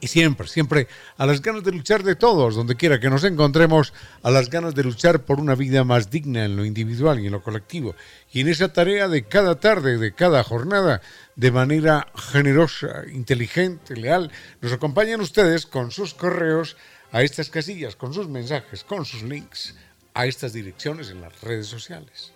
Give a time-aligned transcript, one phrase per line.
[0.00, 3.92] y siempre, siempre a las ganas de luchar de todos, donde quiera que nos encontremos,
[4.22, 7.32] a las ganas de luchar por una vida más digna en lo individual y en
[7.32, 7.94] lo colectivo.
[8.32, 11.02] Y en esa tarea de cada tarde, de cada jornada,
[11.36, 16.76] de manera generosa, inteligente, leal, nos acompañan ustedes con sus correos
[17.12, 19.74] a estas casillas, con sus mensajes, con sus links
[20.14, 22.32] a estas direcciones en las redes sociales.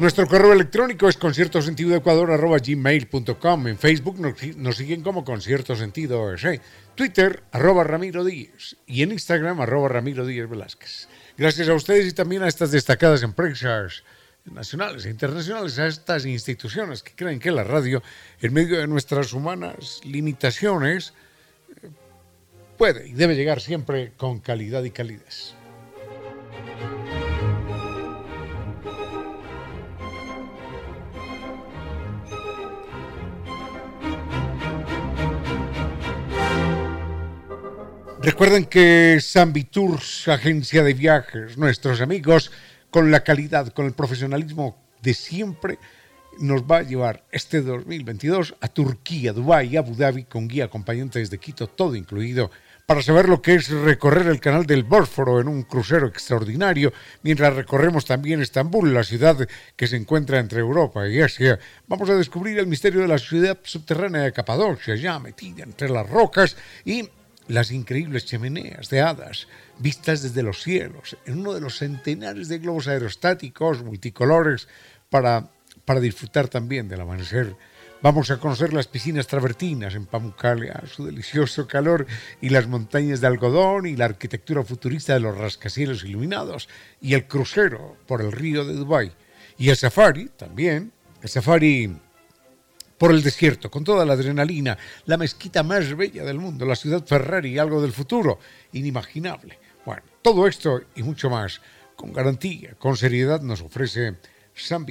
[0.00, 3.68] Nuestro correo electrónico es conciertosentidoecuador.gmail.com.
[3.68, 4.18] En Facebook
[4.56, 6.34] nos, siguen como Concierto Sentido
[6.96, 8.76] Twitter, arroba Ramiro Díez.
[8.86, 11.06] Y en Instagram, arroba Ramiro Díez Velázquez.
[11.38, 14.02] Gracias a ustedes y también a estas destacadas empresas
[14.46, 18.02] nacionales e internacionales, a estas instituciones que creen que la radio,
[18.40, 21.14] en medio de nuestras humanas limitaciones,
[22.76, 25.54] puede y debe llegar siempre con calidad y calidez.
[38.24, 42.50] Recuerden que San Viturs, agencia de viajes, nuestros amigos,
[42.88, 45.78] con la calidad, con el profesionalismo de siempre,
[46.38, 51.36] nos va a llevar este 2022 a Turquía, Dubái Abu Dhabi con guía acompañante desde
[51.36, 52.50] Quito, todo incluido,
[52.86, 57.54] para saber lo que es recorrer el canal del Bósforo en un crucero extraordinario, mientras
[57.54, 59.46] recorremos también Estambul, la ciudad
[59.76, 61.58] que se encuentra entre Europa y Asia.
[61.88, 66.08] Vamos a descubrir el misterio de la ciudad subterránea de Capadocia, ya metida entre las
[66.08, 66.56] rocas,
[66.86, 67.06] y
[67.48, 72.58] las increíbles chimeneas de hadas vistas desde los cielos, en uno de los centenares de
[72.58, 74.68] globos aerostáticos multicolores
[75.10, 75.50] para,
[75.84, 77.56] para disfrutar también del amanecer.
[78.02, 82.06] Vamos a conocer las piscinas travertinas en Pamukkale, su delicioso calor,
[82.40, 86.68] y las montañas de algodón y la arquitectura futurista de los rascacielos iluminados,
[87.00, 89.12] y el crucero por el río de Dubái.
[89.56, 91.96] Y el safari también, el safari
[92.98, 97.04] por el desierto, con toda la adrenalina, la mezquita más bella del mundo, la ciudad
[97.04, 98.38] Ferrari, algo del futuro,
[98.72, 99.58] inimaginable.
[99.84, 101.60] Bueno, todo esto y mucho más,
[101.96, 104.16] con garantía, con seriedad, nos ofrece
[104.54, 104.86] San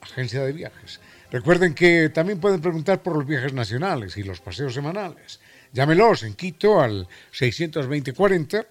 [0.00, 1.00] agencia de viajes.
[1.30, 5.40] Recuerden que también pueden preguntar por los viajes nacionales y los paseos semanales.
[5.72, 8.66] Llámelos en Quito al 62040.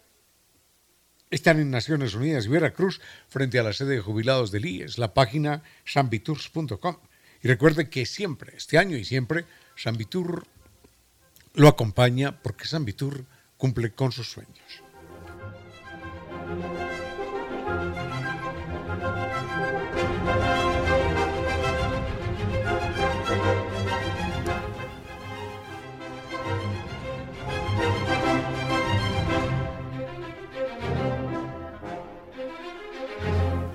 [1.31, 5.13] Están en Naciones Unidas y Veracruz, frente a la sede de jubilados del IES, la
[5.13, 6.97] página sanvitours.com.
[7.43, 10.45] Y recuerde que siempre, este año y siempre, San Vitur
[11.53, 13.25] lo acompaña porque San Vitur
[13.57, 14.81] cumple con sus sueños.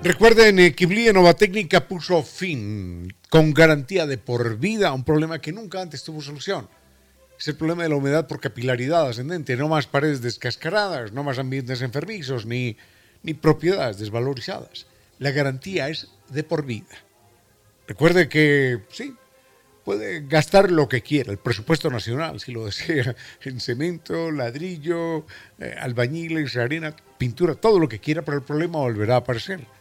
[0.07, 5.51] Recuerden, eh, Kibli Técnica puso fin con garantía de por vida a un problema que
[5.51, 6.69] nunca antes tuvo solución.
[7.37, 11.39] Es el problema de la humedad por capilaridad ascendente, no más paredes descascaradas, no más
[11.39, 12.77] ambientes enfermizos, ni,
[13.21, 14.87] ni propiedades desvalorizadas.
[15.19, 16.95] La garantía es de por vida.
[17.85, 19.13] Recuerde que, sí,
[19.83, 25.25] puede gastar lo que quiera, el presupuesto nacional, si lo desea, en cemento, ladrillo,
[25.59, 29.75] eh, albañiles, arena, pintura, todo lo que quiera, pero el problema volverá a aparecer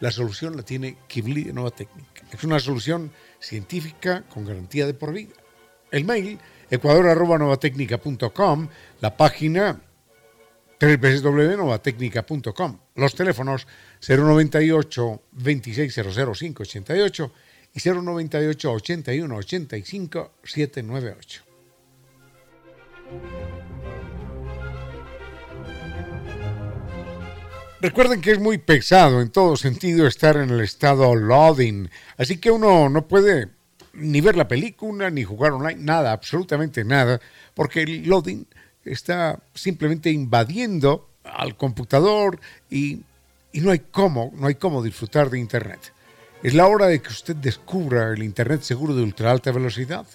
[0.00, 2.22] la solución la tiene Kibli de Nueva Técnica.
[2.32, 5.34] Es una solución científica con garantía de por vida.
[5.90, 6.38] El mail
[6.70, 8.68] ecuador.novatecnica.com,
[9.00, 9.80] la página
[10.80, 13.66] www.novatecnica.com, los teléfonos
[14.06, 17.30] 098 2600588
[17.74, 21.42] y 098 81 85 798.
[27.82, 31.88] Recuerden que es muy pesado en todo sentido estar en el estado loading,
[32.18, 33.48] así que uno no puede
[33.94, 37.20] ni ver la película, ni jugar online, nada, absolutamente nada,
[37.54, 38.44] porque el loading
[38.84, 42.38] está simplemente invadiendo al computador
[42.68, 43.00] y,
[43.50, 45.94] y no hay cómo, no hay cómo disfrutar de Internet.
[46.42, 50.06] Es la hora de que usted descubra el Internet seguro de ultra alta velocidad.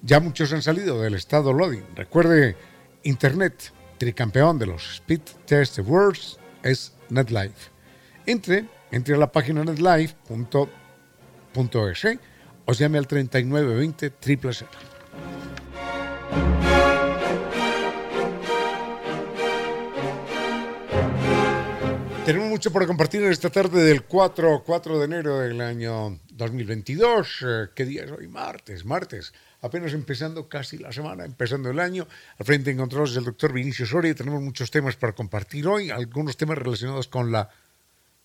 [0.00, 1.84] Ya muchos han salido del estado loading.
[1.94, 2.56] Recuerde,
[3.02, 7.70] Internet, tricampeón de los Speed Test Awards, es NetLife.
[8.26, 10.16] Entre, entre a la página netlife.es
[12.64, 16.71] o llame al 3920 000.
[22.24, 27.44] Tenemos mucho por compartir en esta tarde del 4, 4 de enero del año 2022.
[27.44, 28.28] Eh, ¿Qué día es hoy?
[28.28, 29.34] Martes, martes.
[29.60, 32.06] Apenas empezando casi la semana, empezando el año.
[32.38, 34.14] Al frente en controles del doctor Vinicio Soria.
[34.14, 35.90] Tenemos muchos temas para compartir hoy.
[35.90, 37.50] Algunos temas relacionados con la,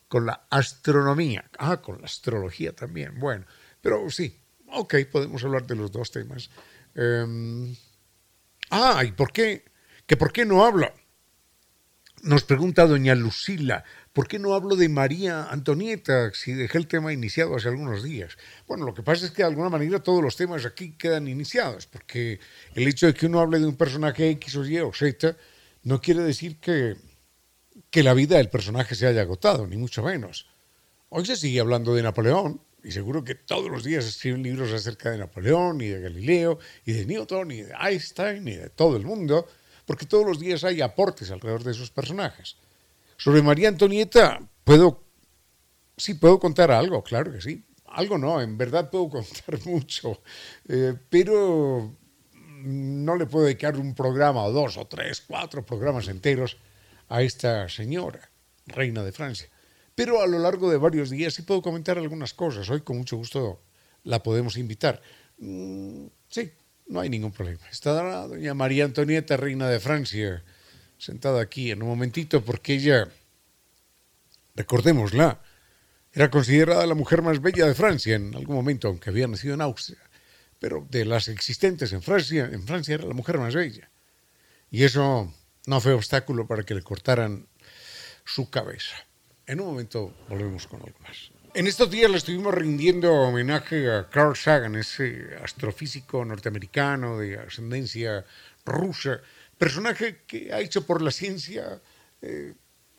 [0.08, 1.50] con la astronomía.
[1.58, 3.20] Ah, con la astrología también.
[3.20, 3.46] Bueno,
[3.82, 4.40] pero sí,
[4.74, 6.52] ok, podemos hablar de los dos temas.
[6.94, 7.76] Em,
[8.70, 9.66] ah, ¿y por qué?
[10.06, 10.94] ¿Que por qué no hablo?
[12.24, 17.14] Nos pregunta doña Lucila, ¿por qué no hablo de María Antonieta si dejé el tema
[17.14, 18.38] iniciado hace algunos días?
[18.68, 21.86] Bueno, lo que pasa es que de alguna manera todos los temas aquí quedan iniciados,
[21.86, 22.40] porque
[22.74, 25.38] el hecho de que uno hable de un personaje X o Y o Z
[25.84, 26.96] no quiere decir que,
[27.92, 30.48] que la vida del personaje se haya agotado, ni mucho menos.
[31.10, 35.12] Hoy se sigue hablando de Napoleón, y seguro que todos los días escriben libros acerca
[35.12, 39.06] de Napoleón, y de Galileo, y de Newton, y de Einstein, y de todo el
[39.06, 39.48] mundo,
[39.88, 42.58] porque todos los días hay aportes alrededor de esos personajes.
[43.16, 45.02] Sobre María Antonieta, puedo,
[45.96, 47.64] sí, puedo contar algo, claro que sí.
[47.86, 50.22] Algo no, en verdad puedo contar mucho,
[50.68, 51.96] eh, pero
[52.64, 56.58] no le puedo dedicar un programa o dos o tres, cuatro programas enteros
[57.08, 58.30] a esta señora,
[58.66, 59.50] reina de Francia.
[59.96, 62.70] Pero a lo largo de varios días sí puedo comentar algunas cosas.
[62.70, 63.62] Hoy con mucho gusto
[64.04, 65.02] la podemos invitar.
[65.38, 66.52] Mm, sí,
[66.88, 67.68] no hay ningún problema.
[67.70, 67.92] Está
[68.28, 70.44] doña María Antonieta, reina de Francia,
[70.98, 73.10] sentada aquí en un momentito, porque ella,
[74.56, 75.42] recordémosla,
[76.14, 79.62] era considerada la mujer más bella de Francia en algún momento, aunque había nacido en
[79.62, 80.00] Austria.
[80.60, 83.92] Pero de las existentes en Francia, en Francia era la mujer más bella.
[84.72, 85.32] Y eso
[85.68, 87.48] no fue obstáculo para que le cortaran
[88.26, 88.96] su cabeza.
[89.46, 91.32] En un momento volvemos con algo más.
[91.58, 98.24] En estos días le estuvimos rindiendo homenaje a Carl Sagan, ese astrofísico norteamericano de ascendencia
[98.64, 99.22] rusa,
[99.58, 101.82] personaje que ha hecho por la ciencia
[102.22, 102.54] eh,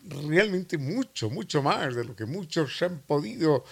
[0.08, 3.64] realmente mucho, mucho más de lo que muchos han podido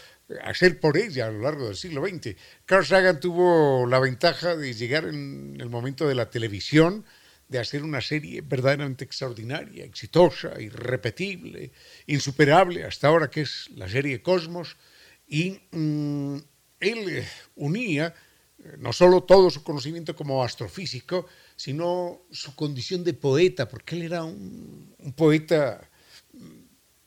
[0.44, 2.36] hacer por ella a lo largo del siglo XX.
[2.64, 7.04] Carl Sagan tuvo la ventaja de llegar en el momento de la televisión,
[7.48, 11.70] de hacer una serie verdaderamente extraordinaria, exitosa, irrepetible,
[12.06, 14.76] insuperable hasta ahora, que es la serie Cosmos,
[15.28, 16.36] y mm,
[16.80, 18.14] él eh, unía
[18.58, 24.02] eh, no solo todo su conocimiento como astrofísico, sino su condición de poeta, porque él
[24.02, 25.88] era un, poeta
[26.32, 26.38] mm,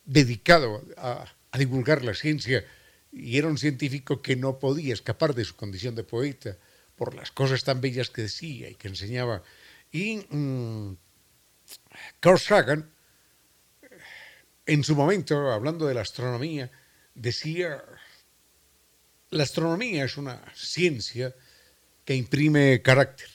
[0.05, 2.65] dedicado a, a divulgar la ciencia
[3.11, 6.57] y era un científico que no podía escapar de su condición de poeta
[6.95, 9.43] por las cosas tan bellas que decía y que enseñaba
[9.91, 10.97] y mm,
[12.19, 12.91] Carl Sagan,
[14.65, 16.71] en su momento, hablando de la astronomía,
[17.15, 17.83] decía,
[19.31, 21.35] la astronomía es una ciencia
[22.05, 23.29] que imprime carácter.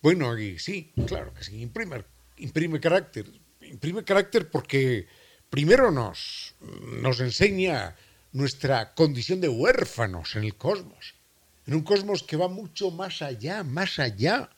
[0.00, 2.04] Bueno, sí, claro que sí, imprime,
[2.38, 3.26] imprime carácter.
[3.62, 5.06] Imprime carácter porque
[5.48, 6.54] primero nos,
[7.02, 7.96] nos enseña
[8.32, 11.14] nuestra condición de huérfanos en el cosmos,
[11.66, 14.50] en un cosmos que va mucho más allá, más allá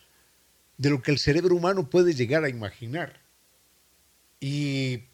[0.83, 3.21] de lo que el cerebro humano puede llegar a imaginar.
[4.41, 5.05] Y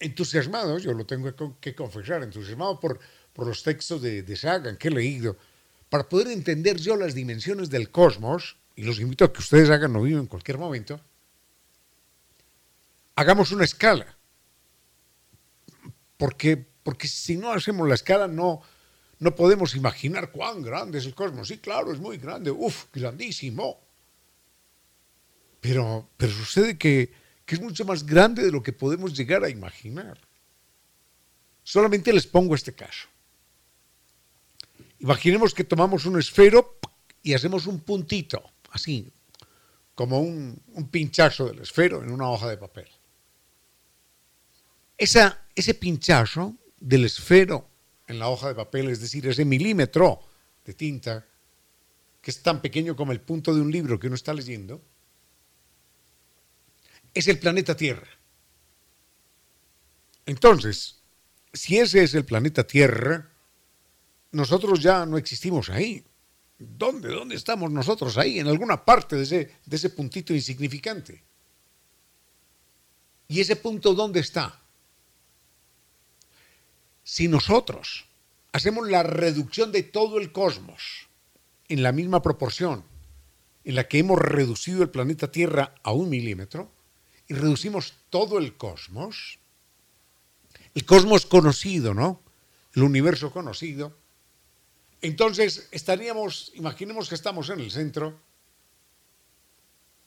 [0.00, 2.98] entusiasmado, yo lo tengo que confesar, entusiasmado por,
[3.34, 5.36] por los textos de, de Sagan que he leído,
[5.90, 9.92] para poder entender yo las dimensiones del cosmos, y los invito a que ustedes hagan
[9.92, 10.98] lo mismo en cualquier momento,
[13.14, 14.16] hagamos una escala.
[16.16, 18.62] Porque, porque si no hacemos la escala no,
[19.18, 21.48] no podemos imaginar cuán grande es el cosmos.
[21.48, 23.91] Sí, claro, es muy grande, uf, grandísimo.
[25.62, 27.12] Pero, pero sucede que,
[27.46, 30.18] es mucho más grande de lo que podemos llegar a imaginar.
[31.62, 33.08] Solamente les pongo este caso.
[34.98, 36.78] Imaginemos que tomamos un esfero
[37.22, 39.12] y hacemos un puntito, así,
[39.94, 42.88] como un, un pinchazo del esfero en una hoja de papel.
[44.96, 47.68] Esa, ese pinchazo del esfero
[48.08, 50.20] en la hoja de papel, es decir, ese milímetro
[50.64, 51.24] de tinta
[52.20, 54.80] que es tan pequeño como el punto de un libro que uno está leyendo,
[57.14, 58.08] es el planeta Tierra.
[60.26, 61.00] Entonces,
[61.52, 63.28] si ese es el planeta Tierra,
[64.30, 66.04] nosotros ya no existimos ahí.
[66.58, 67.08] ¿Dónde?
[67.08, 68.38] ¿Dónde estamos nosotros ahí?
[68.38, 71.22] En alguna parte de ese, de ese puntito insignificante.
[73.28, 74.60] ¿Y ese punto dónde está?
[77.02, 78.06] Si nosotros
[78.52, 81.08] hacemos la reducción de todo el cosmos
[81.68, 82.84] en la misma proporción
[83.64, 86.70] en la que hemos reducido el planeta Tierra a un milímetro
[87.32, 89.38] y reducimos todo el cosmos,
[90.74, 92.20] el cosmos conocido, ¿no?
[92.74, 93.96] El universo conocido,
[95.00, 98.20] entonces estaríamos, imaginemos que estamos en el centro,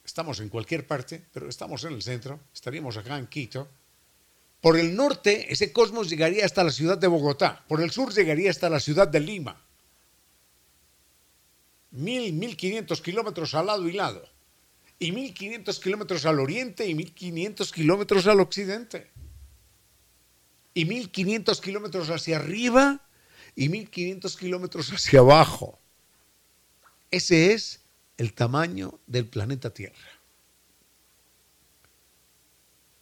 [0.05, 3.67] estamos en cualquier parte, pero estamos en el centro, estaríamos acá en Quito.
[4.61, 8.51] Por el norte, ese cosmos llegaría hasta la ciudad de Bogotá, por el sur llegaría
[8.51, 9.61] hasta la ciudad de Lima.
[11.89, 14.34] Mil, mil quinientos kilómetros al lado y lado.
[14.97, 19.11] Y mil quinientos kilómetros al oriente y mil quinientos kilómetros al occidente.
[20.73, 23.05] Y mil quinientos kilómetros hacia arriba
[23.55, 25.79] y 1500 kilómetros hacia abajo.
[27.09, 27.81] Ese es
[28.17, 30.11] el tamaño del planeta Tierra.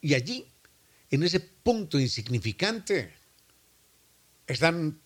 [0.02, 0.52] Y allí,
[1.10, 3.16] en ese punto insignificante,
[4.46, 5.02] están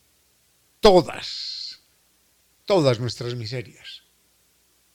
[0.79, 1.81] todas,
[2.65, 4.03] todas nuestras miserias,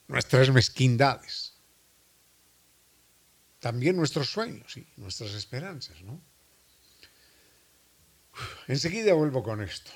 [0.07, 1.42] nuestras mezquindades,
[3.63, 6.21] también nuestros sueños y nuestras esperanzas, ¿no?
[8.67, 9.89] Enseguida vuelvo con esto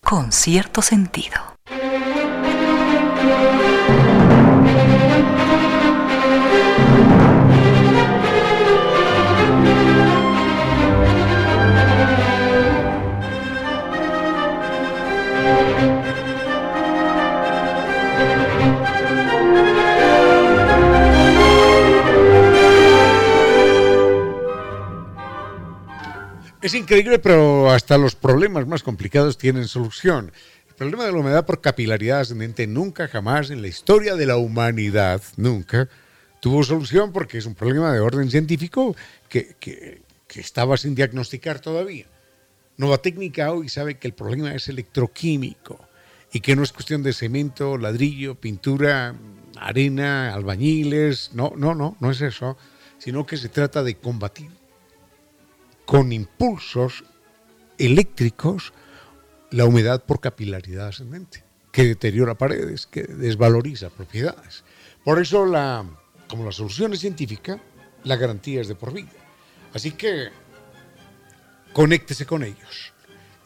[0.00, 1.58] con cierto sentido.
[26.68, 30.30] Es increíble, pero hasta los problemas más complicados tienen solución.
[30.68, 34.36] El problema de la humedad por capilaridad ascendente nunca, jamás en la historia de la
[34.36, 35.88] humanidad, nunca,
[36.42, 38.94] tuvo solución porque es un problema de orden científico
[39.30, 40.02] que, que,
[40.34, 42.04] estaba sin diagnosticar todavía.
[42.76, 45.80] Nova Técnica hoy sabe que el problema es electroquímico
[46.34, 49.14] y que no es cuestión de cemento, ladrillo, pintura,
[49.56, 52.58] arena, albañiles, no, no, no, no es eso,
[52.98, 54.57] sino que se trata de combatir
[55.88, 57.02] con impulsos
[57.78, 58.74] eléctricos
[59.50, 61.42] la humedad por capilaridad ascendente,
[61.72, 64.64] que deteriora paredes, que desvaloriza propiedades.
[65.02, 65.86] Por eso, la,
[66.28, 67.58] como la solución es científica,
[68.04, 69.08] la garantía es de por vida.
[69.72, 70.28] Así que
[71.72, 72.92] conéctese con ellos.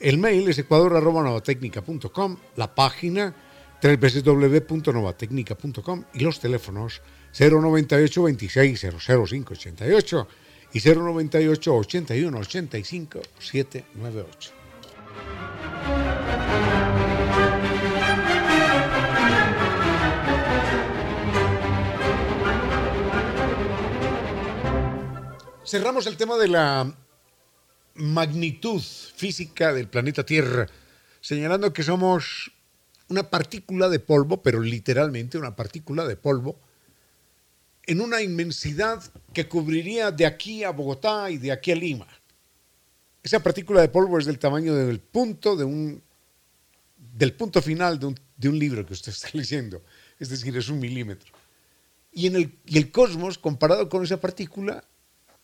[0.01, 3.33] El mail es ecuador.novatecnica.com, la página
[3.81, 7.03] www.novatecnica.com y los teléfonos
[7.39, 10.29] 098 26 00588
[10.73, 14.53] y 098 81 85 798.
[25.65, 26.95] Cerramos el tema de la
[27.95, 30.67] magnitud física del planeta Tierra,
[31.21, 32.53] señalando que somos
[33.09, 36.59] una partícula de polvo, pero literalmente una partícula de polvo,
[37.87, 39.03] en una inmensidad
[39.33, 42.07] que cubriría de aquí a Bogotá y de aquí a Lima.
[43.23, 46.03] Esa partícula de polvo es del tamaño del punto de un
[47.13, 49.83] del punto final de un, de un libro que usted está leyendo,
[50.19, 51.33] es decir, es un milímetro.
[52.13, 54.85] Y, en el, y el cosmos, comparado con esa partícula,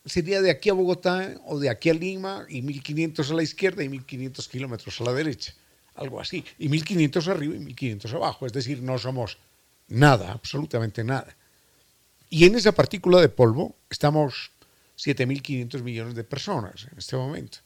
[0.04, 3.82] sería de aquí a Bogotá o de aquí a Lima y 1500 a la izquierda
[3.82, 5.54] y 1500 kilómetros a la derecha,
[5.94, 9.38] algo así, y 1500 arriba y 1500 abajo, es decir, no somos
[9.88, 11.34] nada, absolutamente nada.
[12.30, 14.50] Y en esa partícula de polvo estamos
[14.98, 17.58] 7.500 millones de personas en este momento.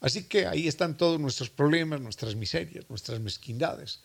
[0.00, 4.00] Así que ahí están todos nuestros problemas, nuestras miserias, nuestras mezquindades.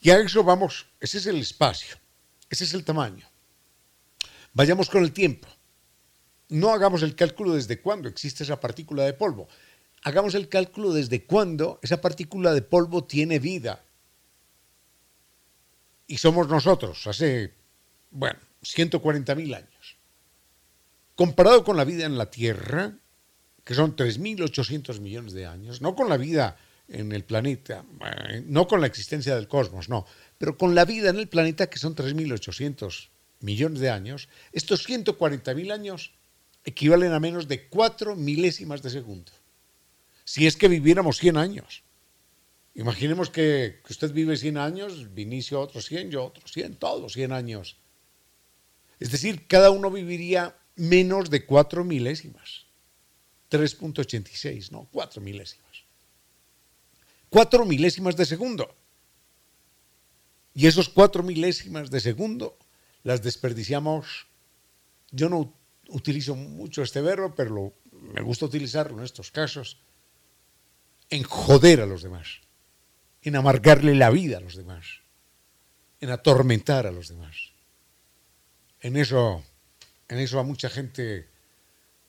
[0.00, 1.96] Y a eso vamos, ese es el espacio,
[2.48, 3.26] ese es el tamaño.
[4.52, 5.48] Vayamos con el tiempo.
[6.48, 9.48] No hagamos el cálculo desde cuándo existe esa partícula de polvo.
[10.02, 13.84] Hagamos el cálculo desde cuándo esa partícula de polvo tiene vida.
[16.06, 17.54] Y somos nosotros, hace,
[18.10, 19.96] bueno, 140.000 años.
[21.14, 22.96] Comparado con la vida en la Tierra,
[23.64, 26.56] que son 3.800 millones de años, no con la vida
[26.88, 27.84] en el planeta,
[28.28, 30.06] eh, no con la existencia del cosmos, no,
[30.38, 35.72] pero con la vida en el planeta, que son 3.800 millones de años, estos 140.000
[35.72, 36.12] años
[36.64, 39.32] equivalen a menos de 4 milésimas de segundo.
[40.24, 41.82] Si es que viviéramos 100 años.
[42.74, 47.78] Imaginemos que, usted vive 100 años, Vinicio otros 100, yo otros 100, todos 100 años.
[49.00, 52.66] Es decir, cada uno viviría menos de 4 milésimas.
[53.50, 55.84] 3.86, no, 4 milésimas.
[57.30, 58.72] 4 milésimas de segundo.
[60.54, 62.56] Y esos 4 milésimas de segundo
[63.02, 64.26] las desperdiciamos.
[65.10, 65.52] Yo no
[65.88, 69.78] utilizo mucho este verbo, pero me gusta utilizarlo en estos casos.
[71.08, 72.40] En joder a los demás
[73.22, 74.86] en amargarle la vida a los demás,
[76.00, 77.49] en atormentar a los demás.
[78.80, 79.42] En eso,
[80.08, 81.28] en eso a mucha gente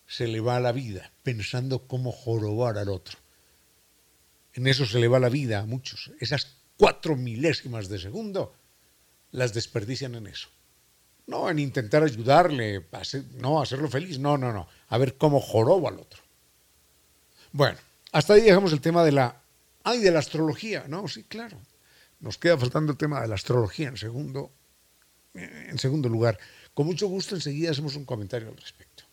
[0.07, 3.17] se le va la vida pensando cómo jorobar al otro.
[4.53, 6.11] En eso se le va la vida a muchos.
[6.19, 8.55] Esas cuatro milésimas de segundo
[9.31, 10.49] las desperdician en eso.
[11.27, 13.01] No en intentar ayudarle, a
[13.35, 14.67] no hacerlo feliz, no, no, no.
[14.89, 16.21] A ver cómo joroba al otro.
[17.53, 17.77] Bueno,
[18.11, 19.41] hasta ahí dejamos el tema de la
[19.83, 20.85] Ay, de la astrología.
[20.87, 21.59] No, sí, claro.
[22.19, 24.51] Nos queda faltando el tema de la astrología en segundo,
[25.33, 26.37] en segundo lugar.
[26.73, 29.03] Con mucho gusto enseguida hacemos un comentario al respecto.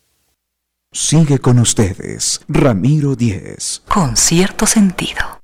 [0.91, 3.83] Sigue con ustedes, Ramiro Díez.
[3.87, 5.39] Con cierto sentido.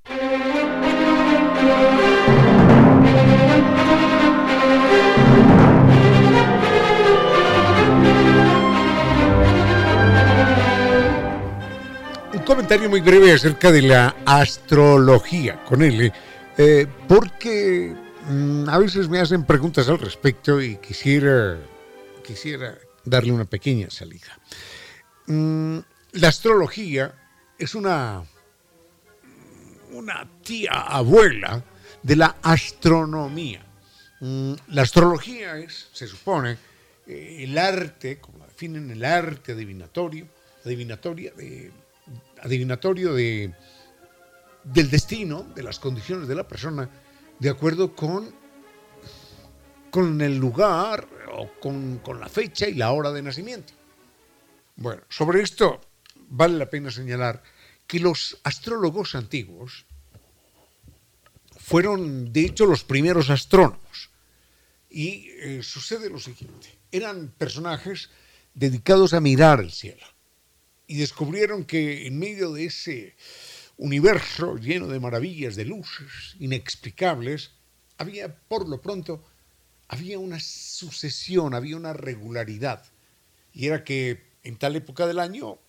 [12.45, 16.13] comentario muy breve acerca de la astrología con él,
[16.57, 17.93] eh, porque
[18.29, 21.57] mm, a veces me hacen preguntas al respecto y quisiera,
[22.25, 24.39] quisiera darle una pequeña salida.
[25.27, 25.79] Mm,
[26.13, 27.13] la astrología
[27.57, 28.23] es una,
[29.91, 31.63] una tía abuela
[32.01, 33.65] de la astronomía.
[34.19, 36.57] Mm, la astrología es, se supone,
[37.07, 40.27] eh, el arte, como la definen, el arte adivinatorio,
[40.63, 41.71] adivinatoria de
[42.41, 43.53] adivinatorio de,
[44.63, 46.89] del destino, de las condiciones de la persona,
[47.39, 48.33] de acuerdo con,
[49.95, 53.71] con el lugar o con, con la fecha y la hora de nacimiento.
[54.75, 55.79] Bueno, sobre esto
[56.27, 57.41] vale la pena señalar
[57.87, 59.85] que los astrólogos antiguos
[61.55, 64.09] fueron, de hecho, los primeros astrónomos.
[64.89, 68.09] Y eh, sucede lo siguiente, eran personajes
[68.53, 70.05] dedicados a mirar el cielo
[70.87, 73.15] y descubrieron que en medio de ese
[73.77, 77.51] universo lleno de maravillas, de luces inexplicables,
[77.97, 79.23] había, por lo pronto,
[79.87, 82.85] había una sucesión, había una regularidad.
[83.53, 85.59] Y era que en tal época del año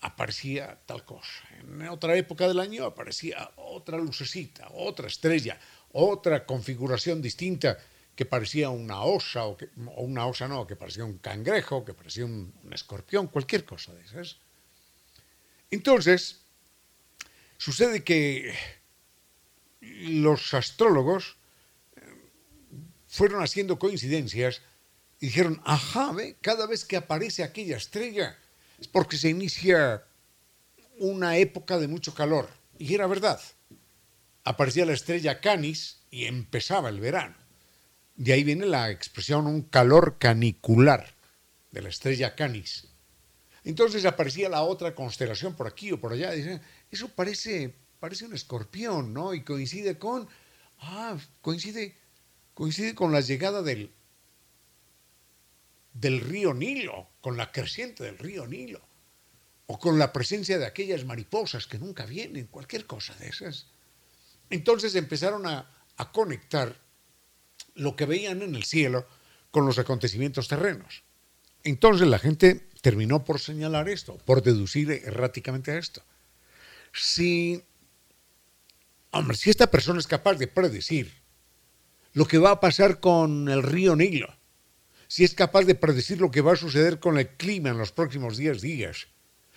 [0.00, 5.58] aparecía tal cosa, en otra época del año aparecía otra lucecita, otra estrella,
[5.92, 7.78] otra configuración distinta
[8.14, 12.24] que parecía una osa, o, que, una osa no, que parecía un cangrejo, que parecía
[12.24, 14.36] un escorpión, cualquier cosa de esas.
[15.70, 16.42] Entonces,
[17.56, 18.54] sucede que
[19.80, 21.36] los astrólogos
[23.14, 24.60] fueron haciendo coincidencias
[25.20, 28.36] y dijeron, ajá, ve, cada vez que aparece aquella estrella
[28.80, 30.02] es porque se inicia
[30.98, 32.48] una época de mucho calor.
[32.76, 33.40] Y era verdad.
[34.42, 37.36] Aparecía la estrella Canis y empezaba el verano.
[38.16, 41.14] De ahí viene la expresión un calor canicular
[41.70, 42.88] de la estrella Canis.
[43.62, 46.32] Entonces aparecía la otra constelación por aquí o por allá.
[46.32, 49.34] Dicen, eso parece, parece un escorpión, ¿no?
[49.34, 50.28] Y coincide con,
[50.80, 51.96] ah, coincide,
[52.54, 53.92] coincide con la llegada del,
[55.92, 58.80] del río Nilo, con la creciente del río Nilo,
[59.66, 63.66] o con la presencia de aquellas mariposas que nunca vienen, cualquier cosa de esas.
[64.50, 65.70] Entonces empezaron a,
[66.12, 66.76] conectar
[67.74, 69.06] lo que veían en el cielo
[69.52, 71.04] con los acontecimientos terrenos.
[71.62, 76.02] Entonces la gente terminó por señalar esto, por deducir erráticamente esto.
[76.92, 77.64] Si,
[79.12, 81.23] hombre, si esta persona es capaz de predecir
[82.14, 84.34] lo que va a pasar con el río Nilo,
[85.08, 87.92] si es capaz de predecir lo que va a suceder con el clima en los
[87.92, 89.08] próximos 10 días,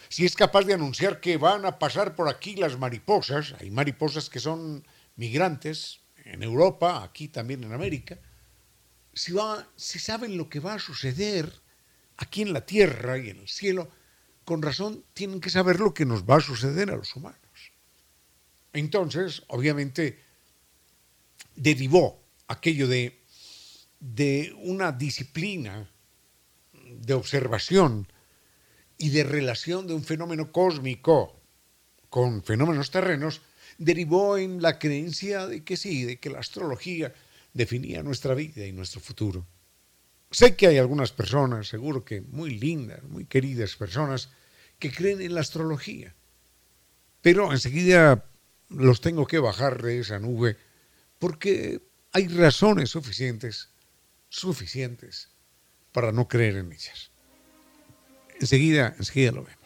[0.09, 4.29] si es capaz de anunciar que van a pasar por aquí las mariposas, hay mariposas
[4.29, 8.17] que son migrantes en Europa, aquí también en América,
[9.13, 11.51] si, va, si saben lo que va a suceder
[12.17, 13.89] aquí en la tierra y en el cielo,
[14.45, 17.41] con razón tienen que saber lo que nos va a suceder a los humanos.
[18.73, 20.23] Entonces, obviamente,
[21.55, 23.21] derivó aquello de,
[23.99, 25.89] de una disciplina
[26.73, 28.07] de observación
[28.97, 31.39] y de relación de un fenómeno cósmico
[32.09, 33.41] con fenómenos terrenos,
[33.77, 37.13] derivó en la creencia de que sí, de que la astrología
[37.53, 39.45] definía nuestra vida y nuestro futuro.
[40.31, 44.29] Sé que hay algunas personas, seguro que muy lindas, muy queridas personas,
[44.79, 46.15] que creen en la astrología.
[47.21, 48.25] pero enseguida
[48.69, 50.57] los tengo que bajar de esa nube
[51.19, 51.81] porque
[52.13, 53.69] hay razones suficientes,
[54.29, 55.29] suficientes
[55.91, 57.11] para no creer en ellas.
[58.39, 59.57] Enseguida, enseguida lo vemos.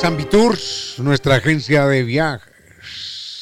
[0.00, 2.52] Sambitours, nuestra agencia de viajes.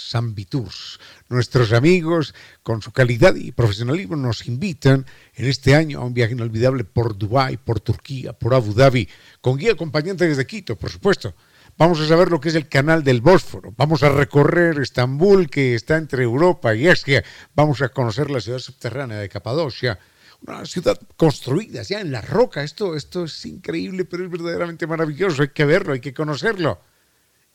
[0.09, 6.15] Sambitours, nuestros amigos con su calidad y profesionalismo nos invitan en este año a un
[6.15, 9.09] viaje inolvidable por Dubái, por Turquía, por Abu Dhabi,
[9.41, 11.35] con guía acompañante desde Quito, por supuesto.
[11.77, 13.75] Vamos a saber lo que es el canal del Bósforo.
[13.77, 17.25] Vamos a recorrer Estambul, que está entre Europa y Asia.
[17.55, 19.99] Vamos a conocer la ciudad subterránea de Capadocia
[20.47, 22.63] una ciudad construida ya en la roca.
[22.63, 25.43] Esto, esto es increíble, pero es verdaderamente maravilloso.
[25.43, 26.81] Hay que verlo, hay que conocerlo.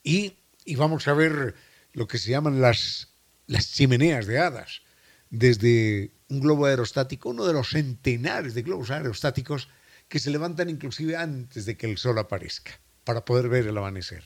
[0.04, 0.36] Y,
[0.76, 1.56] vamos a ver
[1.94, 3.09] lo que se llaman las,
[3.50, 4.84] las chimeneas de hadas.
[5.32, 9.70] Desde un globo aerostático, uno de los centenares de globos aerostáticos
[10.08, 14.24] que se levantan inclusive antes de que el sol aparezca, para poder ver el amanecer.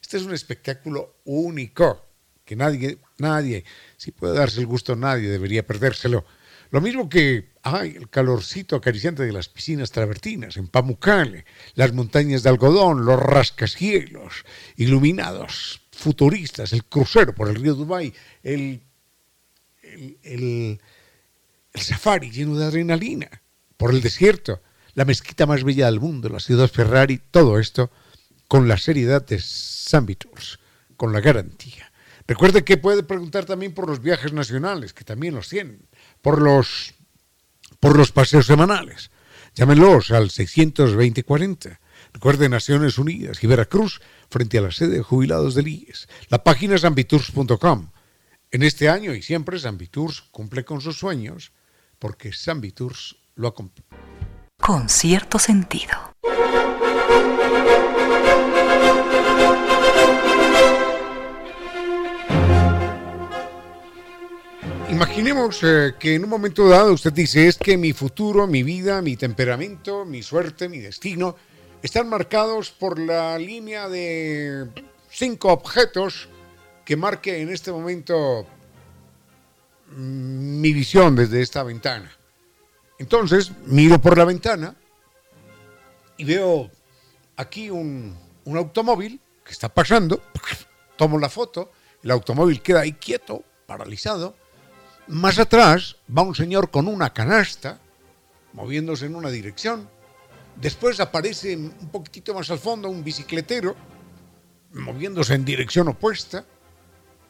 [0.00, 2.06] Este es un espectáculo único,
[2.44, 3.64] que nadie, nadie,
[3.96, 6.24] si puede darse el gusto, nadie debería perdérselo.
[6.70, 12.42] Lo mismo que ay, el calorcito acariciante de las piscinas travertinas en Pamukkale, las montañas
[12.42, 14.44] de algodón, los rascacielos
[14.76, 18.82] iluminados, futuristas, el crucero por el río Dubái, el,
[20.22, 20.80] el,
[21.74, 23.42] safari lleno de adrenalina
[23.76, 24.62] por el desierto,
[24.94, 27.90] la mezquita más bella del mundo, la ciudad Ferrari, todo esto
[28.48, 29.42] con la seriedad de
[30.16, 30.58] Tours,
[30.96, 31.92] con la garantía.
[32.26, 35.86] Recuerde que puede preguntar también por los viajes nacionales, que también los tienen
[36.22, 36.94] por los,
[37.80, 39.10] por los paseos semanales.
[39.54, 41.78] Llámenlos al 620-40.
[42.16, 44.00] Recuerde Naciones Unidas y Veracruz
[44.30, 46.08] frente a la sede de jubilados del IES.
[46.30, 47.90] La página es ambitours.com.
[48.50, 51.52] En este año y siempre Ambitours cumple con sus sueños
[51.98, 53.90] porque Ambitours lo ha cumplido.
[54.58, 55.92] Con cierto sentido.
[64.88, 69.02] Imaginemos eh, que en un momento dado usted dice, es que mi futuro, mi vida,
[69.02, 71.36] mi temperamento, mi suerte, mi destino,
[71.86, 74.68] están marcados por la línea de
[75.08, 76.28] cinco objetos
[76.84, 78.44] que marque en este momento
[79.92, 82.10] mm, mi visión desde esta ventana.
[82.98, 84.74] Entonces, miro por la ventana
[86.16, 86.72] y veo
[87.36, 90.20] aquí un, un automóvil que está pasando,
[90.96, 91.70] tomo la foto,
[92.02, 94.34] el automóvil queda ahí quieto, paralizado,
[95.06, 97.78] más atrás va un señor con una canasta,
[98.54, 99.88] moviéndose en una dirección.
[100.60, 103.76] Después aparece un poquitito más al fondo un bicicletero,
[104.72, 106.46] moviéndose en dirección opuesta.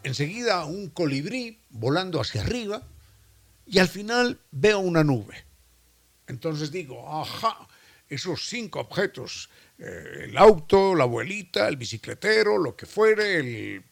[0.03, 2.83] Enseguida un colibrí volando hacia arriba.
[3.67, 5.45] Y al final veo una nube.
[6.29, 7.67] Entonces digo, ajá,
[8.09, 13.85] esos cinco objetos, eh, el auto, la abuelita, el bicicletero, lo que fuere, el,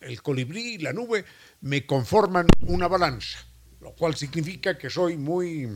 [0.00, 1.24] el colibrí, la nube,
[1.60, 3.38] me conforman una balanza,
[3.80, 5.68] lo cual significa que soy muy,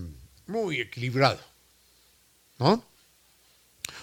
[0.46, 1.51] muy equilibrado.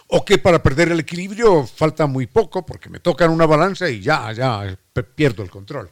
[0.08, 4.02] O que para perder el equilibrio falta muy poco porque me tocan una balanza y
[4.02, 4.78] ya, ya
[5.16, 5.92] pierdo el control.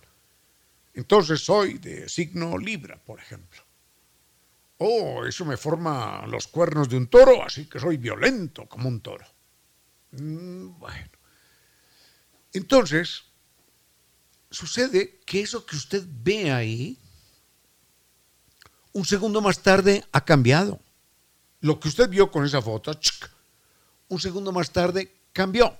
[0.93, 3.61] Entonces soy de signo Libra, por ejemplo.
[4.79, 9.01] Oh, eso me forma los cuernos de un toro, así que soy violento como un
[9.01, 9.25] toro.
[10.11, 11.09] Mm, bueno.
[12.53, 13.23] Entonces,
[14.49, 16.97] sucede que eso que usted ve ahí,
[18.93, 20.79] un segundo más tarde ha cambiado.
[21.61, 22.91] Lo que usted vio con esa foto,
[24.09, 25.75] un segundo más tarde cambió.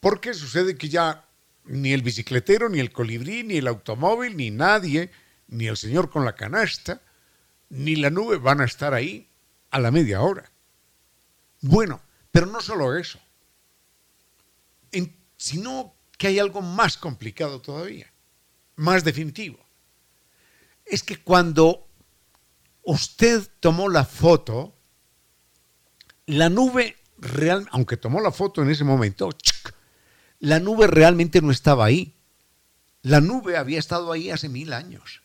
[0.00, 1.24] Porque sucede que ya
[1.64, 5.10] ni el bicicletero, ni el colibrí, ni el automóvil, ni nadie,
[5.48, 7.00] ni el señor con la canasta,
[7.68, 9.28] ni la nube van a estar ahí
[9.70, 10.50] a la media hora.
[11.60, 13.20] Bueno, pero no solo eso,
[15.42, 18.12] sino que hay algo más complicado todavía,
[18.76, 19.58] más definitivo.
[20.84, 21.88] Es que cuando
[22.82, 24.74] usted tomó la foto,
[26.26, 29.30] la nube real, aunque tomó la foto en ese momento,
[30.40, 32.14] la nube realmente no estaba ahí.
[33.02, 35.22] La nube había estado ahí hace mil años.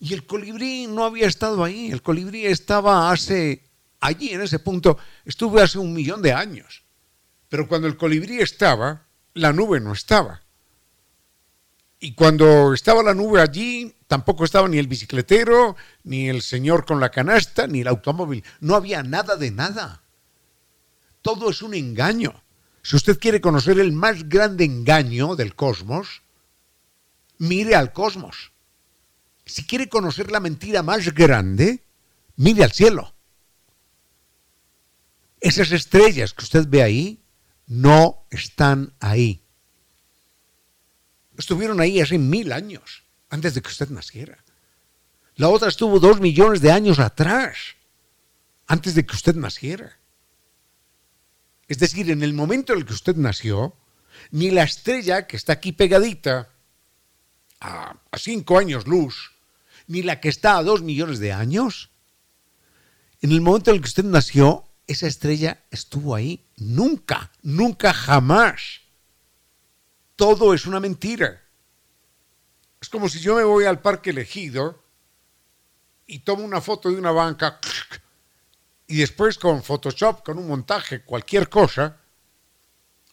[0.00, 1.90] Y el colibrí no había estado ahí.
[1.90, 3.68] El colibrí estaba hace,
[4.00, 6.84] allí en ese punto, estuve hace un millón de años.
[7.48, 10.42] Pero cuando el colibrí estaba, la nube no estaba.
[11.98, 16.98] Y cuando estaba la nube allí, tampoco estaba ni el bicicletero, ni el señor con
[16.98, 18.42] la canasta, ni el automóvil.
[18.60, 20.02] No había nada de nada.
[21.22, 22.42] Todo es un engaño.
[22.82, 26.22] Si usted quiere conocer el más grande engaño del cosmos,
[27.38, 28.52] mire al cosmos.
[29.44, 31.84] Si quiere conocer la mentira más grande,
[32.36, 33.14] mire al cielo.
[35.40, 37.20] Esas estrellas que usted ve ahí
[37.66, 39.42] no están ahí.
[41.36, 44.38] Estuvieron ahí hace mil años, antes de que usted naciera.
[45.36, 47.76] La otra estuvo dos millones de años atrás,
[48.66, 49.98] antes de que usted naciera.
[51.68, 53.74] Es decir, en el momento en el que usted nació,
[54.30, 56.48] ni la estrella que está aquí pegadita
[57.60, 59.32] a, cinco años luz,
[59.86, 61.90] ni la que está a dos millones de años,
[63.20, 66.44] en el momento en el que usted nació, esa estrella estuvo ahí.
[66.56, 68.80] Nunca, nunca, jamás.
[70.16, 71.42] Todo es una mentira.
[72.80, 74.82] Es como si yo me voy al parque elegido
[76.06, 77.60] y tomo una foto de una banca
[78.86, 81.98] y después con Photoshop, con un montaje, cualquier cosa,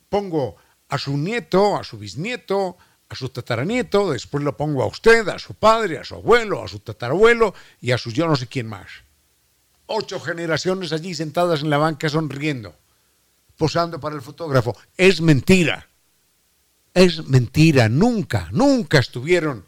[0.08, 0.56] pongo
[0.88, 2.78] a su nieto, a su bisnieto,
[3.10, 6.68] a su tataranieto, después lo pongo a usted, a su padre, a su abuelo, a
[6.70, 8.88] su tatarabuelo y a su yo no sé quién más.
[9.88, 12.76] Ocho generaciones allí sentadas en la banca sonriendo,
[13.58, 14.78] posando para el fotógrafo.
[14.96, 15.90] Es mentira.
[16.96, 17.90] Es mentira.
[17.90, 19.66] Nunca, nunca estuvieron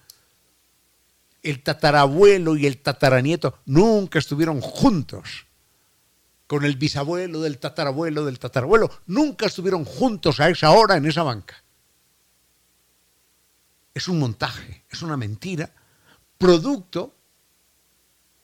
[1.43, 5.45] el tatarabuelo y el tataranieto, nunca estuvieron juntos
[6.47, 11.23] con el bisabuelo del tatarabuelo del tatarabuelo, nunca estuvieron juntos a esa hora en esa
[11.23, 11.61] banca.
[13.93, 15.73] Es un montaje, es una mentira,
[16.37, 17.13] producto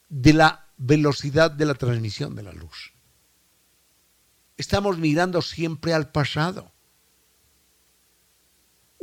[0.09, 2.93] de la velocidad de la transmisión de la luz.
[4.57, 6.72] Estamos mirando siempre al pasado.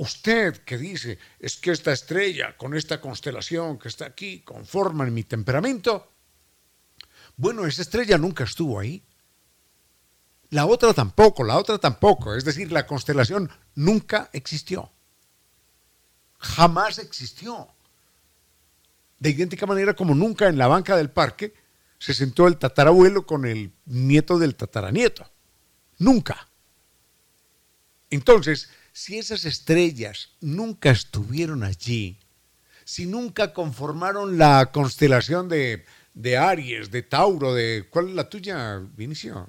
[0.01, 5.25] Usted que dice, es que esta estrella con esta constelación que está aquí conforman mi
[5.25, 6.11] temperamento,
[7.37, 9.05] bueno, esa estrella nunca estuvo ahí.
[10.49, 12.35] La otra tampoco, la otra tampoco.
[12.35, 14.91] Es decir, la constelación nunca existió.
[16.39, 17.69] Jamás existió.
[19.19, 21.53] De idéntica manera como nunca en la banca del parque
[21.99, 25.31] se sentó el tatarabuelo con el nieto del tataranieto.
[25.99, 26.49] Nunca.
[28.09, 32.19] Entonces, si esas estrellas nunca estuvieron allí,
[32.85, 37.87] si nunca conformaron la constelación de Aries, de Tauro, de...
[37.89, 39.49] ¿Cuál es la tuya, Vinicio?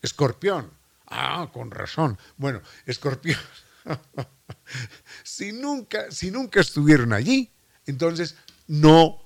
[0.00, 0.70] Escorpión.
[1.06, 2.18] Ah, con razón.
[2.38, 3.38] Bueno, escorpión.
[5.22, 7.52] si, nunca, si nunca estuvieron allí,
[7.86, 9.22] entonces no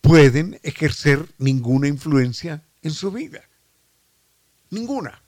[0.00, 3.42] pueden ejercer ninguna influencia en su vida.
[4.70, 5.20] Ninguna.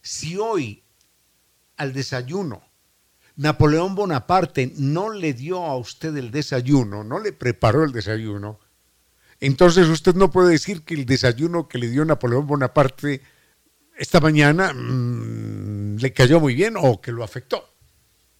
[0.00, 0.82] Si hoy
[1.80, 2.62] al desayuno
[3.40, 8.60] Napoleón Bonaparte no le dio a usted el desayuno, no le preparó el desayuno,
[9.40, 13.22] entonces usted no puede decir que el desayuno que le dio Napoleón Bonaparte
[13.96, 17.66] esta mañana mm, le cayó muy bien o que lo afectó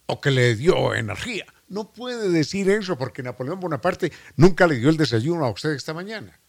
[0.05, 1.45] o que le dio energía.
[1.67, 5.95] No puede decir eso porque Napoleón Bonaparte nunca le dio el desayuno a usted esta
[5.95, 6.39] mañana.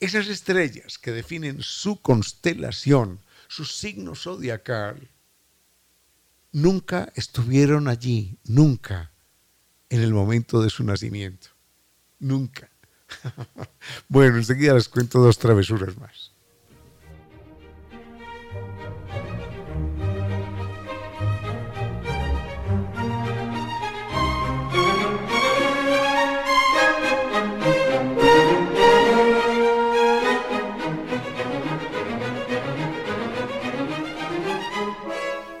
[0.00, 5.10] Esas estrellas que definen su constelación, su signo zodiacal,
[6.54, 9.10] nunca estuvieron allí, nunca,
[9.90, 11.48] en el momento de su nacimiento.
[12.18, 12.70] Nunca.
[14.08, 16.32] bueno, enseguida les cuento dos travesuras más.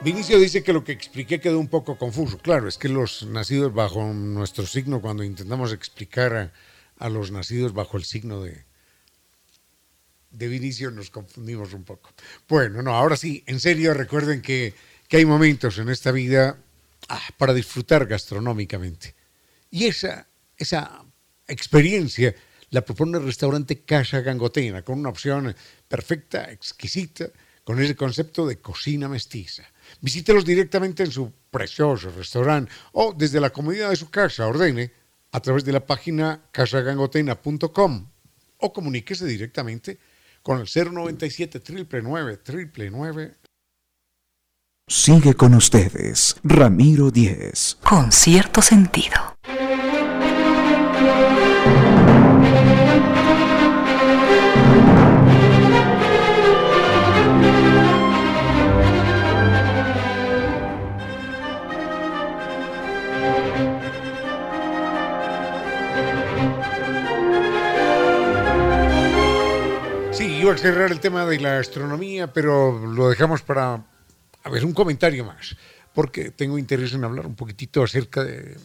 [0.04, 2.36] Vinicio dice que lo que expliqué quedó un poco confuso.
[2.36, 6.52] Claro, es que los nacidos bajo nuestro signo, cuando intentamos explicar
[6.98, 8.66] a, los nacidos bajo el signo de,
[10.30, 12.10] de Vinicio, nos confundimos un poco.
[12.46, 14.74] Bueno, no, ahora sí, en serio, recuerden que,
[15.10, 16.58] hay momentos en esta vida
[17.08, 19.14] ah, para disfrutar gastronómicamente.
[19.70, 20.26] Y esa,
[20.58, 21.02] esa
[21.48, 22.34] experiencia
[22.70, 25.54] la propone el restaurante Casa Gangotena, con una opción
[25.88, 27.30] perfecta, exquisita,
[27.62, 29.64] con ese concepto de cocina mestiza.
[30.00, 34.92] Visítelos directamente en su precioso restaurante o desde la comodidad de su casa, ordene
[35.32, 38.06] a través de la página casagangotena.com
[38.58, 39.98] o comuníquese directamente
[40.42, 41.60] con el 097
[42.02, 43.34] 999
[44.86, 47.78] Sigue con ustedes, Ramiro Díez.
[47.82, 49.33] Con cierto sentido.
[70.64, 73.84] Cerrar el tema de la astronomía, pero lo dejamos para,
[74.44, 75.54] a ver, un comentario más,
[75.92, 78.56] porque tengo interés en hablar un poquitito acerca de,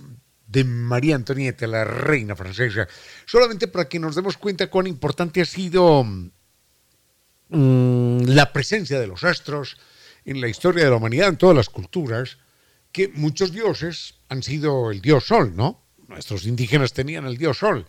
[0.63, 2.87] María Antonieta, la reina francesa,
[3.25, 6.05] solamente para que nos demos cuenta cuán importante ha sido
[7.49, 9.75] mm, la presencia de los astros
[10.23, 12.37] en la historia de la humanidad, en todas las culturas,
[12.93, 15.83] que muchos dioses han sido el dios Sol, ¿no?
[16.07, 17.85] Nuestros indígenas tenían el dios Sol.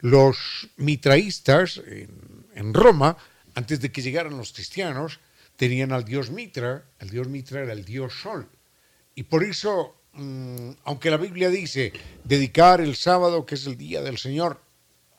[0.00, 3.16] Los mitraístas en, en Roma,
[3.54, 5.20] antes de que llegaran los cristianos,
[5.56, 8.48] tenían al dios Mitra, el dios Mitra era el dios Sol.
[9.14, 11.92] Y por eso, mmm, aunque la Biblia dice
[12.24, 14.60] dedicar el sábado, que es el día del Señor,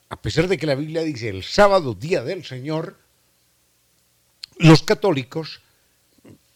[0.08, 2.98] a pesar de que la Biblia dice el sábado, día del Señor,
[4.58, 5.60] los católicos,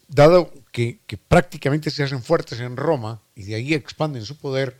[0.06, 4.78] dado que, que, prácticamente se hacen fuertes en Roma y de ahí expanden su poder,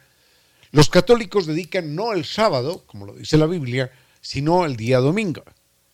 [0.73, 5.43] los católicos dedican no el sábado, como lo dice la Biblia, sino el día domingo.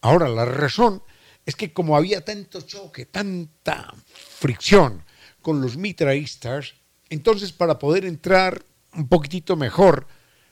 [0.07, 1.03] Ahora, la razón
[1.45, 3.93] es que como había tanto choque, tanta
[4.39, 5.03] fricción
[5.43, 6.75] con los mitraístas,
[7.11, 8.65] entonces para poder entrar
[8.95, 10.07] un poquitito mejor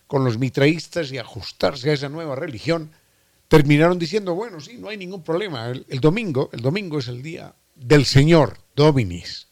[0.09, 2.91] con los mitraístas y ajustarse a esa nueva religión,
[3.47, 7.23] terminaron diciendo, bueno, sí, no hay ningún problema, el, el domingo, el domingo es el
[7.23, 9.47] día del Señor, Dominis.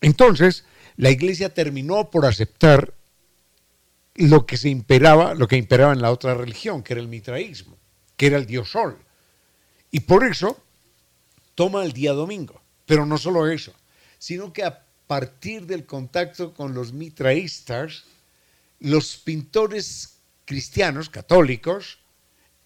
[0.00, 0.64] Entonces,
[0.96, 2.94] la iglesia terminó por aceptar
[4.14, 7.76] lo que se imperaba, lo que imperaba en la otra religión, que era el mitraísmo,
[8.16, 8.96] que era el dios sol.
[9.90, 10.62] Y por eso
[11.54, 12.60] toma el día domingo.
[12.86, 13.72] Pero no solo eso,
[14.18, 18.04] sino que a partir del contacto con los mitraístas,
[18.80, 21.98] los pintores cristianos, católicos,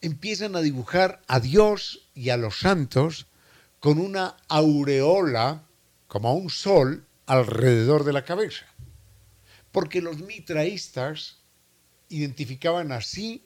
[0.00, 3.26] empiezan a dibujar a Dios y a los santos
[3.80, 5.64] con una aureola,
[6.06, 8.64] como un sol, alrededor de la cabeza.
[9.72, 11.38] Porque los mitraístas
[12.08, 13.44] identificaban así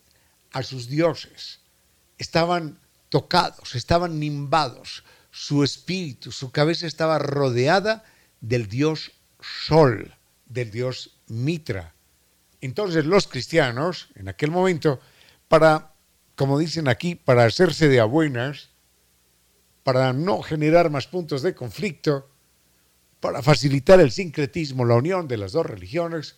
[0.53, 1.61] a sus dioses.
[2.19, 8.05] Estaban tocados, estaban nimbados, su espíritu, su cabeza estaba rodeada
[8.41, 10.15] del dios Sol,
[10.47, 11.95] del dios Mitra.
[12.61, 15.01] Entonces los cristianos, en aquel momento,
[15.47, 15.93] para,
[16.35, 18.71] como dicen aquí, para hacerse de abuenas,
[19.85, 22.29] para no generar más puntos de conflicto,
[23.21, 26.37] para facilitar el sincretismo, la unión de las dos religiones,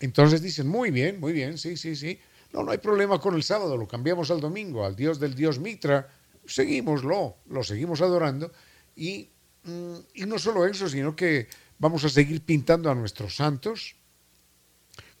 [0.00, 2.18] entonces dicen, muy bien, muy bien, sí, sí, sí,
[2.52, 5.58] no, no hay problema con el sábado, lo cambiamos al domingo, al dios del dios
[5.58, 6.08] Mitra,
[6.44, 8.52] seguímoslo, lo seguimos adorando
[8.94, 9.30] y,
[9.64, 13.96] mm, y no solo eso, sino que vamos a seguir pintando a nuestros santos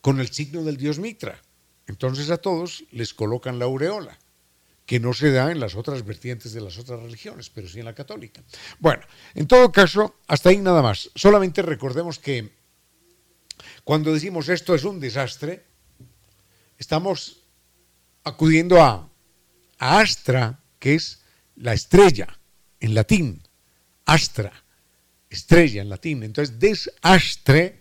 [0.00, 1.40] con el signo del dios Mitra.
[1.86, 4.18] Entonces a todos les colocan la aureola,
[4.84, 7.86] que no se da en las otras vertientes de las otras religiones, pero sí en
[7.86, 8.42] la católica.
[8.78, 9.02] Bueno,
[9.34, 11.10] en todo caso, hasta ahí nada más.
[11.14, 12.52] Solamente recordemos que
[13.84, 15.71] cuando decimos esto es un desastre,
[16.82, 17.44] estamos
[18.24, 19.08] acudiendo a,
[19.78, 21.22] Astra, que es
[21.56, 22.38] la estrella
[22.80, 23.42] en latín,
[24.04, 24.52] Astra,
[25.30, 26.22] estrella en latín.
[26.22, 27.78] Entonces, desastre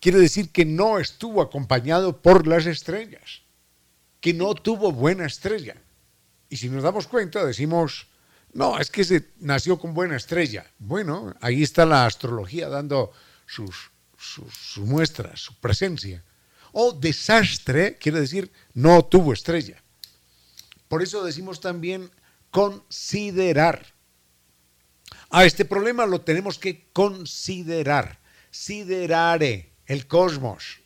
[0.00, 3.42] quiere decir que no estuvo acompañado por las estrellas,
[4.20, 5.76] que no tuvo buena estrella.
[6.48, 8.06] Y si nos damos cuenta, decimos,
[8.52, 10.66] no, es que se nació con buena estrella.
[10.78, 13.12] Bueno, ahí está la astrología dando
[13.46, 13.90] sus
[14.78, 16.22] muestras, su presencia
[16.74, 19.80] o desastre quiere decir no tuvo estrella.
[20.88, 22.10] Por eso decimos también
[22.50, 23.94] considerar.
[25.30, 28.18] A este problema lo tenemos que considerar.
[28.50, 30.80] Siderare, el cosmos.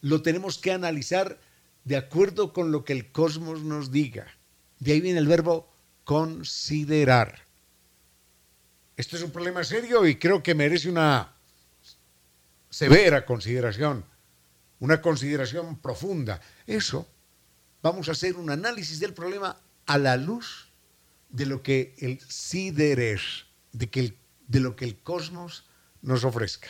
[0.00, 1.38] Lo tenemos que analizar
[1.84, 4.26] de acuerdo con lo que el cosmos nos diga.
[4.80, 5.70] De ahí viene el verbo
[6.04, 7.44] considerar.
[8.96, 11.34] Esto es un problema serio y creo que merece una
[12.70, 14.04] severa consideración
[14.84, 16.40] una consideración profunda.
[16.66, 17.08] Eso,
[17.82, 20.68] vamos a hacer un análisis del problema a la luz
[21.30, 25.64] de lo que el sideres, de, que el, de lo que el cosmos
[26.02, 26.68] nos ofrezca.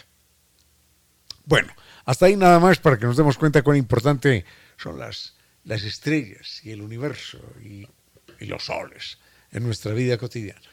[1.44, 1.74] Bueno,
[2.04, 4.44] hasta ahí nada más para que nos demos cuenta cuán importante
[4.76, 5.34] son las,
[5.64, 7.86] las estrellas y el universo y,
[8.38, 9.18] y los soles
[9.50, 10.70] en nuestra vida cotidiana.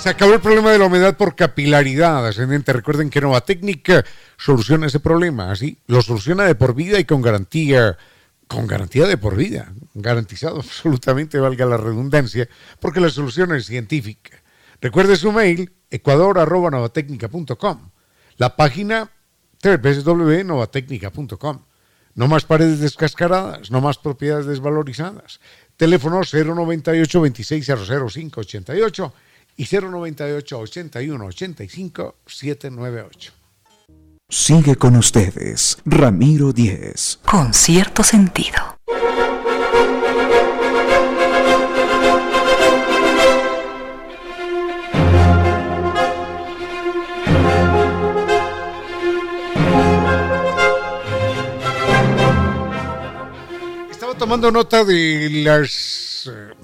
[0.00, 2.72] Se acabó el problema de la humedad por capilaridad ascendente.
[2.72, 4.02] Recuerden que Nova Técnica
[4.38, 7.98] soluciona ese problema, así lo soluciona de por vida y con garantía,
[8.48, 12.48] con garantía de por vida, garantizado absolutamente, valga la redundancia,
[12.80, 14.42] porque la solución es científica.
[14.80, 17.90] Recuerde su mail, ecuador.novatecnica.com.
[18.38, 19.10] La página
[19.62, 21.64] www.novatecnica.com.
[22.14, 25.40] No más paredes descascaradas, no más propiedades desvalorizadas.
[25.76, 29.12] Teléfono 098 2600588
[29.60, 33.32] y 098 81 85 798.
[34.26, 37.18] Sigue con ustedes, Ramiro Díez.
[37.26, 38.78] Con cierto sentido.
[53.90, 56.54] Estaba tomando nota de las eh,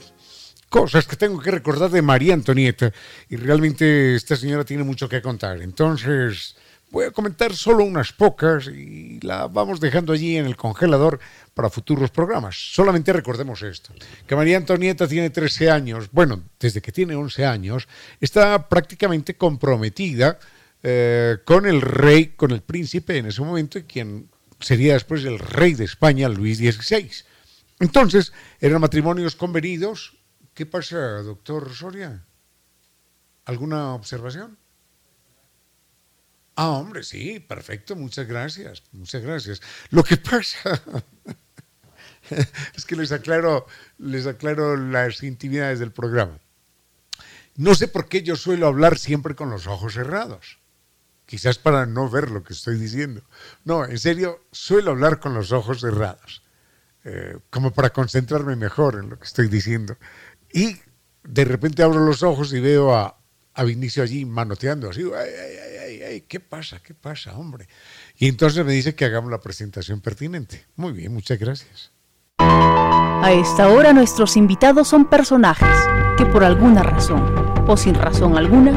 [0.68, 2.92] cosas que tengo que recordar de María Antonieta
[3.28, 5.62] y realmente esta señora tiene mucho que contar.
[5.62, 6.56] Entonces
[6.90, 11.18] Voy a comentar solo unas pocas y la vamos dejando allí en el congelador
[11.52, 12.56] para futuros programas.
[12.56, 13.92] Solamente recordemos esto,
[14.26, 17.88] que María Antonieta tiene 13 años, bueno, desde que tiene 11 años,
[18.20, 20.38] está prácticamente comprometida
[20.82, 24.28] eh, con el rey, con el príncipe en ese momento, quien
[24.60, 27.10] sería después el rey de España, Luis XVI.
[27.80, 30.15] Entonces, eran matrimonios convenidos.
[30.56, 32.24] ¿Qué pasa, doctor Soria?
[33.44, 34.56] ¿Alguna observación?
[36.54, 39.60] Ah, hombre, sí, perfecto, muchas gracias, muchas gracias.
[39.90, 40.82] Lo que pasa
[42.74, 43.66] es que les aclaro,
[43.98, 46.40] les aclaro las intimidades del programa.
[47.56, 50.58] No sé por qué yo suelo hablar siempre con los ojos cerrados.
[51.26, 53.22] Quizás para no ver lo que estoy diciendo.
[53.66, 56.42] No, en serio, suelo hablar con los ojos cerrados.
[57.08, 59.96] Eh, como para concentrarme mejor en lo que estoy diciendo.
[60.56, 60.74] Y
[61.22, 63.18] de repente abro los ojos y veo a,
[63.52, 65.02] a Vinicio allí manoteando así.
[65.02, 65.30] Ay,
[65.84, 66.80] ay, ay, ¿qué pasa?
[66.82, 67.68] ¿Qué pasa, hombre?
[68.16, 70.64] Y entonces me dice que hagamos la presentación pertinente.
[70.76, 71.92] Muy bien, muchas gracias.
[72.38, 75.68] A esta hora nuestros invitados son personajes
[76.16, 77.22] que por alguna razón
[77.68, 78.72] o sin razón alguna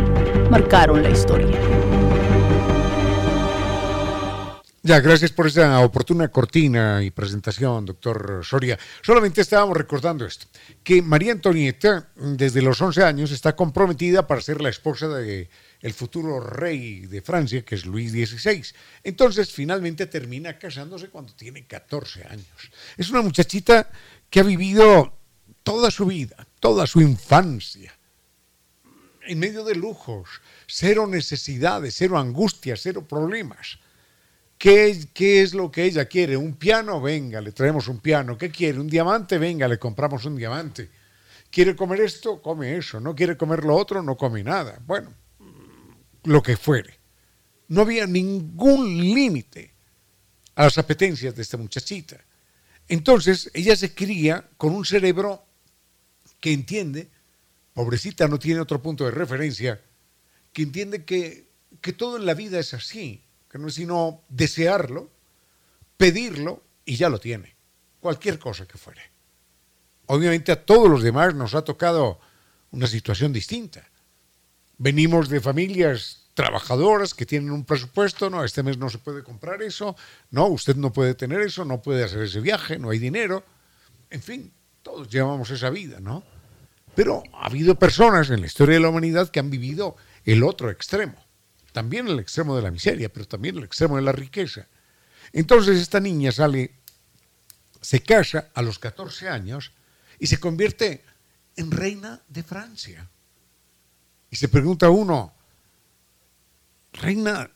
[0.49, 1.78] marcaron la historia.
[4.97, 8.79] Gracias por esa oportuna cortina y presentación, doctor Soria.
[9.03, 10.47] Solamente estábamos recordando esto,
[10.83, 15.47] que María Antonieta, desde los 11 años, está comprometida para ser la esposa de
[15.93, 18.63] futuro rey de Francia, que es Luis XVI.
[19.03, 22.71] Entonces, finalmente termina casándose cuando tiene 14 años.
[22.97, 23.91] Es una muchachita
[24.27, 25.13] que ha vivido
[25.61, 27.93] toda su vida, toda su infancia,
[29.21, 33.77] en medio de lujos, cero necesidades, cero angustias, cero problemas.
[34.59, 36.35] ¿Qué, ¿Qué, es lo que ella quiere?
[36.35, 36.99] ¿Un piano?
[36.99, 38.37] Venga, le traemos un piano.
[38.37, 38.77] ¿Qué quiere?
[38.77, 39.37] ¿Un diamante?
[39.37, 40.89] Venga, le compramos un diamante.
[41.49, 42.41] ¿Quiere comer esto?
[42.41, 42.99] Come eso.
[42.99, 44.03] ¿No quiere comer lo otro?
[44.03, 44.77] No come nada.
[44.85, 45.13] Bueno,
[46.25, 46.99] lo que fuere.
[47.69, 49.73] No había ningún límite
[50.55, 52.17] a las apetencias de esta muchachita.
[52.89, 55.45] Entonces, ella se cría con un cerebro
[56.41, 57.09] que entiende,
[57.73, 59.79] pobrecita no tiene otro punto de referencia,
[60.51, 61.47] que entiende que,
[61.79, 65.09] que todo en la vida es así, que no es sino desearlo,
[65.97, 67.55] pedirlo y ya lo tiene,
[67.99, 69.01] cualquier cosa que fuere.
[70.07, 72.19] Obviamente a todos los demás nos ha tocado
[72.71, 73.89] una situación distinta
[74.79, 79.61] venimos de familias trabajadoras que tienen un presupuesto, no, este mes no se puede comprar
[79.61, 79.95] eso,
[80.31, 83.43] no, usted no puede tener eso, no puede hacer ese viaje, no hay dinero,
[84.09, 86.23] en fin, todos llevamos esa vida, ¿no?
[86.95, 90.71] Pero ha habido personas en la historia de la humanidad que han vivido el otro
[90.71, 91.15] extremo,
[91.71, 94.67] también el extremo de la miseria, pero también el extremo de la riqueza.
[95.33, 96.75] Entonces esta niña sale,
[97.81, 99.71] se casa a los 14 años
[100.19, 101.03] y se convierte
[101.55, 103.09] en reina de Francia.
[104.31, 105.33] Y se pregunta uno,
[106.93, 107.49] reina,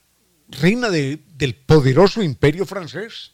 [0.50, 3.32] reina del poderoso imperio francés,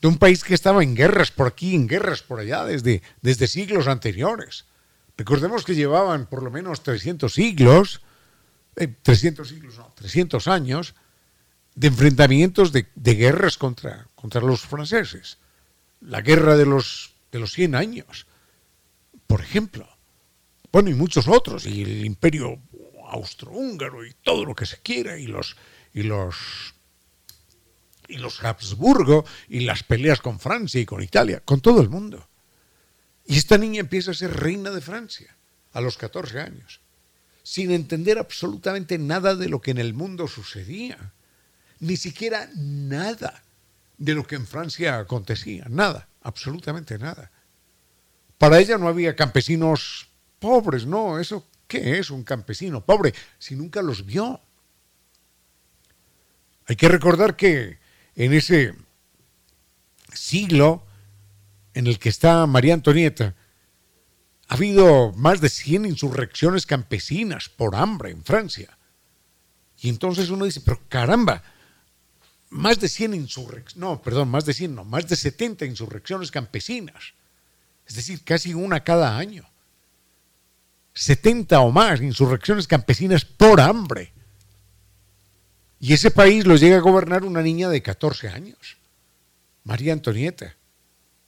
[0.00, 3.48] de un país que estaba en guerras por aquí, en guerras por allá, desde, desde
[3.48, 4.66] siglos anteriores.
[5.16, 8.02] Recordemos que llevaban por lo menos 300 siglos,
[8.86, 10.94] 300 eh, siglos, no, 300 años
[11.74, 15.38] de enfrentamientos de, de, guerras contra, contra los franceses.
[16.00, 18.26] La guerra de los, de los 100 años,
[19.26, 19.88] por ejemplo.
[20.72, 22.60] Bueno, y muchos otros, y el imperio
[23.10, 25.56] austrohúngaro y todo lo que se quiera, y los,
[25.94, 26.74] y los,
[28.06, 32.28] y los Habsburgo, y las peleas con Francia y con Italia, con todo el mundo.
[33.26, 35.36] Y esta niña empieza a ser reina de Francia
[35.72, 36.80] a los 14 años,
[37.48, 41.14] sin entender absolutamente nada de lo que en el mundo sucedía,
[41.80, 43.42] ni siquiera nada
[43.96, 47.32] de lo que en Francia acontecía, nada, absolutamente nada.
[48.36, 53.80] Para ella no había campesinos pobres, no, eso, ¿qué es un campesino pobre si nunca
[53.80, 54.42] los vio?
[56.66, 57.78] Hay que recordar que
[58.14, 58.74] en ese
[60.12, 60.84] siglo
[61.72, 63.34] en el que está María Antonieta,
[64.48, 68.76] ha habido más de 100 insurrecciones campesinas por hambre en Francia.
[69.80, 71.42] Y entonces uno dice, pero caramba,
[72.50, 77.12] más de 100 insurrecciones, no, perdón, más de 100, no, más de 70 insurrecciones campesinas.
[77.86, 79.48] Es decir, casi una cada año.
[80.94, 84.12] 70 o más insurrecciones campesinas por hambre.
[85.78, 88.78] Y ese país lo llega a gobernar una niña de 14 años,
[89.62, 90.56] María Antonieta.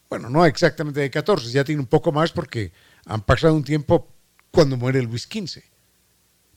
[0.08, 2.72] Bueno, no exactamente de 14, ya tiene un poco más porque
[3.06, 4.08] han pasado un tiempo
[4.50, 5.62] cuando muere Luis XV.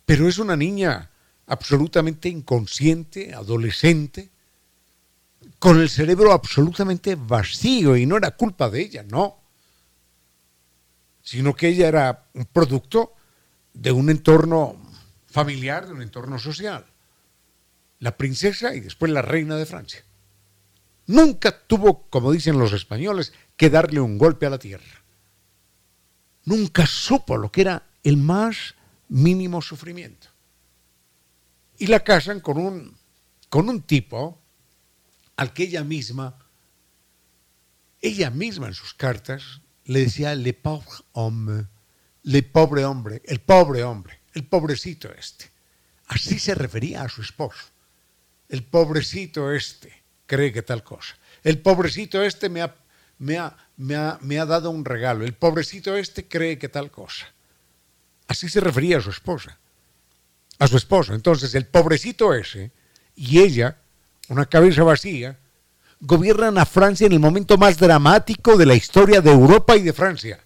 [0.06, 1.12] Pero es una niña
[1.48, 4.30] absolutamente inconsciente, adolescente,
[5.60, 9.39] con el cerebro absolutamente vacío y no era culpa de ella, no,
[11.22, 13.14] sino que ella era un producto
[13.74, 14.78] de un entorno
[15.28, 16.86] familiar, de un entorno social.
[18.00, 20.04] La princesa y después la reina de Francia.
[21.08, 25.03] Nunca tuvo, como dicen los españoles, que darle un golpe a la tierra.
[26.46, 28.76] Nunca supo lo que era el más
[29.10, 30.28] mínimo sufrimiento.
[31.78, 32.96] Y la casan con un,
[33.50, 34.39] con un tipo
[35.36, 36.38] al que ella misma,
[38.02, 41.68] ella misma en sus cartas, le decía le pauvre homme,
[42.24, 45.52] le pobre hombre, el pobre hombre, el pobrecito este.
[46.08, 47.66] Así se refería a su esposo.
[48.50, 51.18] El pobrecito este cree que tal cosa.
[51.44, 52.76] El pobrecito este me ha,
[53.18, 55.26] me ha, me ha, me ha dado un regalo.
[55.26, 57.28] El pobrecito este cree que tal cosa.
[58.28, 59.58] Así se refería a su esposa.
[60.60, 61.14] A su esposo.
[61.14, 62.72] Entonces, el pobrecito ese
[63.16, 63.78] y ella
[64.30, 65.38] una cabeza vacía,
[66.00, 69.94] gobiernan a Francia en el momento más dramático de la historia de Europa y de
[69.94, 70.40] Francia.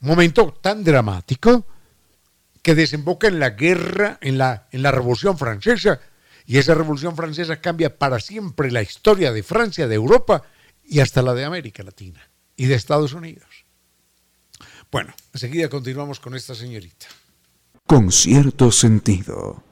[0.00, 1.66] Momento tan dramático
[2.62, 6.00] que desemboca en la guerra, en la, en la Revolución Francesa,
[6.46, 10.42] y esa Revolución Francesa cambia para siempre la historia de Francia, de Europa
[10.90, 12.20] y hasta la de América Latina
[12.56, 13.64] y de Estados Unidos.
[14.90, 17.06] Bueno, enseguida continuamos con esta señorita.
[17.86, 19.62] Con cierto sentido.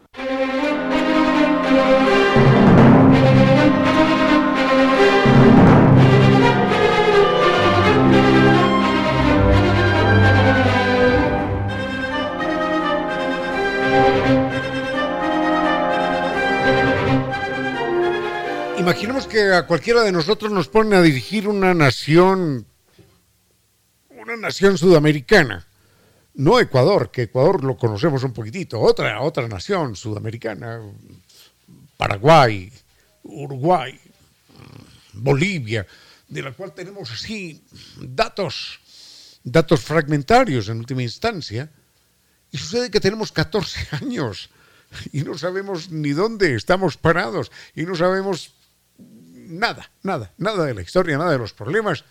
[18.89, 22.64] Imaginemos que a cualquiera de nosotros nos pone a dirigir una nación,
[24.09, 25.66] una nación sudamericana.
[26.32, 30.80] No Ecuador, que Ecuador lo conocemos un poquitito, otra, otra nación sudamericana,
[31.99, 32.72] Paraguay,
[33.24, 34.01] Uruguay,
[35.12, 35.86] Bolivia,
[36.26, 37.62] de la cual tenemos así
[38.01, 38.80] datos,
[39.45, 41.70] datos fragmentarios en última instancia,
[42.51, 44.49] y sucede que tenemos 14 años
[45.12, 48.55] y no sabemos ni dónde estamos parados y no sabemos
[49.49, 52.05] nada, nada, nada de la historia, nada de los problemas.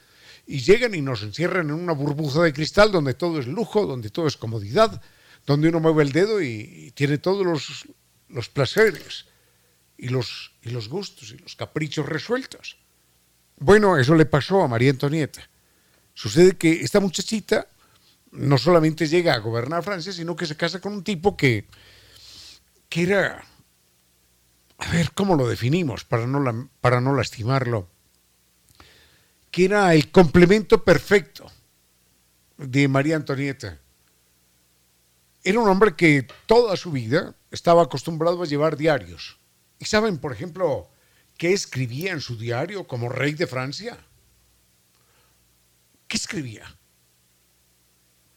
[0.46, 4.10] Y llegan y nos encierran en una burbuja de cristal donde todo es lujo, donde
[4.10, 5.02] todo es comodidad,
[5.46, 7.88] donde uno mueve el dedo y, tiene todos los,
[8.30, 9.26] los placeres
[9.98, 12.78] y los, y los gustos y los caprichos resueltos.
[13.58, 15.50] Bueno, eso le pasó a María Antonieta.
[16.14, 17.68] Sucede que esta muchachita
[18.32, 21.66] no solamente llega a gobernar Francia, sino que se casa con un tipo que,
[22.90, 23.44] que era,
[24.78, 27.90] a ver, ¿cómo lo definimos para no, para no lastimarlo?
[29.52, 31.52] Que era el complemento perfecto
[32.58, 33.80] de María Antonieta.
[35.44, 39.40] Era un hombre que toda su vida estaba acostumbrado a llevar diarios.
[39.80, 40.90] ¿Y saben, por ejemplo,
[41.38, 43.98] qué escribía en su diario como rey de Francia?
[46.08, 46.77] ¿Qué escribía?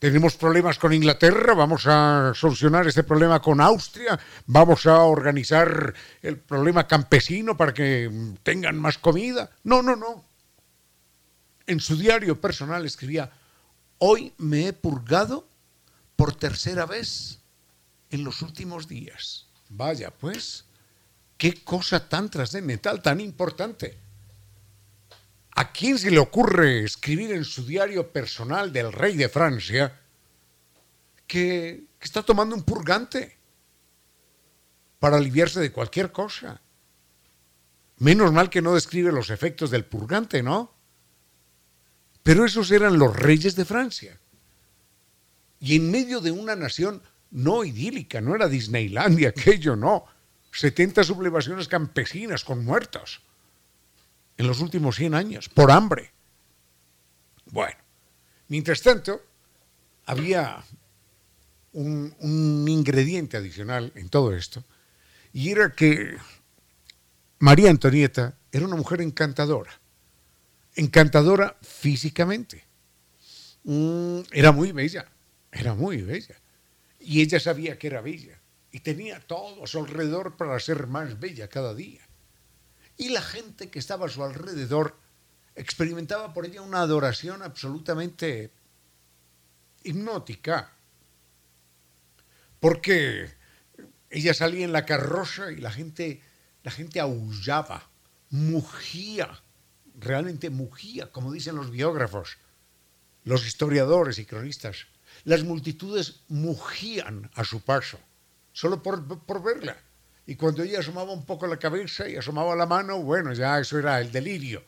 [0.01, 5.93] Tenemos problemas con Inglaterra, vamos a solucionar este problema con Austria, vamos a organizar
[6.23, 8.11] el problema campesino para que
[8.43, 9.51] tengan más comida.
[9.63, 10.25] No, no, no.
[11.67, 13.31] En su diario personal escribía,
[13.99, 15.47] hoy me he purgado
[16.17, 17.41] por tercera vez
[18.09, 19.49] en los últimos días.
[19.69, 20.65] Vaya, pues.
[21.37, 23.99] Qué cosa tan trascendental, tan importante.
[25.55, 30.01] ¿A quién se le ocurre escribir en su diario personal del rey de Francia
[31.27, 33.37] que, que está tomando un purgante
[34.99, 36.61] para aliviarse de cualquier cosa?
[37.99, 40.73] Menos mal que no describe los efectos del purgante, ¿no?
[42.23, 44.19] Pero esos eran los reyes de Francia.
[45.59, 50.07] Y en medio de una nación no idílica, no era Disneylandia, aquello no
[50.53, 53.23] 70 sublevaciones campesinas con muertos
[54.41, 56.13] en los últimos 100 años, por hambre.
[57.51, 57.77] Bueno,
[58.49, 59.21] mientras tanto,
[60.07, 60.65] había
[61.75, 64.65] un, un, ingrediente adicional en todo esto,
[65.35, 66.17] y era que
[67.39, 69.79] María Antonieta era una mujer encantadora,
[70.75, 72.65] encantadora físicamente.
[73.65, 75.07] Mm, era muy bella,
[75.53, 76.41] era muy bella,
[76.99, 78.41] y ella sabía que era bella
[78.73, 82.01] y tenía todo a su alrededor para ser más bella cada día.
[83.01, 84.95] Y la gente que estaba a su alrededor
[85.55, 88.53] experimentaba por ella una adoración absolutamente
[89.83, 90.71] hipnótica,
[92.61, 93.31] porque
[94.11, 96.23] ella salía en la carroza y la gente,
[96.63, 97.89] la gente aullaba,
[98.29, 99.31] mugía,
[99.99, 102.37] realmente mugía, como dicen los biógrafos,
[103.25, 104.89] los historiadores y cronistas.
[105.25, 107.99] Las multitudes mugían a su paso,
[108.53, 109.83] solo por, por verla.
[110.31, 113.81] Y cuando ella asomaba un poco la cabeza y asomaba la mano, bueno, ya eso
[113.81, 114.63] era el delirio.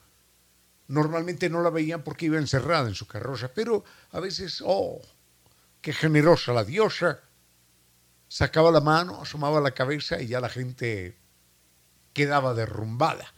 [0.88, 5.00] Normalmente no la veían porque iba encerrada en su carroza, pero a veces, oh,
[5.80, 7.20] qué generosa la diosa,
[8.26, 11.16] sacaba la mano, asomaba la cabeza y ya la gente
[12.12, 13.32] quedaba derrumbada,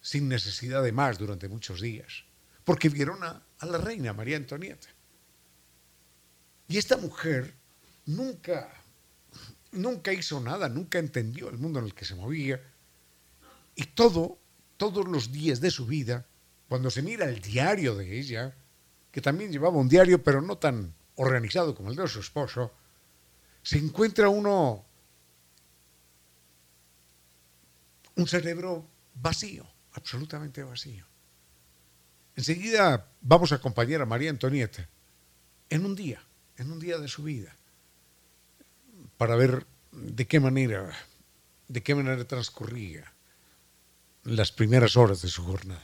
[0.00, 2.24] sin necesidad de más durante muchos días,
[2.64, 4.88] porque vieron a, a la reina María Antonieta.
[6.66, 7.54] Y esta mujer
[8.04, 8.68] nunca,
[9.72, 12.60] nunca hizo nada, nunca entendió el mundo en el que se movía.
[13.74, 14.38] Y todo,
[14.76, 16.26] todos los días de su vida,
[16.68, 18.54] cuando se mira el diario de ella,
[19.10, 22.72] que también llevaba un diario, pero no tan organizado como el de su esposo,
[23.62, 24.84] se encuentra uno
[28.16, 31.06] un cerebro vacío, absolutamente vacío.
[32.36, 34.88] Enseguida vamos a acompañar a María Antonieta
[35.68, 36.22] en un día,
[36.56, 37.54] en un día de su vida,
[39.22, 40.90] para ver de qué manera,
[41.68, 43.04] de qué manera transcurría
[44.24, 45.80] las primeras horas de su jornada.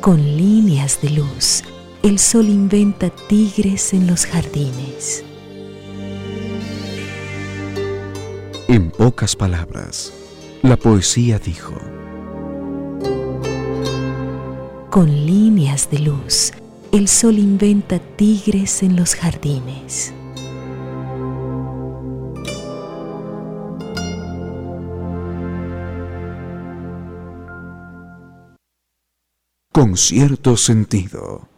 [0.00, 1.64] Con líneas de luz,
[2.04, 5.24] el sol inventa tigres en los jardines.
[8.68, 10.12] En pocas palabras,
[10.62, 11.74] la poesía dijo,
[14.88, 16.52] Con líneas de luz,
[16.96, 20.14] el sol inventa tigres en los jardines.
[29.72, 31.50] con cierto sentido.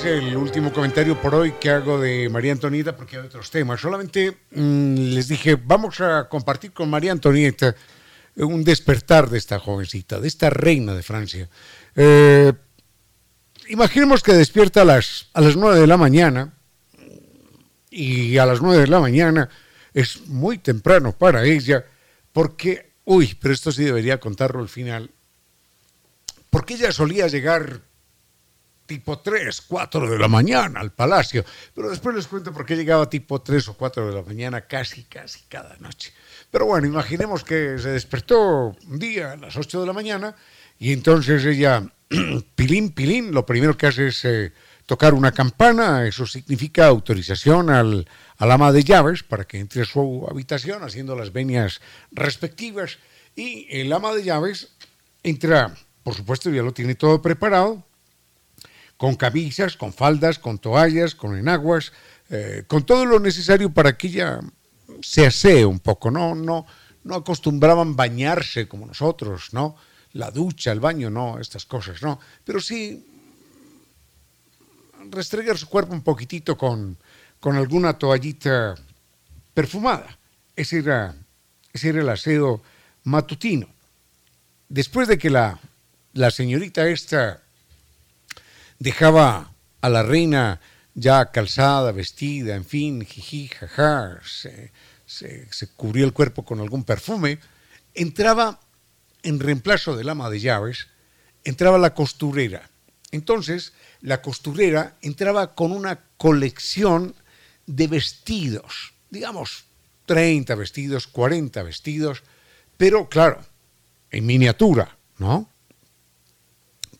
[0.00, 3.80] Es el último comentario por hoy que hago de María Antonieta porque hay otros temas.
[3.80, 7.74] Solamente mm, les dije, vamos a compartir con María Antonieta
[8.36, 11.48] un despertar de esta jovencita, de esta reina de Francia.
[11.96, 12.52] Eh,
[13.68, 16.54] imaginemos que despierta a las, a las 9 de la mañana
[17.90, 19.50] y a las 9 de la mañana
[19.92, 21.84] es muy temprano para ella
[22.32, 25.10] porque, uy, pero esto sí debería contarlo al final,
[26.48, 27.89] porque ella solía llegar
[28.90, 33.08] tipo 3, 4 de la mañana al palacio, pero después les cuento por qué llegaba
[33.08, 36.12] tipo 3 o 4 de la mañana casi, casi cada noche.
[36.50, 40.34] Pero bueno, imaginemos que se despertó un día a las 8 de la mañana
[40.80, 41.88] y entonces ella,
[42.56, 44.52] pilín, pilín, lo primero que hace es eh,
[44.86, 49.84] tocar una campana, eso significa autorización al, al ama de llaves para que entre a
[49.84, 51.80] su habitación haciendo las venias
[52.10, 52.98] respectivas.
[53.36, 54.74] Y el ama de llaves
[55.22, 57.84] entra, por supuesto ya lo tiene todo preparado,
[59.00, 61.90] con camisas, con faldas, con toallas, con enaguas,
[62.28, 64.40] eh, con todo lo necesario para que ella
[65.00, 66.66] se asee un poco, no, no,
[67.04, 69.74] no acostumbraban bañarse como nosotros, ¿no?
[70.12, 72.20] La ducha, el baño, no, estas cosas, ¿no?
[72.44, 73.06] Pero sí
[75.08, 76.98] restregar su cuerpo un poquitito con,
[77.40, 78.74] con alguna toallita
[79.54, 80.18] perfumada.
[80.54, 81.16] Ese era,
[81.72, 82.60] ese era el aseo
[83.04, 83.66] matutino.
[84.68, 85.58] Después de que la,
[86.12, 87.40] la señorita esta
[88.80, 90.60] dejaba a la reina
[90.94, 94.72] ya calzada, vestida, en fin, jiji, jaja, se,
[95.06, 97.38] se, cubría el cuerpo con algún perfume,
[97.94, 98.58] entraba
[99.22, 100.88] en reemplazo del ama de llaves,
[101.44, 102.68] entraba la costurera.
[103.12, 107.14] Entonces, la costurera entraba con una colección
[107.66, 109.64] de vestidos, digamos,
[110.06, 112.22] 30 vestidos, 40 vestidos,
[112.76, 113.44] pero claro,
[114.10, 115.48] en miniatura, ¿no?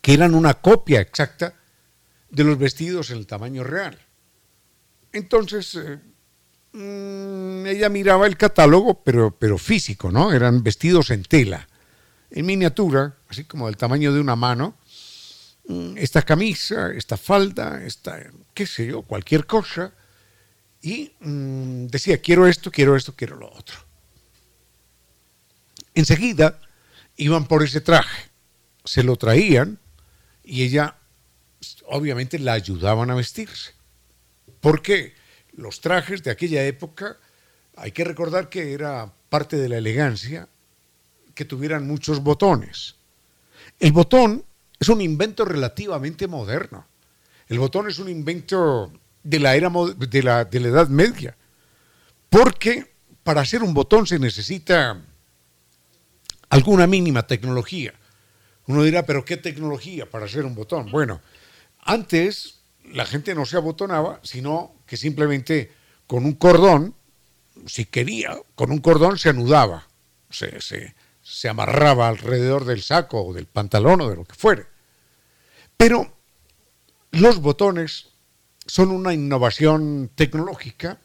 [0.01, 1.55] Que eran una copia exacta
[2.31, 3.99] de los vestidos en el tamaño real.
[5.12, 5.99] Entonces, eh,
[6.72, 10.33] mm, ella miraba el catálogo, pero, pero físico, ¿no?
[10.33, 11.68] Eran vestidos en tela,
[12.31, 14.76] en miniatura, así como del tamaño de una mano.
[15.66, 18.18] Mm, esta camisa, esta falda, esta,
[18.55, 19.93] qué sé yo, cualquier cosa.
[20.83, 23.76] Y mm, decía, quiero esto, quiero esto, quiero lo otro.
[25.95, 26.61] Enseguida
[27.16, 28.31] iban por ese traje
[28.85, 29.78] se lo traían
[30.45, 30.97] y ella,
[31.91, 33.72] obviamente, la ayudaban a vestirse.
[34.61, 35.14] Porque
[35.53, 37.18] los trajes de aquella época,
[37.76, 40.49] hay que recordar que era parte de la elegancia
[41.34, 42.97] que tuvieran muchos botones.
[43.78, 44.45] El botón
[44.78, 46.86] es un invento relativamente moderno.
[47.49, 51.36] El botón es un invento de la era de la, de la Edad Media.
[52.28, 55.01] Porque para hacer un botón se necesita
[56.49, 57.95] alguna mínima tecnología.
[58.66, 60.91] Uno dirá, pero ¿qué tecnología para hacer un botón?
[60.91, 61.20] Bueno,
[61.91, 62.61] antes
[62.93, 65.72] la gente no se abotonaba, sino que simplemente
[66.07, 66.95] con un cordón,
[67.66, 69.88] si quería, con un cordón se anudaba,
[70.28, 74.66] se, se, se amarraba alrededor del saco o del pantalón o de lo que fuere.
[75.76, 76.16] Pero
[77.11, 78.09] los botones
[78.66, 81.01] son una innovación tecnológica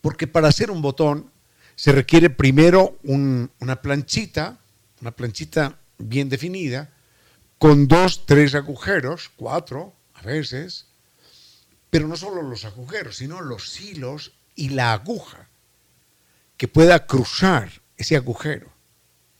[0.00, 1.30] porque para hacer un botón
[1.76, 4.58] se requiere primero una planchita,
[5.00, 6.92] una planchita bien definida,
[7.60, 10.86] con dos, tres agujeros, cuatro a veces,
[11.90, 15.46] pero no solo los agujeros, sino los hilos y la aguja
[16.56, 18.72] que pueda cruzar ese agujero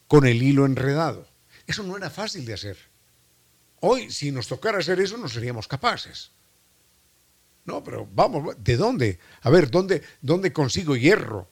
[0.06, 1.26] con el hilo enredado.
[1.66, 2.76] Eso no era fácil de hacer.
[3.80, 6.30] Hoy, si nos tocara hacer eso, no seríamos capaces.
[7.64, 9.18] No, pero vamos, ¿de dónde?
[9.40, 11.48] A ver, ¿dónde, dónde consigo hierro?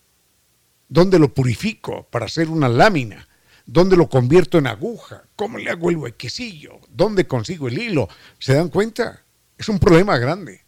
[0.87, 3.27] ¿Dónde lo purifico para hacer una lámina?
[3.71, 5.25] ¿Dónde lo convierto en aguja?
[5.37, 6.81] ¿Cómo le hago el huequecillo?
[6.89, 8.09] ¿Dónde consigo el hilo?
[8.39, 9.23] ¿Se dan cuenta?
[9.59, 10.65] Es un problema grande.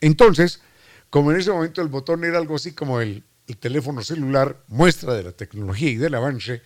[0.00, 0.62] Entonces,
[1.10, 5.12] como en ese momento el botón era algo así como el, el teléfono celular, muestra
[5.12, 6.62] de la tecnología y del avance,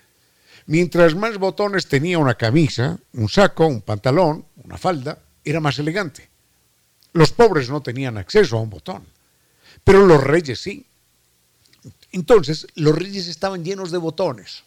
[0.67, 6.31] mientras más botones tenía una camisa, un saco, un pantalón, una falda, era más elegante.
[7.15, 9.05] Los pobres no tenían acceso a un botón,
[9.83, 10.87] pero los reyes sí.
[12.13, 14.63] Entonces, los reyes estaban llenos de botones,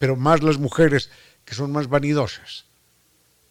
[0.00, 1.10] pero más las mujeres
[1.44, 2.64] que son más vanidosas.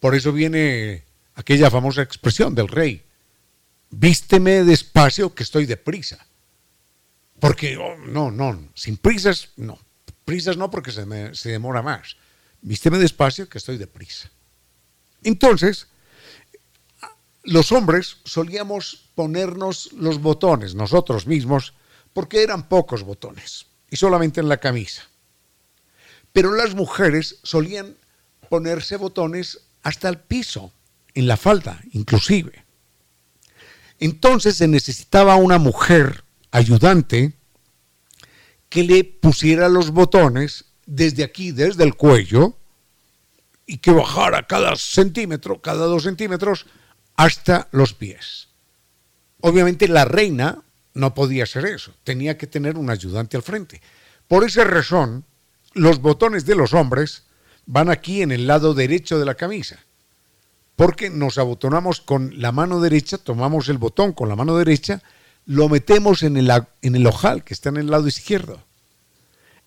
[0.00, 1.04] Por eso viene
[1.36, 3.04] aquella famosa expresión del rey,
[3.90, 6.26] vísteme despacio que estoy deprisa.
[7.38, 9.78] Porque, oh, no, no, sin prisas, no.
[10.24, 12.16] Prisas no porque se, se demora más.
[12.62, 14.28] Vísteme despacio que estoy deprisa.
[15.22, 15.86] Entonces,
[17.44, 21.74] los hombres solíamos ponernos los botones nosotros mismos
[22.12, 25.09] porque eran pocos botones y solamente en la camisa.
[26.32, 27.96] Pero las mujeres solían
[28.48, 30.72] ponerse botones hasta el piso,
[31.14, 32.64] en la falda inclusive.
[33.98, 37.34] Entonces se necesitaba una mujer ayudante
[38.68, 42.56] que le pusiera los botones desde aquí, desde el cuello,
[43.66, 46.66] y que bajara cada centímetro, cada dos centímetros,
[47.16, 48.48] hasta los pies.
[49.40, 50.62] Obviamente la reina
[50.94, 53.80] no podía hacer eso, tenía que tener un ayudante al frente.
[54.26, 55.24] Por esa razón,
[55.72, 57.24] los botones de los hombres
[57.66, 59.78] van aquí en el lado derecho de la camisa,
[60.76, 65.02] porque nos abotonamos con la mano derecha, tomamos el botón con la mano derecha,
[65.46, 66.50] lo metemos en el,
[66.82, 68.64] en el ojal que está en el lado izquierdo.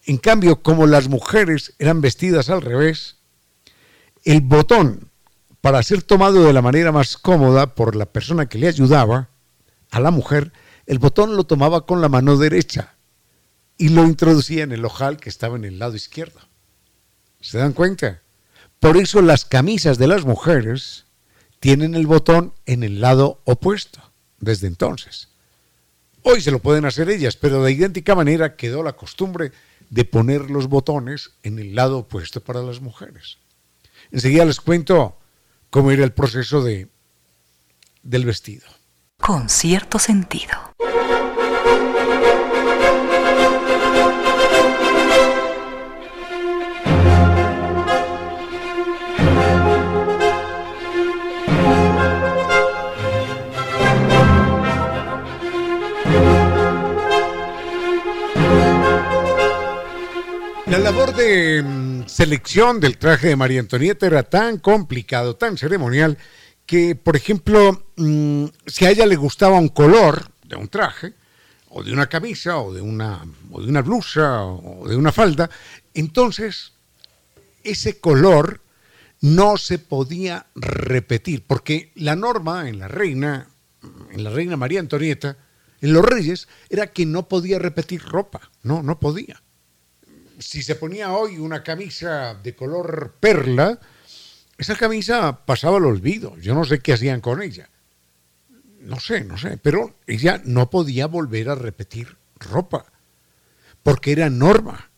[0.06, 3.18] En cambio, como las mujeres eran vestidas al revés,
[4.26, 5.10] el botón
[5.62, 9.30] para ser tomado de la manera más cómoda por la persona que le ayudaba
[9.92, 10.52] a la mujer,
[10.86, 12.93] el botón lo tomaba con la mano derecha
[13.78, 16.40] y lo introducía en el ojal que estaba en el lado izquierdo.
[17.42, 18.22] ¿Se dan cuenta?
[18.80, 21.06] Por eso las camisas de las mujeres
[21.60, 24.02] tienen el botón en el lado opuesto
[24.40, 25.30] desde entonces.
[26.22, 29.52] Hoy se lo pueden hacer ellas, pero de idéntica manera quedó la costumbre
[29.90, 33.38] de poner los botones en el lado opuesto para las mujeres.
[34.12, 35.18] Enseguida les cuento
[35.70, 36.88] cómo era el proceso de,
[38.04, 38.68] del vestido.
[39.18, 40.74] Con cierto sentido.
[60.94, 66.20] Labor de mm, selección del traje de María Antonieta era tan complicado, tan ceremonial,
[66.68, 71.16] que, por ejemplo, mm, si a ella le gustaba un color de un traje,
[71.70, 75.50] o de una camisa, o de una, o de una blusa, o de una falda,
[75.96, 76.74] entonces
[77.64, 78.62] ese color
[79.20, 83.48] no se podía repetir, porque la norma en la reina,
[84.12, 85.38] en la reina María Antonieta,
[85.82, 89.42] en los reyes, era que no podía repetir ropa, no, no podía
[90.44, 93.80] si se ponía hoy una camisa de color perla,
[94.58, 96.38] esa camisa pasaba al olvido.
[96.38, 97.70] Yo no sé qué hacían con ella.
[98.82, 99.58] No sé, no sé.
[99.58, 102.86] Pero ella no podía volver a repetir ropa,
[103.82, 104.92] porque era norma.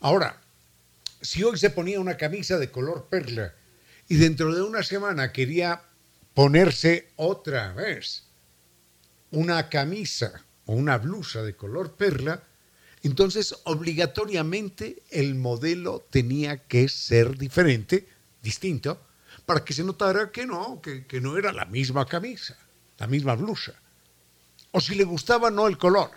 [0.00, 0.40] Ahora,
[1.20, 3.54] si hoy se ponía una camisa de color perla
[4.08, 5.82] y dentro de una semana quería
[6.34, 8.24] ponerse otra vez
[9.30, 12.42] una camisa o una blusa de color perla,
[13.02, 18.06] entonces obligatoriamente el modelo tenía que ser diferente,
[18.42, 19.00] distinto,
[19.44, 22.56] para que se notara que no, que, no era la misma camisa,
[22.98, 23.74] la misma blusa.
[24.70, 26.10] O si le gustaba no el color,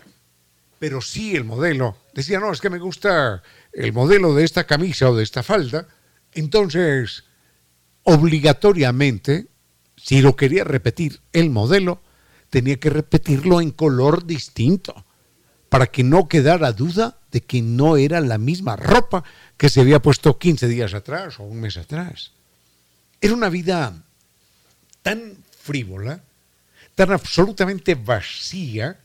[0.77, 1.97] pero sí el modelo.
[2.13, 3.41] Decía, no, es que me gusta
[3.73, 5.87] el modelo de esta camisa o de esta falda.
[6.33, 7.23] Entonces,
[8.03, 9.47] obligatoriamente,
[9.97, 12.01] si lo quería repetir el modelo,
[12.49, 15.05] tenía que repetirlo en color distinto,
[15.75, 19.25] para que no quedara duda de que no era la misma ropa
[19.57, 22.31] que se había puesto 15 días atrás o un mes atrás.
[23.19, 23.91] Era una vida
[25.01, 26.23] tan frívola,
[26.95, 28.97] tan absolutamente vacía,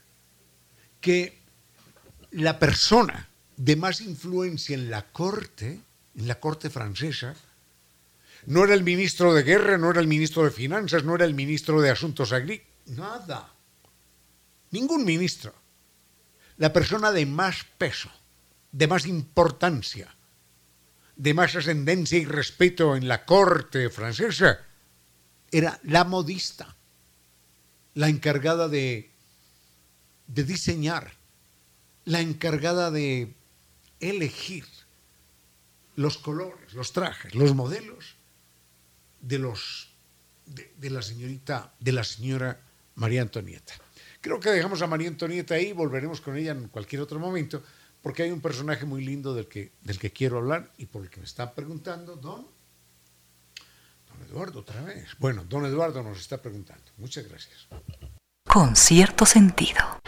[1.00, 1.42] que
[2.30, 5.80] la persona de más influencia en la corte,
[6.14, 7.34] en la corte francesa,
[8.46, 11.34] no era el ministro de guerra, no era el ministro de finanzas, no era el
[11.34, 13.52] ministro de asuntos agrícolas, nada.
[14.70, 15.59] Ningún ministro.
[16.60, 18.10] La persona de más peso,
[18.70, 20.14] de más importancia,
[21.16, 24.60] de más ascendencia y respeto en la corte francesa,
[25.50, 26.76] era la modista,
[27.94, 29.10] la encargada de,
[30.26, 31.14] de diseñar,
[32.04, 33.34] la encargada de
[33.98, 34.66] elegir
[35.96, 38.16] los colores, los trajes, los modelos
[39.22, 39.88] de los
[40.44, 42.60] de, de, la señorita, de la señora
[42.96, 43.72] María Antonieta.
[44.20, 47.62] Creo que dejamos a María Antonieta ahí, volveremos con ella en cualquier otro momento,
[48.02, 51.10] porque hay un personaje muy lindo del que, del que quiero hablar y por el
[51.10, 52.46] que me está preguntando, don,
[54.08, 55.08] don Eduardo, otra vez.
[55.18, 56.84] Bueno, don Eduardo nos está preguntando.
[56.98, 57.66] Muchas gracias.
[58.46, 60.00] Con cierto sentido.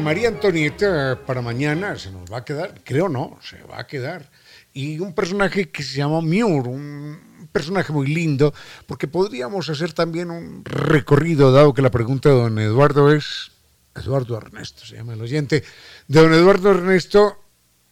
[0.00, 4.30] María Antonieta para mañana, se nos va a quedar, creo no, se va a quedar.
[4.72, 8.54] Y un personaje que se llama Muir, un personaje muy lindo,
[8.86, 13.50] porque podríamos hacer también un recorrido, dado que la pregunta de don Eduardo es,
[13.96, 15.64] Eduardo Ernesto se llama el oyente,
[16.06, 17.38] de don Eduardo Ernesto,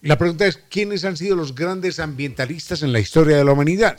[0.02, 3.98] la pregunta es, ¿quiénes han sido los grandes ambientalistas en la historia de la humanidad?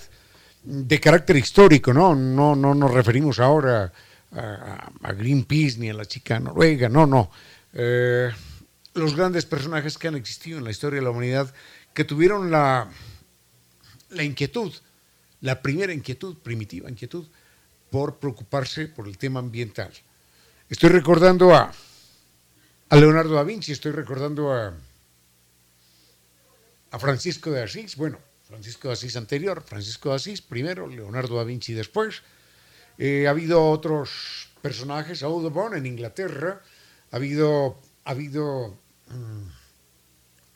[0.64, 2.16] De carácter histórico, ¿no?
[2.16, 3.92] No, no nos referimos ahora
[4.32, 7.32] a, Greenpeace ni a la chica noruega, no, no.
[7.80, 8.32] Eh,
[8.96, 11.54] los grandes personajes que han existido en la historia de la humanidad
[11.94, 12.90] que tuvieron la,
[14.10, 14.74] la inquietud,
[15.42, 17.28] la primera inquietud, primitiva inquietud,
[17.92, 19.92] por preocuparse por el tema ambiental.
[20.68, 21.72] Estoy recordando a,
[22.90, 24.74] a Leonardo da Vinci, estoy recordando a,
[26.90, 28.18] a Francisco de Asís, bueno,
[28.48, 32.24] Francisco de Asís anterior, Francisco de Asís primero, Leonardo da Vinci después,
[32.98, 36.64] eh, ha habido otros personajes, Audubon en Inglaterra,
[37.12, 38.80] ha habido, ha habido
[39.10, 39.50] um,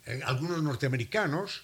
[0.06, 1.64] eh, algunos norteamericanos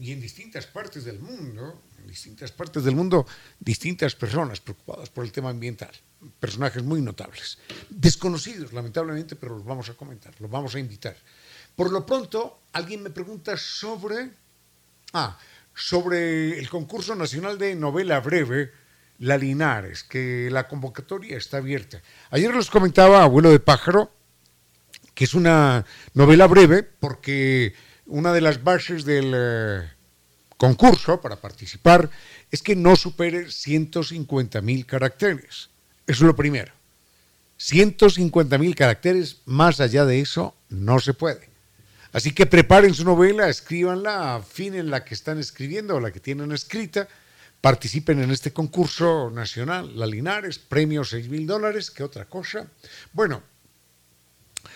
[0.00, 3.26] y en distintas partes del mundo, distintas partes del mundo,
[3.58, 5.90] distintas personas preocupadas por el tema ambiental,
[6.38, 7.58] personajes muy notables,
[7.90, 11.16] desconocidos lamentablemente, pero los vamos a comentar, los vamos a invitar.
[11.74, 14.30] Por lo pronto, alguien me pregunta sobre,
[15.12, 15.36] ah,
[15.74, 18.83] sobre el concurso nacional de novela breve
[19.18, 22.02] la Linares, que la convocatoria está abierta.
[22.30, 24.12] Ayer les comentaba Abuelo de Pájaro,
[25.14, 27.74] que es una novela breve, porque
[28.06, 29.90] una de las bases del eh,
[30.56, 32.10] concurso para participar
[32.50, 35.70] es que no supere 150 mil caracteres.
[36.06, 36.72] Eso es lo primero.
[37.56, 41.48] 150 mil caracteres, más allá de eso, no se puede.
[42.12, 46.52] Así que preparen su novela, escríbanla, afinen la que están escribiendo o la que tienen
[46.52, 47.08] escrita
[47.64, 52.68] participen en este concurso nacional, la Linares, premio 6 mil dólares, ¿qué otra cosa?
[53.14, 53.42] Bueno,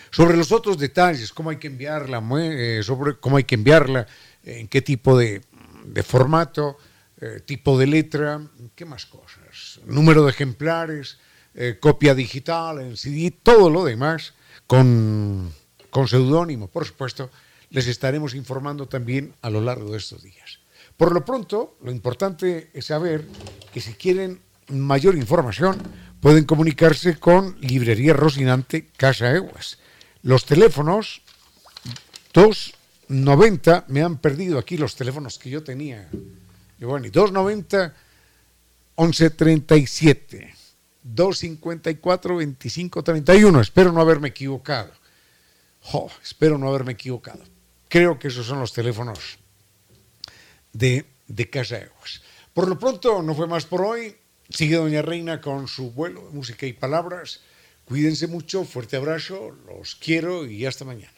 [0.09, 2.81] sobre los otros detalles, cómo hay que enviarla, eh,
[3.19, 4.07] cómo hay que enviarla,
[4.43, 5.43] en qué tipo de,
[5.85, 6.79] de formato,
[7.21, 8.41] eh, tipo de letra,
[8.73, 11.19] qué más cosas, número de ejemplares,
[11.53, 14.33] eh, copia digital, en CD, todo lo demás,
[14.65, 15.53] con,
[15.91, 17.29] con seudónimo, por supuesto,
[17.69, 20.58] les estaremos informando también a lo largo de estos días.
[20.99, 23.25] Por lo pronto, lo importante es saber
[23.71, 25.77] que si quieren mayor información,
[26.19, 29.77] pueden comunicarse con Librería Rocinante Casa Eguas.
[30.23, 31.21] Los teléfonos
[32.33, 36.09] 290, me han perdido aquí los teléfonos que yo tenía
[36.77, 37.95] Giovanni, 290
[38.97, 40.53] 1137
[41.01, 43.61] 254 2531.
[43.61, 44.91] Espero no haberme equivocado.
[46.21, 47.45] espero no haberme equivocado.
[47.87, 49.39] Creo que esos son los teléfonos
[50.73, 51.79] de, de Casa
[52.53, 54.15] Por lo pronto, no fue más por hoy.
[54.49, 57.41] Sigue Doña Reina con su vuelo de música y palabras.
[57.85, 61.13] Cuídense mucho, fuerte abrazo, los quiero y hasta mañana.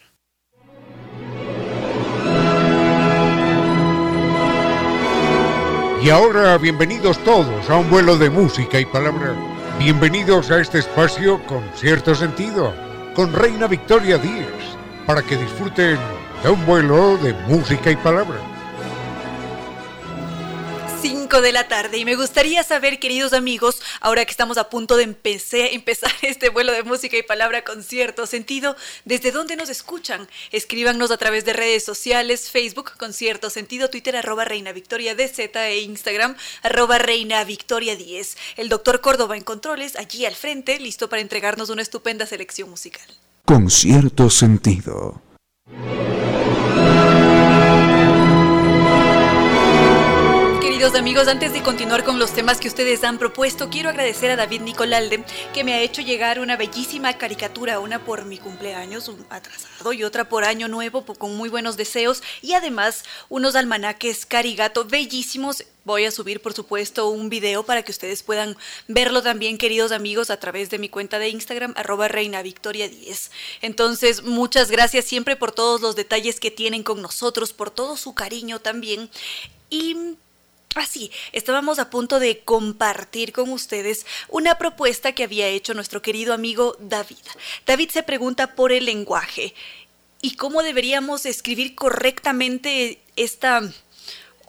[6.02, 9.36] Y ahora bienvenidos todos a un vuelo de música y palabra.
[9.78, 12.74] Bienvenidos a este espacio con cierto sentido,
[13.14, 14.48] con Reina Victoria Díez,
[15.06, 15.98] para que disfruten
[16.42, 18.51] de un vuelo de música y palabra.
[21.02, 24.96] 5 de la tarde y me gustaría saber, queridos amigos, ahora que estamos a punto
[24.96, 25.02] de
[25.72, 30.28] empezar este vuelo de música y palabra con cierto sentido, ¿desde dónde nos escuchan?
[30.52, 35.40] Escríbanos a través de redes sociales, Facebook con cierto sentido, Twitter arroba Reina Victoria DZ
[35.56, 38.36] e Instagram arroba Reina Victoria 10.
[38.56, 43.08] El doctor Córdoba en controles, allí al frente, listo para entregarnos una estupenda selección musical.
[43.44, 44.30] Con cierto
[50.82, 51.02] sentido.
[51.02, 54.62] amigos, antes de continuar con los temas que ustedes han propuesto, quiero agradecer a David
[54.62, 59.92] Nicolalde que me ha hecho llegar una bellísima caricatura, una por mi cumpleaños un atrasado
[59.92, 65.64] y otra por año nuevo con muy buenos deseos y además unos almanaques carigato bellísimos.
[65.84, 68.56] Voy a subir, por supuesto, un video para que ustedes puedan
[68.86, 73.30] verlo también, queridos amigos, a través de mi cuenta de Instagram, arroba Reina Victoria 10.
[73.62, 78.14] Entonces, muchas gracias siempre por todos los detalles que tienen con nosotros, por todo su
[78.14, 79.10] cariño también.
[79.70, 80.16] Y
[80.74, 86.02] Así, ah, estábamos a punto de compartir con ustedes una propuesta que había hecho nuestro
[86.02, 87.18] querido amigo David.
[87.66, 89.54] David se pregunta por el lenguaje
[90.22, 93.62] y cómo deberíamos escribir correctamente esta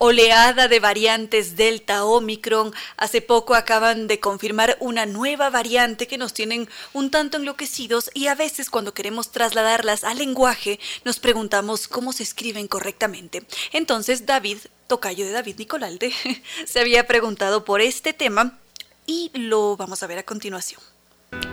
[0.05, 2.73] oleada de variantes Delta Omicron.
[2.97, 8.27] Hace poco acaban de confirmar una nueva variante que nos tienen un tanto enloquecidos y
[8.27, 13.45] a veces cuando queremos trasladarlas al lenguaje nos preguntamos cómo se escriben correctamente.
[13.71, 16.13] Entonces David, tocayo de David Nicolalde,
[16.67, 18.59] se había preguntado por este tema
[19.05, 20.92] y lo vamos a ver a continuación.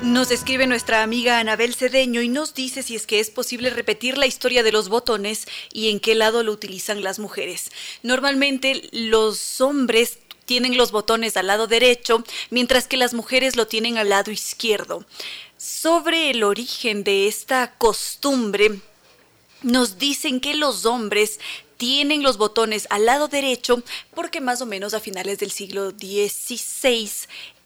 [0.02, 4.16] Nos escribe nuestra amiga Anabel Cedeño y nos dice si es que es posible repetir
[4.16, 7.70] la historia de los botones y en qué lado lo utilizan las mujeres.
[8.02, 13.98] Normalmente los hombres tienen los botones al lado derecho, mientras que las mujeres lo tienen
[13.98, 15.04] al lado izquierdo.
[15.58, 18.80] Sobre el origen de esta costumbre,
[19.62, 21.38] nos dicen que los hombres
[21.76, 23.82] tienen los botones al lado derecho
[24.14, 27.10] porque más o menos a finales del siglo XVI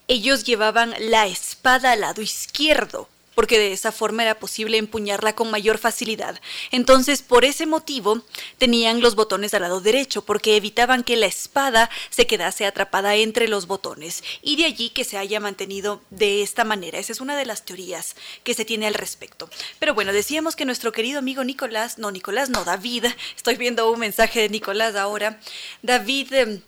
[0.09, 5.51] ellos llevaban la espada al lado izquierdo, porque de esa forma era posible empuñarla con
[5.51, 6.41] mayor facilidad.
[6.71, 8.23] Entonces, por ese motivo,
[8.59, 13.49] tenían los botones al lado derecho, porque evitaban que la espada se quedase atrapada entre
[13.49, 16.99] los botones, y de allí que se haya mantenido de esta manera.
[16.99, 19.51] Esa es una de las teorías que se tiene al respecto.
[19.79, 24.01] Pero bueno, decíamos que nuestro querido amigo Nicolás, no Nicolás, no David, estoy viendo un
[24.01, 25.41] mensaje de Nicolás ahora,
[25.83, 26.33] David...
[26.33, 26.63] Em,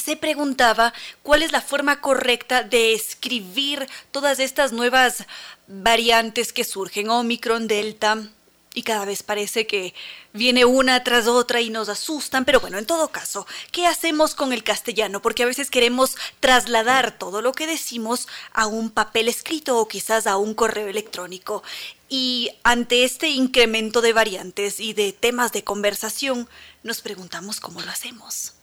[0.00, 0.92] se preguntaba
[1.22, 5.24] cuál es la forma correcta de escribir todas estas nuevas
[5.66, 8.28] variantes que surgen, Omicron, Delta,
[8.76, 9.94] y cada vez parece que
[10.34, 14.52] viene una tras otra y nos asustan, pero bueno, en todo caso, ¿qué hacemos con
[14.52, 15.22] el castellano?
[15.22, 20.26] Porque a veces queremos trasladar todo lo que decimos a un papel escrito o quizás
[20.26, 21.62] a un correo electrónico.
[22.10, 26.46] Y ante este incremento de variantes y de temas de conversación,
[26.82, 28.55] nos preguntamos cómo lo hacemos.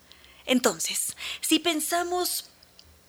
[0.45, 2.45] Entonces, si pensamos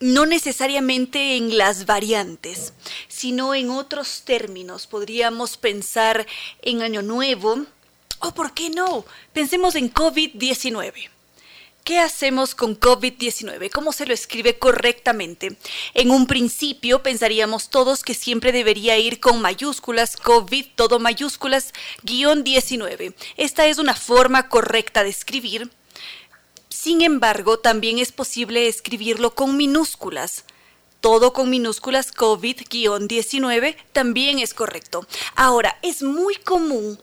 [0.01, 2.73] no necesariamente en las variantes,
[3.09, 6.27] sino en otros términos, podríamos pensar
[6.63, 7.67] en Año Nuevo,
[8.19, 11.11] o por qué no, pensemos en COVID-19.
[11.85, 13.71] ¿Qué hacemos con COVID-19?
[13.71, 15.59] ¿Cómo se lo escribe correctamente?
[15.93, 22.43] En un principio pensaríamos todos que siempre debería ir con mayúsculas, COVID, todo mayúsculas, guion
[22.43, 23.15] 19.
[23.37, 25.71] Esta es una forma correcta de escribir
[26.85, 30.45] sin embargo, también es posible escribirlo con minúsculas.
[31.01, 35.07] Todo con minúsculas COVID-19 también es correcto.
[35.35, 37.01] Ahora, es muy común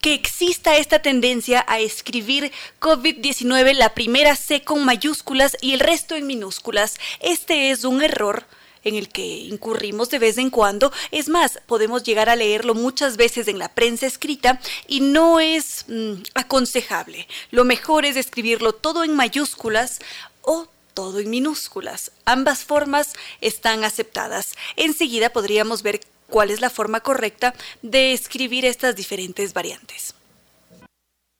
[0.00, 2.50] que exista esta tendencia a escribir
[2.80, 6.98] COVID-19 la primera C con mayúsculas y el resto en minúsculas.
[7.20, 8.46] Este es un error
[8.84, 10.92] en el que incurrimos de vez en cuando.
[11.10, 15.84] Es más, podemos llegar a leerlo muchas veces en la prensa escrita y no es
[15.88, 17.26] mm, aconsejable.
[17.50, 20.00] Lo mejor es escribirlo todo en mayúsculas
[20.42, 22.12] o todo en minúsculas.
[22.24, 24.54] Ambas formas están aceptadas.
[24.76, 30.14] Enseguida podríamos ver cuál es la forma correcta de escribir estas diferentes variantes.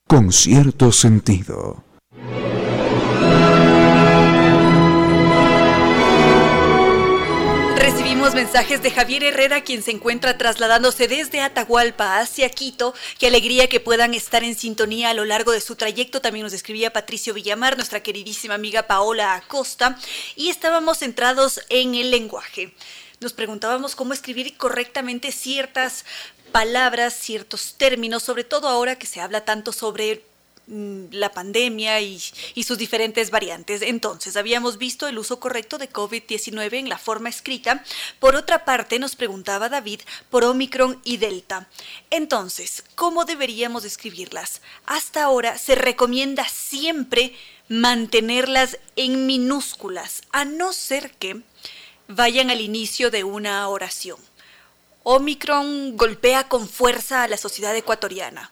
[0.07, 1.85] Con cierto sentido.
[7.81, 12.93] Recibimos mensajes de Javier Herrera, quien se encuentra trasladándose desde Atahualpa hacia Quito.
[13.19, 16.21] Qué alegría que puedan estar en sintonía a lo largo de su trayecto.
[16.21, 19.99] También nos escribía Patricio Villamar, nuestra queridísima amiga Paola Acosta.
[20.37, 22.75] Y estábamos centrados en el lenguaje.
[23.19, 26.05] Nos preguntábamos cómo escribir correctamente ciertas
[26.53, 30.23] palabras, ciertos términos, sobre todo ahora que se habla tanto sobre
[30.67, 32.21] la pandemia y,
[32.63, 33.83] sus diferentes variantes.
[33.83, 37.85] Entonces, habíamos visto el uso correcto de COVID-19 en la forma escrita.
[38.19, 40.01] Por otra parte, nos preguntaba David
[40.31, 41.69] por Omicron y Delta.
[42.11, 44.61] Entonces, ¿cómo deberíamos escribirlas?
[44.87, 47.35] Hasta ahora se recomienda siempre
[47.69, 51.41] mantenerlas en minúsculas, a no ser que
[52.09, 54.19] vayan al inicio de una oración.
[55.03, 58.51] Omicron golpea con fuerza a la sociedad ecuatoriana.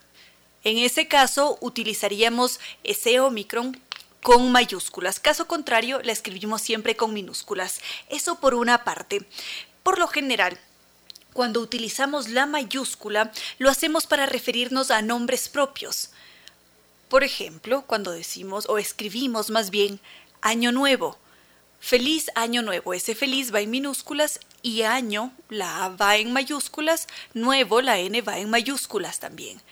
[0.69, 3.81] En ese caso, utilizaríamos ese Omicron
[4.21, 5.19] con mayúsculas.
[5.19, 7.81] Caso contrario, la escribimos siempre con minúsculas.
[8.11, 9.27] Eso por una parte.
[9.83, 10.61] Por lo general,
[11.33, 16.11] cuando utilizamos la mayúscula, lo hacemos para referirnos a nombres propios.
[17.09, 20.01] Por ejemplo, cuando decimos o escribimos más bien
[20.43, 21.17] Año Nuevo.
[21.81, 22.93] Feliz Año Nuevo.
[22.93, 28.21] Ese feliz va en minúsculas y año, la A va en mayúsculas, nuevo, la N
[28.21, 29.63] va en mayúsculas también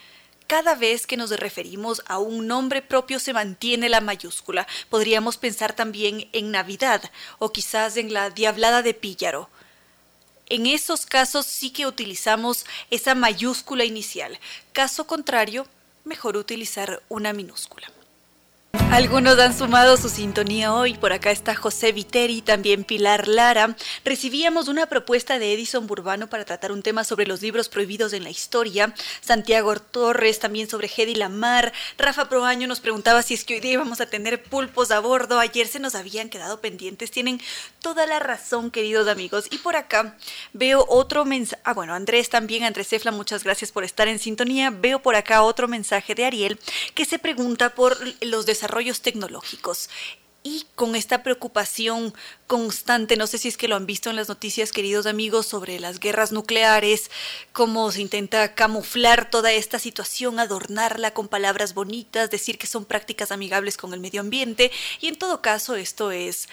[0.47, 4.67] cada vez que nos referimos a un nombre propio se mantiene la mayúscula.
[4.91, 7.03] Podríamos pensar también en Navidad
[7.39, 9.49] o quizás en la Diablada de Píllaro.
[10.49, 14.39] En esos casos sí que utilizamos esa mayúscula inicial.
[14.73, 15.67] Caso contrario,
[16.05, 17.91] mejor utilizar una minúscula.
[18.91, 20.95] Algunos han sumado su sintonía hoy.
[20.95, 23.77] Por acá está José Viteri, también Pilar Lara.
[24.05, 28.25] Recibíamos una propuesta de Edison Burbano para tratar un tema sobre los libros prohibidos en
[28.25, 28.95] la historia.
[29.21, 31.73] Santiago Torres también sobre Hedy Lamar.
[31.99, 35.41] Rafa Proaño nos preguntaba si es que hoy día íbamos a tener pulpos a bordo.
[35.41, 37.11] Ayer se nos habían quedado pendientes.
[37.11, 37.41] Tienen
[37.81, 39.47] toda la razón, queridos amigos.
[39.51, 40.17] Y por acá
[40.53, 41.63] veo otro mensaje.
[41.65, 44.71] Ah, bueno, Andrés también, Andrés Efla, muchas gracias por estar en sintonía.
[44.71, 46.59] Veo por acá otro mensaje de Ariel
[46.95, 49.89] que se pregunta por los desarrollos desarrollos tecnológicos.
[50.43, 52.15] Y con esta preocupación
[52.47, 55.81] constante, no sé si es que lo han visto en las noticias, queridos amigos, sobre
[55.81, 57.11] las guerras nucleares,
[57.53, 63.33] cómo se intenta camuflar toda esta situación, adornarla con palabras bonitas, decir que son prácticas
[63.33, 66.49] amigables con el medio ambiente, y en todo caso esto es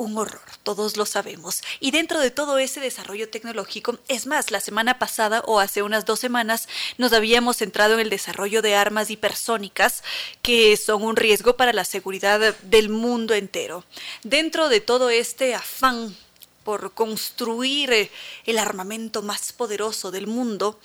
[0.00, 1.62] un horror, todos lo sabemos.
[1.78, 6.06] Y dentro de todo ese desarrollo tecnológico, es más, la semana pasada o hace unas
[6.06, 10.02] dos semanas nos habíamos centrado en el desarrollo de armas hipersónicas
[10.40, 13.84] que son un riesgo para la seguridad del mundo entero.
[14.22, 16.16] Dentro de todo este afán
[16.64, 18.10] por construir
[18.46, 20.80] el armamento más poderoso del mundo,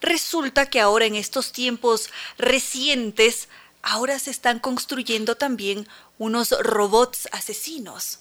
[0.00, 2.08] resulta que ahora en estos tiempos
[2.38, 3.48] recientes,
[3.82, 5.86] ahora se están construyendo también
[6.16, 8.20] unos robots asesinos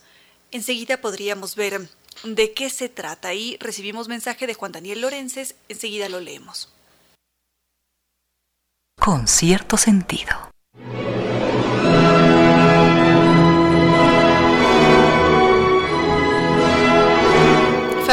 [0.54, 1.90] enseguida podríamos ver
[2.24, 3.34] de qué se trata.
[3.34, 6.70] Y recibimos mensaje de Juan Daniel Lorences, enseguida lo leemos.
[9.00, 10.54] Con cierto sentido.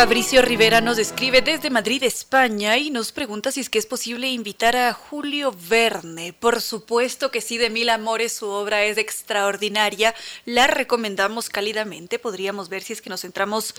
[0.00, 4.30] Fabricio Rivera nos escribe desde Madrid, España, y nos pregunta si es que es posible
[4.30, 6.32] invitar a Julio Verne.
[6.32, 10.14] Por supuesto que sí, de mil amores, su obra es extraordinaria.
[10.46, 12.18] La recomendamos cálidamente.
[12.18, 13.74] Podríamos ver si es que nos centramos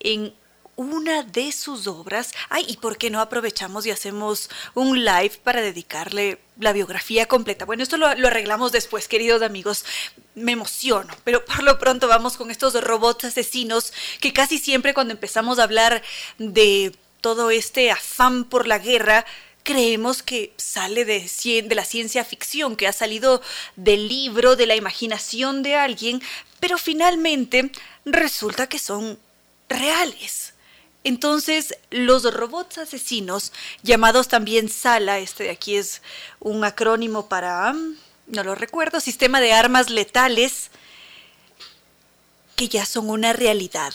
[0.00, 0.32] en
[0.78, 2.32] una de sus obras.
[2.48, 7.64] Ay, ¿y por qué no aprovechamos y hacemos un live para dedicarle la biografía completa?
[7.64, 9.84] Bueno, esto lo, arreglamos después, queridos amigos.
[10.36, 15.12] Me emociono, pero por lo pronto vamos con estos robots asesinos que casi siempre cuando
[15.12, 16.00] empezamos a hablar
[16.38, 19.26] de todo este afán por la guerra,
[19.64, 21.28] creemos que sale de,
[21.64, 23.42] de, la ciencia ficción, que ha salido
[23.74, 26.22] del libro, de la imaginación de alguien,
[26.60, 27.72] pero finalmente
[28.04, 29.18] resulta que son
[29.68, 30.54] reales.
[31.04, 33.52] Entonces, los robots asesinos,
[33.82, 36.02] llamados también SALA, este de aquí es
[36.40, 37.96] un acrónimo para, mm,
[38.28, 40.70] no lo recuerdo, sistema de armas letales,
[42.56, 43.92] que ya son una realidad.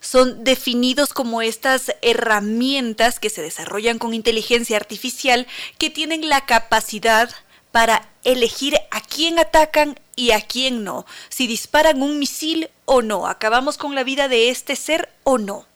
[0.00, 5.46] Son definidos como estas herramientas que se desarrollan con inteligencia artificial
[5.78, 7.30] que tienen la capacidad
[7.72, 13.26] para elegir a quién atacan y a quién no, si disparan un misil o no,
[13.26, 15.66] acabamos con la vida de este ser o no.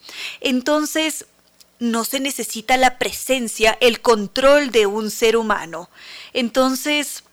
[0.41, 1.27] Entonces,
[1.79, 5.91] no se necesita la presencia, el control de un ser humano.
[6.33, 7.25] Entonces,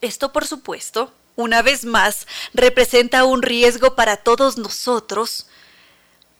[0.00, 5.46] esto por supuesto, una vez más, representa un riesgo para todos nosotros,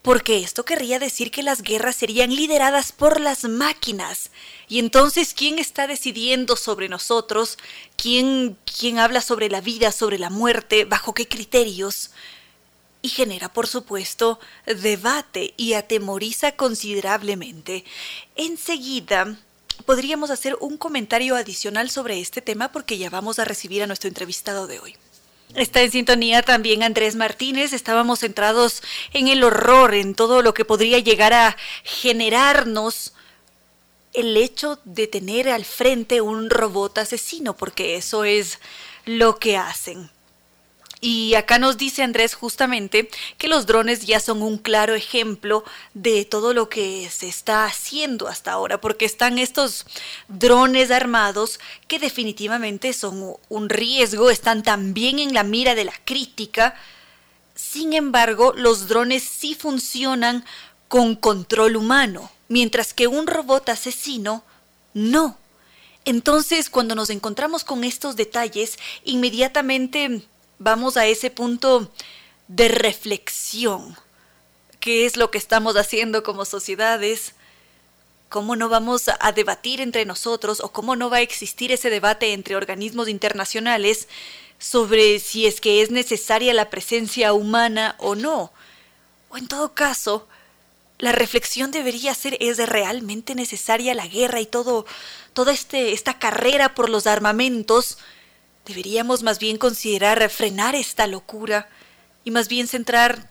[0.07, 4.31] porque esto querría decir que las guerras serían lideradas por las máquinas.
[4.69, 7.59] Y entonces, ¿quién está decidiendo sobre nosotros?
[7.97, 10.85] ¿Quién, quién habla sobre la vida, sobre la muerte?
[10.85, 12.13] ¿Bajo qué criterios?
[13.03, 17.85] y genera, por supuesto, debate y atemoriza considerablemente.
[18.37, 19.37] Enseguida
[19.87, 24.09] podríamos hacer un comentario adicional sobre este tema porque ya vamos a recibir a nuestro
[24.09, 24.97] entrevistado de hoy.
[25.55, 27.73] Está en sintonía también Andrés Martínez.
[27.73, 28.83] Estábamos centrados
[29.13, 33.15] en el horror, en todo lo que podría llegar a generarnos
[34.13, 38.59] el hecho de tener al frente un robot asesino, porque eso es
[39.05, 40.11] lo que hacen.
[41.01, 45.63] Y acá nos dice Andrés justamente que los drones ya son un claro ejemplo
[45.93, 49.85] de todo lo que se está haciendo hasta ahora, porque están estos
[50.29, 56.75] drones armados que definitivamente son un riesgo, están también en la mira de la crítica.
[57.55, 60.45] Sin embargo, los drones sí funcionan
[60.89, 64.45] con control humano, mientras que un robot asesino
[64.95, 65.37] no.
[66.07, 70.23] Entonces, cuando nos encontramos con estos detalles, inmediatamente
[70.59, 71.91] vamos a ese punto
[72.49, 73.97] de reflexión.
[74.81, 77.35] ¿Qué es lo que estamos haciendo como sociedades?
[78.29, 82.33] ¿Cómo no vamos a debatir entre nosotros o cómo no va a existir ese debate
[82.33, 84.09] entre organismos internacionales
[84.59, 88.53] sobre si es que es necesaria la presencia humana o no?
[89.29, 90.27] O en todo caso,
[90.99, 94.87] la reflexión debería ser es realmente necesaria la guerra y todo
[95.35, 97.99] toda este esta carrera por los armamentos
[98.67, 101.69] Deberíamos más bien considerar frenar esta locura
[102.25, 103.31] y más bien centrar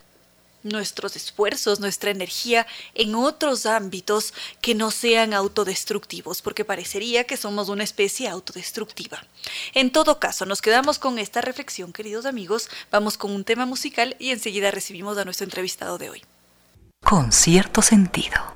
[0.64, 7.70] nuestros esfuerzos, nuestra energía en otros ámbitos que no sean autodestructivos, porque parecería que somos
[7.70, 9.24] una especie autodestructiva.
[9.74, 14.16] En todo caso, nos quedamos con esta reflexión, queridos amigos, vamos con un tema musical
[14.18, 16.24] y enseguida recibimos a nuestro entrevistado de hoy.
[17.04, 18.56] Con cierto sentido.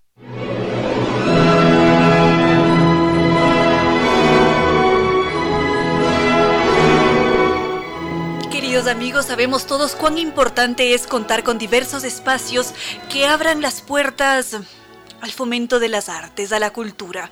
[8.87, 12.73] Amigos, sabemos todos cuán importante es contar con diversos espacios
[13.09, 14.55] que abran las puertas
[15.21, 17.29] al fomento de las artes, a la cultura,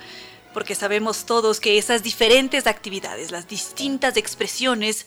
[0.53, 5.05] porque sabemos todos que esas diferentes actividades, las distintas expresiones,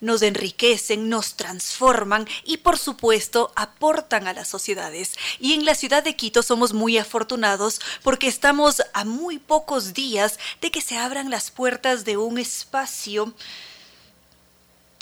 [0.00, 5.14] nos enriquecen, nos transforman y por supuesto aportan a las sociedades.
[5.40, 10.38] Y en la ciudad de Quito somos muy afortunados porque estamos a muy pocos días
[10.60, 13.34] de que se abran las puertas de un espacio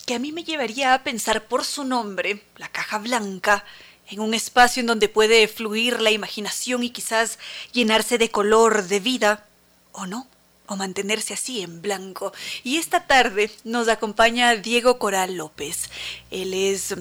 [0.07, 3.65] que a mí me llevaría a pensar por su nombre, la caja blanca,
[4.09, 7.37] en un espacio en donde puede fluir la imaginación y quizás
[7.73, 9.45] llenarse de color, de vida,
[9.91, 10.25] o no,
[10.65, 12.31] o mantenerse así en blanco.
[12.63, 15.89] Y esta tarde nos acompaña Diego Coral López.
[16.31, 16.95] Él es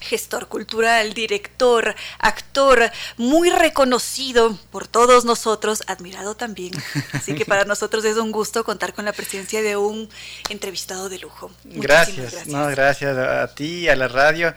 [0.00, 6.72] gestor cultural, director, actor, muy reconocido por todos nosotros, admirado también.
[7.12, 10.08] Así que para nosotros es un gusto contar con la presencia de un
[10.48, 11.50] entrevistado de lujo.
[11.64, 12.46] Gracias, gracias.
[12.48, 14.54] No, gracias a ti, a la radio,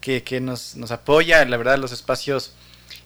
[0.00, 1.44] que, nos, nos apoya.
[1.44, 2.52] La verdad, los espacios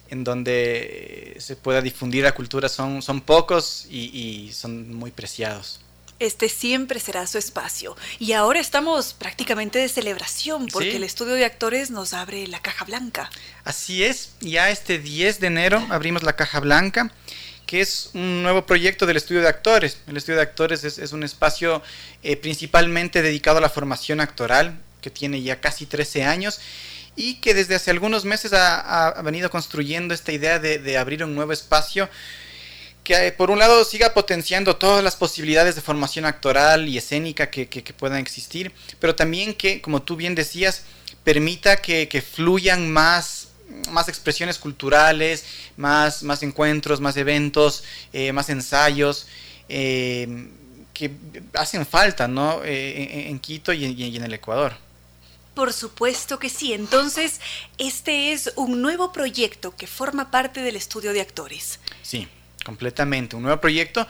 [0.09, 5.81] en donde se pueda difundir la cultura son, son pocos y son muy preciados
[6.19, 7.95] este siempre será su espacio.
[8.19, 12.85] Y ahora estamos prácticamente de celebración porque el estudio de actores nos abre la caja
[12.85, 13.29] blanca.
[13.63, 17.11] Así es, ya este 10 de enero abrimos la caja blanca
[17.65, 19.99] que es un nuevo proyecto del estudio de actores.
[20.07, 21.83] El estudio de actores es, un espacio
[22.23, 26.59] eh, principalmente dedicado a la formación actoral, que tiene ya casi 13 años
[27.15, 31.53] y que desde hace algunos meses ha, venido construyendo esta idea de abrir un nuevo
[31.53, 32.09] espacio
[33.09, 37.49] que eh, por un lado siga potenciando todas las posibilidades de formación actoral y escénica
[37.49, 37.65] que,
[37.97, 40.83] puedan existir, pero también que, como tú bien decías,
[41.23, 43.47] permita que, fluyan más,
[43.89, 45.43] más expresiones culturales,
[45.75, 47.83] más, más encuentros, más eventos,
[48.13, 49.25] eh, más ensayos.
[49.69, 50.47] Eh,
[50.93, 51.11] que
[51.53, 52.61] hacen falta ¿no?
[52.63, 54.73] en, Quito y en el Ecuador.
[55.55, 56.73] Por supuesto que sí.
[56.73, 57.39] Entonces,
[57.77, 61.79] este es un nuevo proyecto que forma parte del estudio de actores.
[62.03, 62.27] Sí
[62.63, 63.35] completamente.
[63.35, 64.07] Un nuevo proyecto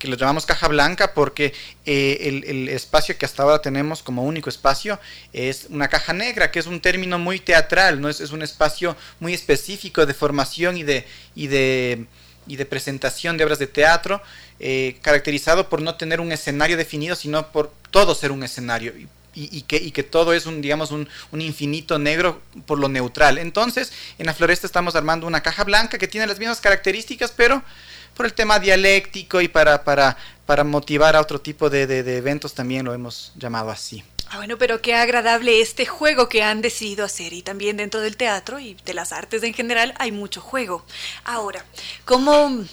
[0.00, 1.52] que lo llamamos caja blanca porque
[1.84, 4.98] eh, el, espacio que hasta ahora tenemos como único espacio
[5.32, 8.08] es una caja negra, que es un término muy teatral, ¿no?
[8.08, 12.06] es, un espacio muy específico de formación y de, y de,
[12.46, 14.22] y de presentación de obras de teatro,
[14.58, 18.94] eh, caracterizado por no tener un escenario definido, sino por todo ser un escenario.
[19.32, 23.38] Que, y, que, todo es un, digamos, un, un, infinito negro por lo neutral.
[23.38, 27.62] Entonces, en la floresta estamos armando una caja blanca que tiene las mismas características, pero
[28.14, 30.16] por el tema dialéctico y para, para,
[30.46, 34.04] para motivar a otro tipo de, de, eventos también lo hemos llamado así.
[34.28, 38.16] Ah, bueno, pero qué agradable este juego que han decidido hacer y también dentro del
[38.16, 40.84] teatro y de las artes en general hay mucho juego.
[41.24, 41.64] Ahora,
[42.04, 42.64] ¿cómo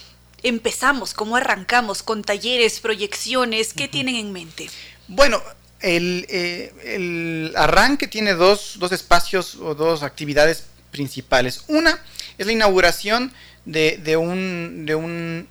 [0.42, 1.14] empezamos?
[1.14, 3.72] ¿Cómo arrancamos con talleres, proyecciones?
[3.72, 4.70] ¿Qué tienen en mente?
[5.08, 5.42] Bueno,
[5.80, 11.64] eh, el, arranque tiene dos, dos, espacios o dos actividades principales.
[11.68, 11.98] Una
[12.36, 13.32] es la inauguración
[13.64, 15.48] de, un, de un,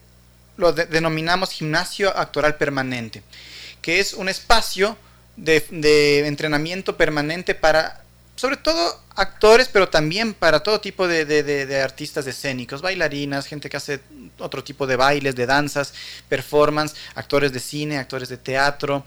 [0.58, 3.22] lo denominamos gimnasio actoral permanente,
[3.82, 4.98] que es un espacio
[5.36, 8.04] de, de entrenamiento permanente para
[8.38, 13.99] sobre todo actores, pero también para todo tipo de, artistas escénicos, bailarinas, gente que hace
[14.38, 15.91] otro tipo de bailes, de danzas,
[16.30, 19.04] performance, actores de cine, actores de teatro,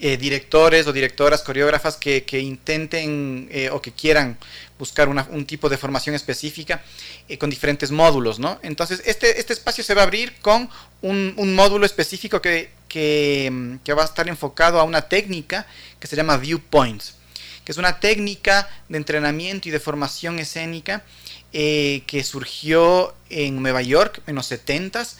[0.00, 4.36] eh, directores o directoras, coreógrafas que, intenten eh, o que quieran
[4.76, 6.82] buscar un tipo de formación específica
[7.28, 8.58] eh, con diferentes módulos, ¿no?
[8.62, 10.68] Entonces, este, este espacio se va a abrir con
[11.00, 15.64] un, módulo específico que, que, que va a estar enfocado a una técnica
[16.00, 17.14] que se llama Viewpoints
[17.64, 21.02] que es una técnica de entrenamiento y de formación escénica
[21.50, 25.14] que surgió en Nueva York en los 70s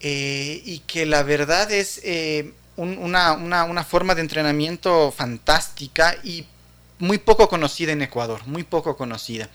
[0.00, 2.02] eh, y que la verdad es
[2.76, 6.46] eh, una, forma de entrenamiento fantástica y
[6.98, 9.48] muy poco conocida en Ecuador, muy poco conocida.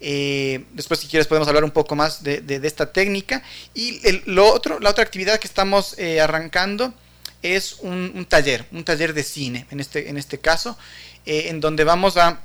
[0.00, 3.42] después, si quieres, podemos hablar un poco más de, esta técnica.
[3.74, 6.94] Y lo otro, la otra actividad que estamos arrancando
[7.42, 10.78] es un, taller, un taller de cine, en este, en este caso,
[11.26, 12.40] eh, en donde vamos a,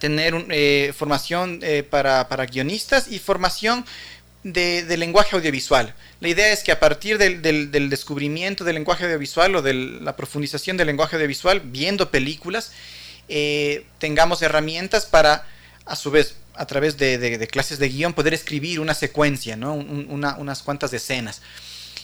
[0.00, 3.86] tener eh, formación eh, para, guionistas y formación
[4.52, 5.94] de, lenguaje audiovisual.
[6.20, 10.76] La idea es que a partir del, descubrimiento del lenguaje audiovisual o de la profundización
[10.76, 12.72] del lenguaje audiovisual, viendo películas,
[13.98, 15.46] tengamos herramientas para,
[15.84, 20.92] a su vez, a través de, clases de guion, poder escribir una secuencia, unas cuantas
[20.92, 21.42] escenas.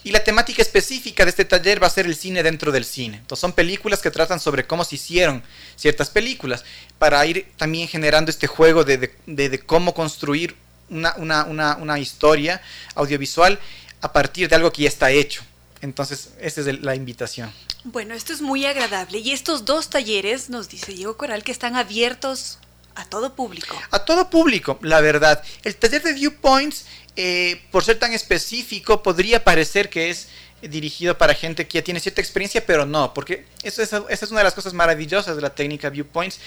[0.05, 3.19] Y la temática específica de este taller va a ser el cine dentro del cine.
[3.19, 5.44] Entonces son películas que tratan sobre cómo se hicieron
[5.77, 6.64] ciertas películas,
[6.98, 10.56] para ir también generando este juego de, cómo construir
[10.93, 12.60] una, historia
[12.94, 13.59] audiovisual
[14.01, 15.43] a partir de algo que ya está hecho.
[15.81, 17.52] Entonces, esa es la invitación.
[17.85, 19.19] Bueno, esto es muy agradable.
[19.19, 22.59] Y estos dos talleres, nos dice Diego Coral, que están abiertos
[22.94, 23.77] a todo público.
[23.90, 25.43] A todo público, la verdad.
[25.64, 30.28] El taller de Viewpoints eh, por ser tan específico, podría parecer que es
[30.62, 34.40] dirigido para gente que ya tiene cierta experiencia, pero no, porque eso esa es una
[34.40, 36.40] de las cosas maravillosas de la técnica Viewpoints,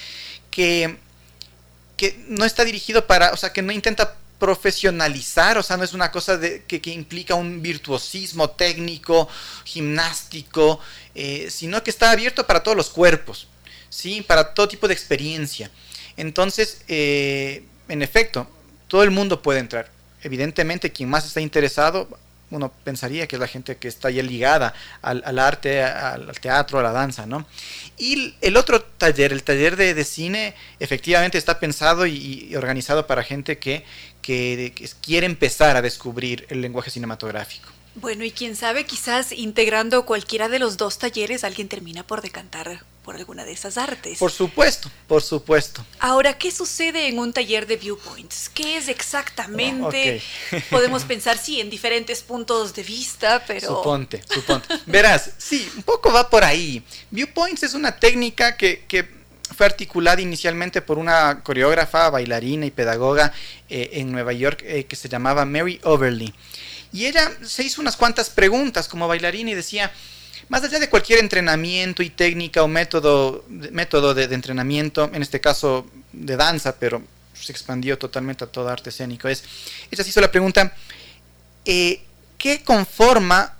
[0.50, 0.98] que,
[1.98, 5.94] que no está dirigido para, o sea, que no intenta profesionalizar, o sea, no es
[5.94, 9.28] una cosa de, que, implica un virtuosismo técnico,
[9.64, 10.80] gimnástico,
[11.14, 13.48] eh, sino que está abierto para todos los cuerpos,
[13.90, 14.22] ¿sí?
[14.22, 15.72] para todo tipo de experiencia.
[16.18, 18.48] Entonces, eh, en efecto,
[18.88, 19.95] todo el mundo puede entrar
[20.26, 22.10] evidentemente quien más está interesado,
[22.56, 26.84] uno pensaría que es la gente que está ya ligada al, arte, al, teatro, a
[26.84, 27.45] la danza, ¿no?
[27.98, 33.57] Y el otro taller, el taller de, cine, efectivamente está pensado y, organizado para gente
[33.57, 33.86] que,
[34.22, 37.69] que quiere empezar a descubrir el lenguaje cinematográfico.
[37.95, 42.84] Bueno, y quién sabe, quizás integrando cualquiera de los dos talleres, alguien termina por decantar
[43.06, 44.18] por alguna de esas artes.
[44.18, 45.86] Por supuesto, por supuesto.
[45.99, 48.49] Ahora, ¿qué sucede en un taller de viewpoints?
[48.49, 50.23] ¿Qué es exactamente?
[50.72, 53.68] Podemos pensar, sí, en diferentes puntos de vista, pero...
[53.68, 54.68] Suponte, suponte.
[54.88, 56.84] Verás, sí, un poco va por ahí.
[57.11, 59.14] Viewpoints es una técnica que,
[59.56, 63.32] fue articulada inicialmente por una coreógrafa, bailarina y pedagoga
[63.69, 66.34] eh, en Nueva York eh, que se llamaba Mary Overly.
[66.91, 69.91] Y ella se hizo unas cuantas preguntas como bailarina y decía,
[70.50, 75.88] más allá de cualquier entrenamiento y técnica o método, método de, entrenamiento, en este caso
[76.14, 77.02] de danza, pero
[77.34, 79.44] se expandió totalmente a todo arte escénico, es,
[79.92, 80.76] ella se hizo la pregunta,
[81.66, 82.02] eh,
[82.38, 83.56] ¿qué conforma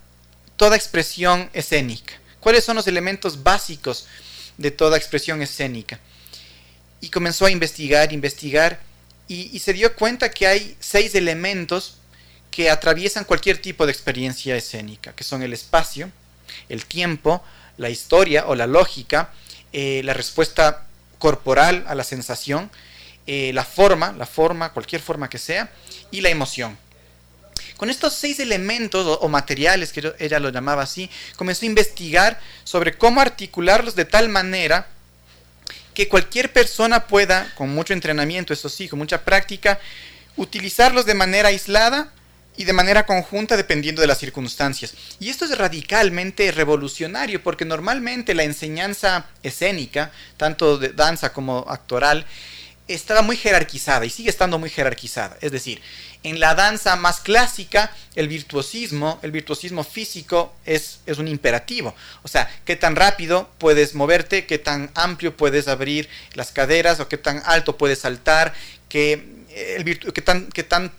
[0.56, 2.14] toda expresión escénica?
[2.40, 4.07] ¿Cuáles son los elementos básicos
[4.57, 5.99] de toda expresión escénica?
[7.02, 8.80] Y comenzó a investigar, investigar,
[9.28, 11.98] y se dio cuenta que hay seis elementos
[12.52, 16.12] que atraviesan cualquier tipo de experiencia escénica, que son el espacio,
[16.69, 17.44] el tiempo,
[17.77, 19.32] la historia o la lógica,
[19.73, 20.86] eh, la respuesta
[21.19, 22.69] corporal a la sensación,
[23.27, 25.72] eh, la forma, la forma, cualquier forma que sea,
[26.11, 26.77] y la emoción.
[27.77, 32.98] Con estos seis elementos o, materiales, que ella lo llamaba así, comenzó a investigar sobre
[32.98, 34.88] cómo articularlos de tal manera
[35.94, 39.80] que cualquier persona pueda, con mucho entrenamiento, eso sí, con mucha práctica,
[40.38, 42.11] utilizarlos de manera aislada
[42.57, 44.94] y de manera conjunta dependiendo de las circunstancias.
[45.19, 52.26] Y esto es radicalmente revolucionario porque normalmente la enseñanza escénica, tanto de danza como actoral,
[52.88, 55.38] estaba muy jerarquizada y sigue estando muy jerarquizada.
[55.41, 55.82] Es decir,
[56.23, 61.95] en la danza más clásica, el virtuosismo, el virtuosismo físico es, es un imperativo.
[62.23, 67.07] O sea, qué tan rápido puedes moverte, qué tan amplio puedes abrir las caderas o
[67.07, 68.53] qué tan alto puedes saltar,
[68.90, 69.23] qué,
[69.56, 70.91] el qué tan, qué tan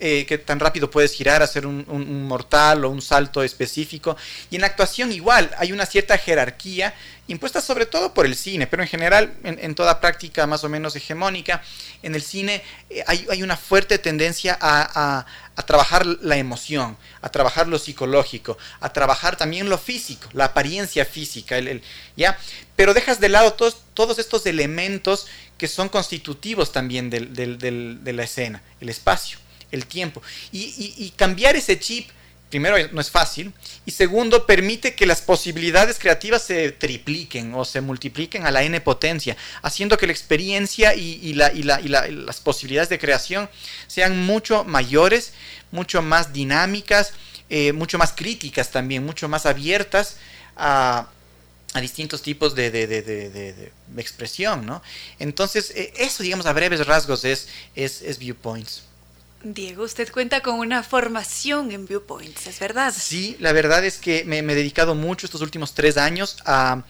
[0.00, 1.84] eh, qué tan rápido puedes girar, hacer un,
[2.26, 4.16] mortal o un salto específico.
[4.50, 6.94] Y en la actuación igual, hay una cierta jerarquía
[7.26, 10.94] impuesta sobre todo por el cine, pero en general en, toda práctica más o menos
[10.94, 11.62] hegemónica,
[12.02, 15.24] en el cine eh, hay, una fuerte tendencia a,
[15.64, 21.56] trabajar la emoción, a trabajar lo psicológico, a trabajar también lo físico, la apariencia física,
[22.16, 22.36] ¿ya?
[22.76, 28.88] Pero dejas de lado todos, estos elementos que son constitutivos también de la escena, el
[28.88, 29.38] espacio
[29.74, 30.22] el tiempo.
[30.52, 32.08] Y, cambiar ese chip,
[32.48, 33.52] primero, no es fácil,
[33.84, 38.80] y segundo, permite que las posibilidades creativas se tripliquen o se multipliquen a la n
[38.80, 43.50] potencia, haciendo que la experiencia y, las posibilidades de creación
[43.86, 45.32] sean mucho mayores,
[45.72, 47.12] mucho más dinámicas,
[47.50, 50.16] eh, mucho más críticas también, mucho más abiertas
[50.56, 51.08] a,
[51.80, 54.80] distintos tipos de, expresión, ¿no?
[55.18, 58.84] Entonces, eh, eso, digamos, a breves rasgos es, es Viewpoints.
[59.44, 62.94] Diego, usted cuenta con una formación en Viewpoints, ¿es verdad?
[62.96, 66.82] Sí, la verdad es que me, he dedicado mucho estos últimos tres años a,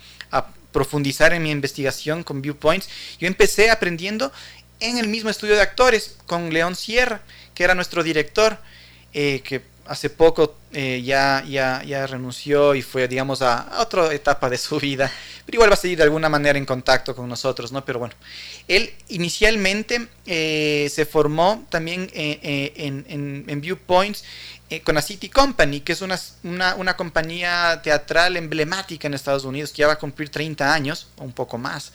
[0.71, 2.89] profundizar en mi investigación con Viewpoints.
[3.21, 4.33] Yo empecé aprendiendo
[4.81, 7.23] en el mismo estudio de actores con León Sierra,
[7.55, 8.59] que era nuestro director,
[9.13, 14.49] eh, que hace poco eh, ya, ya, ya renunció y fue, digamos, a, otra etapa
[14.51, 15.11] de su vida,
[15.45, 17.85] pero igual va a seguir de alguna manera en contacto con nosotros, ¿no?
[17.85, 18.15] Pero bueno,
[18.67, 24.25] él inicialmente eh, se formó también eh, en, en, Viewpoints
[24.83, 29.71] con la City Company, que es una, una, una, compañía teatral emblemática en Estados Unidos,
[29.71, 31.93] que ya va a cumplir 30 años, o un poco más.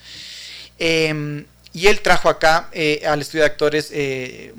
[1.72, 4.54] Y él trajo acá eh, al estudio de actores eh,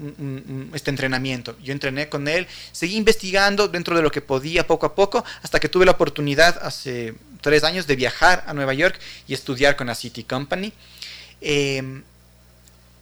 [0.74, 1.56] este entrenamiento.
[1.60, 5.58] Yo entrené con él, seguí investigando dentro de lo que podía poco a poco, hasta
[5.58, 9.88] que tuve la oportunidad hace tres años de viajar a Nueva York y estudiar con
[9.88, 10.72] la City Company.
[11.40, 12.02] Em,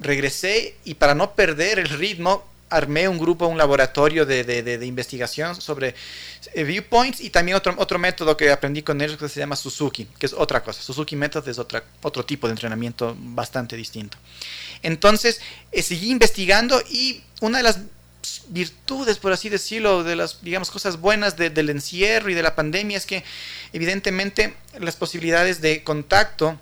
[0.00, 5.60] regresé y para no perder el ritmo, armé un grupo, un laboratorio de, de, investigación
[5.60, 5.94] sobre
[6.54, 10.06] eh, viewpoints y también otro, otro método que aprendí con ellos que se llama Suzuki,
[10.18, 10.82] que es otra cosa.
[10.82, 14.18] Suzuki Method es otra, otro tipo de entrenamiento bastante distinto.
[14.82, 15.40] Entonces,
[15.72, 17.80] eh, seguí investigando y una de las
[18.48, 22.96] virtudes, por así decirlo, de las, digamos, cosas buenas del encierro y de la pandemia
[22.96, 23.24] es que
[23.72, 26.58] evidentemente las posibilidades de contacto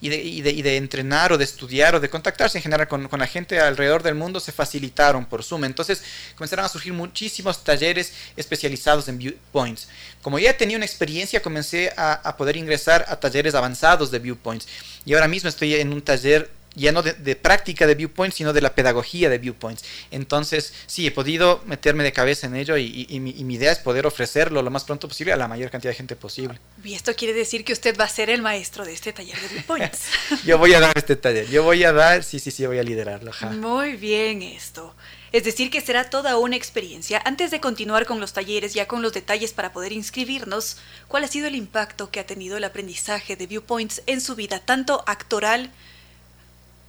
[0.00, 2.88] y de, y, de, y de, entrenar o de estudiar o de contactarse en general
[2.88, 5.64] con, la gente alrededor del mundo se facilitaron por Zoom.
[5.64, 6.02] Entonces
[6.34, 9.88] comenzaron a surgir muchísimos talleres especializados en viewpoints.
[10.22, 14.66] Como ya tenía una experiencia, comencé a poder ingresar a talleres avanzados de viewpoints.
[15.04, 18.60] Y ahora mismo estoy en un taller ya no de, práctica de viewpoints, sino de
[18.60, 19.82] la pedagogía de viewpoints.
[20.10, 24.60] Entonces, sí, he podido meterme de cabeza en ello y, mi, idea es poder ofrecerlo
[24.60, 26.60] lo más pronto posible a la mayor cantidad de gente posible.
[26.84, 29.48] Y esto quiere decir que usted va a ser el maestro de este taller de
[29.48, 30.02] viewpoints.
[30.44, 32.82] yo voy a dar este taller, yo voy a dar, sí, sí, sí, voy a
[32.82, 33.32] liderarlo.
[33.52, 34.94] Muy bien esto.
[35.32, 37.20] Es decir, que será toda una experiencia.
[37.24, 40.78] Antes de continuar con los talleres, ya con los detalles para poder inscribirnos,
[41.08, 44.60] ¿cuál ha sido el impacto que ha tenido el aprendizaje de Viewpoints en su vida,
[44.60, 45.72] tanto actoral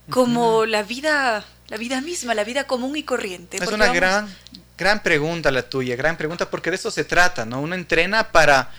[0.10, 3.58] como la vida, la vida misma, la vida común y corriente.
[3.58, 4.34] Es una gran,
[4.78, 7.62] gran pregunta la tuya, gran pregunta, porque de eso se trata, ¿no?
[7.62, 8.72] Uno entrena para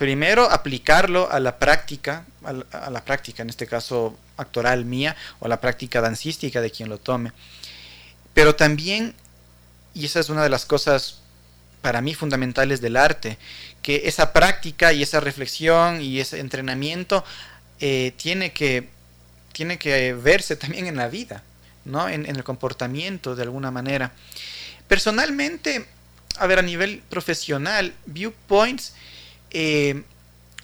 [0.00, 5.48] primero aplicarlo a la práctica, a la, práctica, en este caso actoral mía, o a
[5.48, 7.32] la práctica dancística de quien lo tome.
[8.32, 9.14] Pero también,
[9.92, 11.20] y esa es una de las cosas
[11.82, 13.36] para mí fundamentales del arte,
[13.82, 17.22] que esa práctica y esa reflexión y ese entrenamiento
[17.80, 18.88] eh, tiene que
[19.52, 21.42] tiene que verse también en la vida,
[21.84, 22.08] ¿no?
[22.08, 24.12] En, el comportamiento de alguna manera.
[24.88, 25.86] Personalmente,
[26.38, 28.94] a ver, a nivel profesional, Viewpoints,
[29.50, 30.02] eh,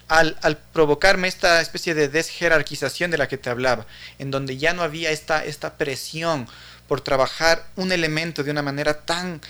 [0.09, 3.87] al, provocarme esta especie de desjerarquización de la que te hablaba,
[4.19, 6.47] en donde ya no había esta, esta presión
[6.87, 9.41] por trabajar un elemento de una manera tan,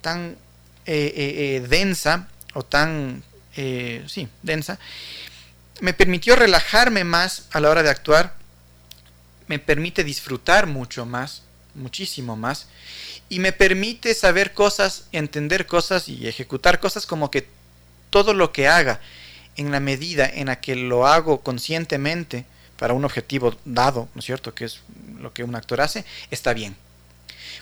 [0.00, 0.36] tan
[0.86, 4.78] eh, eh, densa, o tan, sí, densa,
[5.80, 8.43] me permitió relajarme más a la hora de actuar
[9.46, 11.42] me permite disfrutar mucho más,
[11.74, 12.68] muchísimo más,
[13.28, 17.48] y me permite saber cosas, entender cosas y ejecutar cosas como que
[18.10, 19.00] todo lo que haga,
[19.56, 22.44] en la medida en la que lo hago conscientemente
[22.76, 24.80] para un objetivo dado, ¿no es cierto?, que es
[25.20, 26.76] lo que un actor hace, está bien.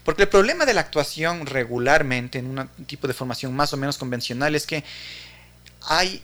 [0.04, 3.98] Porque el problema de la actuación regularmente en un tipo de formación más o menos
[3.98, 4.84] convencional es que
[5.82, 6.22] hay,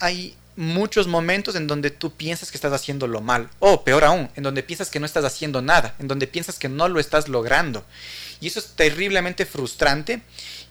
[0.00, 4.30] hay muchos momentos en donde tú piensas que estás haciendo lo mal, o peor aún,
[4.36, 7.28] en donde piensas que no estás haciendo nada, en donde piensas que no lo estás
[7.28, 7.84] logrando.
[8.40, 10.22] Y eso es terriblemente frustrante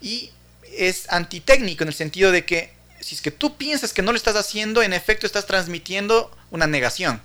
[0.01, 0.31] y
[0.77, 4.18] es antitécnico en el sentido de que si es que tú piensas que no lo
[4.18, 7.22] estás haciendo, en efecto estás transmitiendo una negación.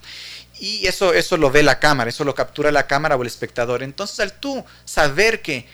[0.59, 3.85] Y eso, eso lo ve la cámara, eso lo captura la cámara o el espectador.
[3.85, 5.67] Entonces al tú saber que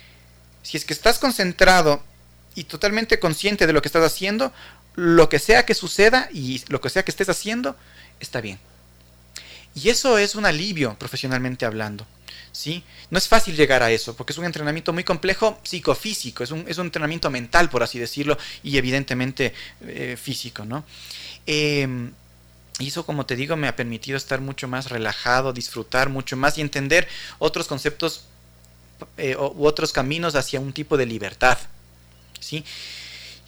[0.62, 2.02] Si es que estás concentrado
[2.54, 4.50] y totalmente consciente de lo que estás haciendo,
[4.96, 7.76] lo que sea que suceda y lo que sea que estés haciendo,
[8.20, 8.58] está bien.
[9.74, 12.06] Y eso es un alivio profesionalmente hablando.
[12.52, 12.84] ¿sí?
[13.10, 16.64] No es fácil llegar a eso, porque es un entrenamiento muy complejo psicofísico, es un,
[16.68, 19.52] es un entrenamiento mental, por así decirlo, y evidentemente
[19.82, 20.84] eh, físico, ¿no?
[21.46, 22.12] Em,
[22.78, 26.56] y eso, como te digo, me ha permitido estar mucho más relajado, disfrutar mucho más
[26.58, 27.08] y entender
[27.38, 28.24] otros conceptos
[29.16, 31.58] eh, u otros caminos hacia un tipo de libertad.
[32.40, 32.64] ¿sí?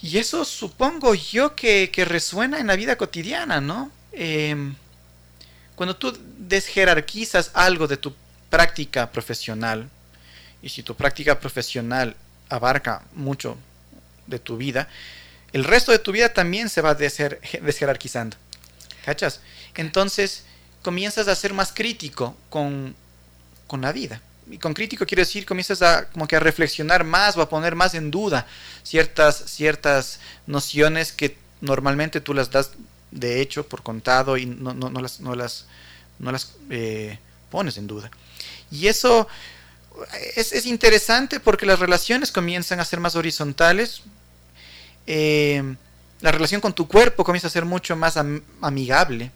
[0.07, 3.91] Y eso supongo yo que, resuena en la vida cotidiana, ¿no?
[4.13, 4.77] Em,
[5.75, 8.15] cuando tú desjerarquizas algo de tu
[8.49, 9.91] práctica profesional,
[10.63, 12.15] y si tu práctica profesional
[12.49, 13.59] abarca mucho
[14.29, 14.89] de tu vida,
[15.53, 18.37] el resto de tu vida también se va desjerarquizando.
[19.05, 19.41] ¿Cachas?
[19.75, 20.45] Entonces
[20.83, 22.95] comienzas a ser más crítico con,
[23.67, 24.23] con la vida.
[24.51, 27.75] Y con crítico quiero decir, comienzas a como que a reflexionar más o a poner
[27.75, 28.47] más en duda
[28.83, 32.71] ciertas, ciertas nociones que normalmente tú las das
[33.11, 35.67] de hecho por contado y no, no, no las, no las,
[36.19, 37.19] no las eh,
[37.51, 38.11] pones en duda.
[38.71, 39.27] Y eso
[40.37, 44.03] es, es, interesante porque las relaciones comienzan a ser más horizontales.
[45.07, 45.63] Eh,
[46.21, 48.19] la relación con tu cuerpo comienza a ser mucho más
[48.61, 49.31] amigable.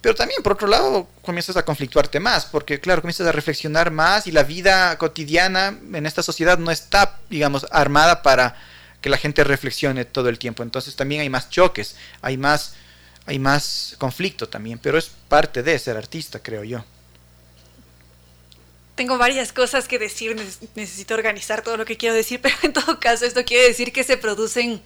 [0.00, 4.26] Pero también, por otro lado, comienzas a conflictuarte más, porque claro, comienzas a reflexionar más
[4.26, 8.56] y la vida cotidiana en esta sociedad no está, digamos, armada para
[9.00, 10.62] que la gente reflexione todo el tiempo.
[10.62, 12.74] Entonces también hay más choques, hay más,
[13.26, 16.84] hay más conflicto también, pero es parte de ser artista, creo yo.
[18.94, 20.36] Tengo varias cosas que decir,
[20.74, 24.04] necesito organizar todo lo que quiero decir, pero en todo caso esto quiere decir que
[24.04, 24.80] se producen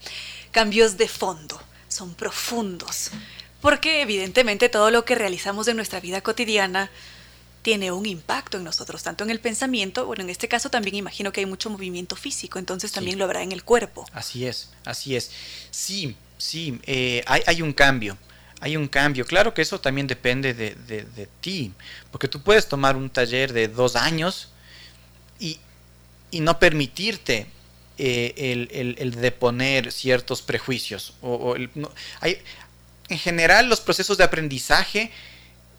[0.50, 3.10] cambios de fondo, son profundos,
[3.62, 6.90] porque evidentemente todo lo que realizamos en nuestra vida cotidiana
[7.62, 11.32] tiene un impacto en nosotros, tanto en el pensamiento, bueno, en este caso también imagino
[11.32, 14.04] que hay mucho movimiento físico, entonces también lo habrá en el cuerpo.
[14.12, 15.30] Así es, así es.
[15.70, 18.18] Sí, sí, eh, hay, hay, un cambio,
[18.60, 19.24] hay un cambio.
[19.24, 21.72] Claro que eso también depende de, de, ti,
[22.10, 24.48] porque tú puedes tomar un taller de dos años
[25.38, 25.60] y,
[26.32, 27.46] y no permitirte
[27.96, 31.14] eh, el, el, el, deponer ciertos prejuicios.
[31.20, 31.54] O,
[32.20, 32.42] hay,
[33.12, 35.10] en general, los procesos de aprendizaje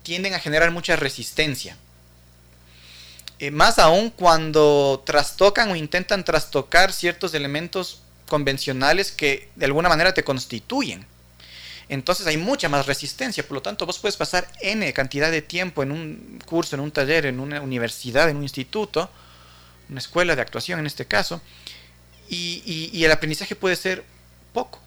[0.03, 1.77] tienden a generar mucha resistencia.
[3.39, 10.13] Eh, más aún cuando trastocan o intentan trastocar ciertos elementos convencionales que de alguna manera
[10.13, 11.05] te constituyen.
[11.89, 15.83] Entonces hay mucha más resistencia, por lo tanto vos puedes pasar n cantidad de tiempo
[15.83, 19.09] en un curso, en un taller, en una universidad, en un instituto,
[19.89, 21.41] una escuela de actuación en este caso,
[22.29, 24.03] y, el aprendizaje puede ser
[24.53, 24.79] poco,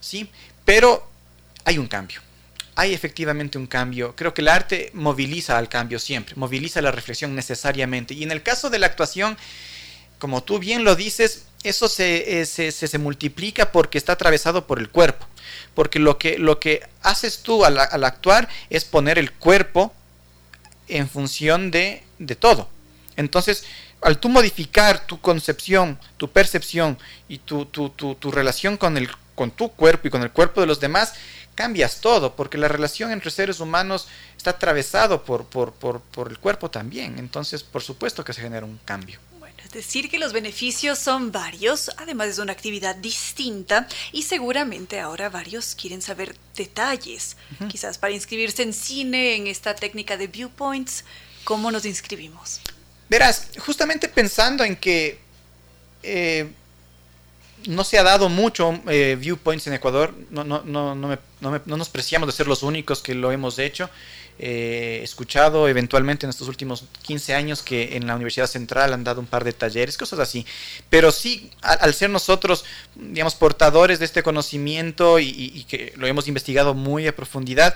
[0.00, 0.28] ¿sí?
[0.64, 1.08] Pero
[1.66, 2.22] hay un cambio
[2.78, 4.14] hay efectivamente un cambio.
[4.14, 8.12] Creo que el arte moviliza al cambio siempre, moviliza la reflexión necesariamente.
[8.12, 9.38] Y en el caso de la actuación,
[10.18, 15.26] como tú bien lo dices, eso se, eh, multiplica porque está atravesado por el cuerpo.
[15.74, 19.94] Porque lo que, lo que haces tú al, actuar es poner el cuerpo
[20.86, 22.68] en función de, de todo.
[23.16, 23.64] Entonces,
[24.02, 29.50] al tú modificar tu concepción, tu percepción y tu, tu, tu, relación con, el, con
[29.50, 31.14] tu cuerpo y con el cuerpo de los demás,
[31.56, 34.06] cambias todo, porque la relación entre seres humanos
[34.36, 37.18] está atravesado por, por, por, por el cuerpo también.
[37.18, 39.18] Entonces, por supuesto que se genera un cambio.
[39.40, 45.00] Bueno, es decir, que los beneficios son varios, además es una actividad distinta y seguramente
[45.00, 47.36] ahora varios quieren saber detalles.
[47.68, 51.04] Quizás para inscribirse en cine, en esta técnica de viewpoints,
[51.44, 52.60] ¿cómo nos inscribimos?
[53.08, 55.18] Verás, justamente pensando en que
[56.02, 56.52] eh,
[57.66, 62.28] no se ha dado mucho eh, viewpoints en Ecuador, no, no, no, no, nos preciamos
[62.28, 63.90] de ser los únicos que lo hemos hecho.
[64.38, 69.18] Eh, escuchado eventualmente en estos últimos 15 años que en la Universidad Central han dado
[69.18, 70.44] un par de talleres, cosas así.
[70.90, 72.64] Pero sí, al, ser nosotros,
[72.94, 77.74] digamos, portadores de este conocimiento y que lo hemos investigado muy a profundidad,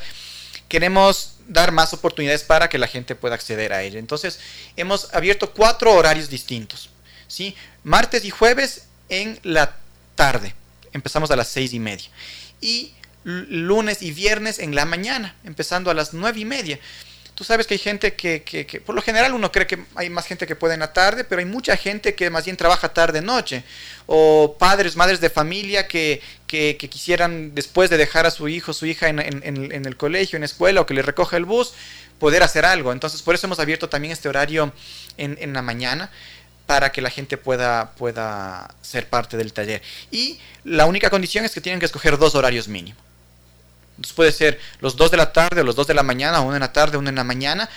[0.69, 3.99] queremos dar más oportunidades para que la gente pueda acceder a ella.
[3.99, 4.39] Entonces,
[4.77, 6.91] hemos abierto cuatro horarios distintos.
[7.27, 7.57] ¿sí?
[7.83, 9.77] Martes y jueves en la
[10.15, 10.55] tarde.
[10.93, 12.09] Empezamos a las seis y media.
[12.61, 16.79] Y lunes y viernes en la mañana, empezando a las nueve y media.
[17.35, 20.27] Tú sabes que hay gente que, que, por lo general uno cree que hay más
[20.27, 23.65] gente que puede en la tarde, pero hay mucha gente que más bien trabaja tarde-noche.
[24.05, 28.85] O padres, madres de familia que, que, quisieran, después de dejar a su hijo, su
[28.85, 31.73] hija en, en, el colegio, en la escuela, o que le recoja el bus,
[32.19, 32.93] poder hacer algo.
[32.93, 34.75] Entonces, por eso hemos abierto también este horario
[35.17, 36.11] en, en la mañana
[36.71, 39.83] para que la gente pueda, pueda ser parte del taller.
[40.13, 42.69] Y la única condición es que tienen que escoger dos horarios.
[42.69, 42.95] Entonces
[44.15, 46.61] puede ser los 2 de la tarde o los 2 de la mañana, o en
[46.61, 47.69] la tarde, una en la mañana,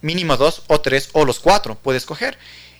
[0.00, 2.38] mínimo dos o tres o los cuatro, puede escoger.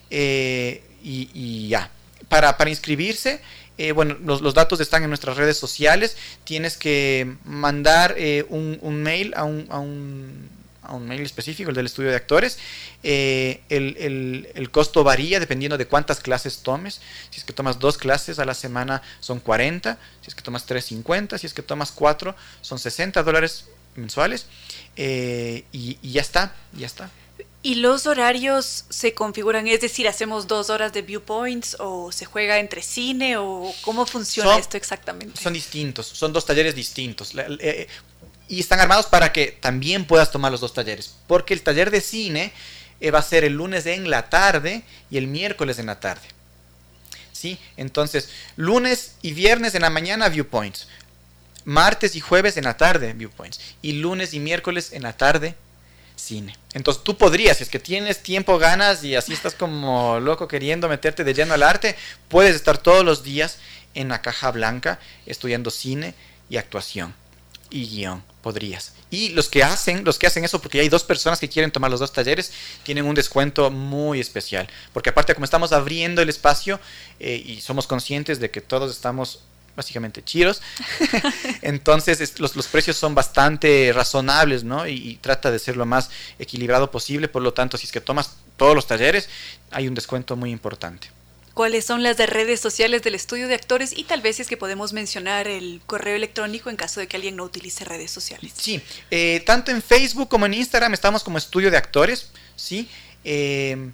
[0.09, 1.91] Eh, y, ya.
[2.29, 3.41] Para, para inscribirse,
[3.77, 6.15] eh, bueno, los, datos están en nuestras redes sociales.
[6.45, 10.49] Tienes que mandar eh, un, mail a un,
[10.87, 12.57] a, un, mail específico, el del estudio de actores.
[13.03, 17.01] Eh, el, el, costo varía dependiendo de cuántas clases tomes.
[17.29, 20.65] Si es que tomas dos clases a la semana son 40, si es que tomas
[20.65, 23.65] tres, 50, si es que tomas cuatro son 60 dólares
[23.95, 24.47] mensuales.
[24.95, 27.09] y, y ya está, ya está.
[27.63, 29.67] ¿Y los horarios se configuran?
[29.67, 34.57] Es decir, ¿hacemos dos horas de viewpoints o se juega entre cine o cómo funciona
[34.57, 35.41] esto exactamente?
[35.41, 37.33] Son distintos, son dos talleres distintos.
[37.35, 37.87] Eh,
[38.47, 41.15] y están armados para que también puedas tomar los dos talleres.
[41.27, 42.53] Porque el taller de cine
[42.99, 46.27] eh, va a ser el lunes en la tarde y el miércoles en la tarde.
[47.33, 47.59] ¿Sí?
[47.75, 50.87] Entonces, lunes y viernes en la mañana, viewpoints.
[51.65, 53.59] Martes y jueves en la tarde, viewpoints.
[53.81, 55.55] Y lunes y miércoles en la tarde,
[56.15, 56.55] cine.
[56.73, 60.87] Entonces tú podrías, si es que tienes tiempo, ganas y así estás como loco queriendo
[60.87, 61.95] meterte de lleno al arte,
[62.29, 63.57] puedes estar todos los días
[63.93, 66.15] en la caja blanca estudiando cine
[66.49, 67.13] y actuación
[67.69, 68.93] y guion, podrías.
[69.09, 71.89] Y los que hacen, los que hacen eso, porque hay dos personas que quieren tomar
[71.89, 72.51] los dos talleres,
[72.83, 74.67] tienen un descuento muy especial.
[74.93, 76.79] Porque aparte, como estamos abriendo el espacio
[77.19, 79.39] eh, y somos conscientes de que todos estamos
[79.77, 80.61] básicamente chiros.
[81.61, 84.87] Entonces los, los, precios son bastante razonables, ¿no?
[84.87, 87.29] Y, trata de ser lo más equilibrado posible.
[87.29, 89.29] Por lo tanto, si es que tomas todos los talleres,
[89.71, 91.09] hay un descuento muy importante.
[91.57, 93.97] ¿Cuáles son las de redes sociales del estudio de actores?
[93.97, 97.35] Y tal vez es que podemos mencionar el correo electrónico en caso de que alguien
[97.35, 98.53] no utilice redes sociales.
[98.55, 98.79] Sí,
[99.09, 102.87] eh, tanto en Facebook como en Instagram estamos como estudio de actores, ¿sí?
[103.23, 103.89] Eh,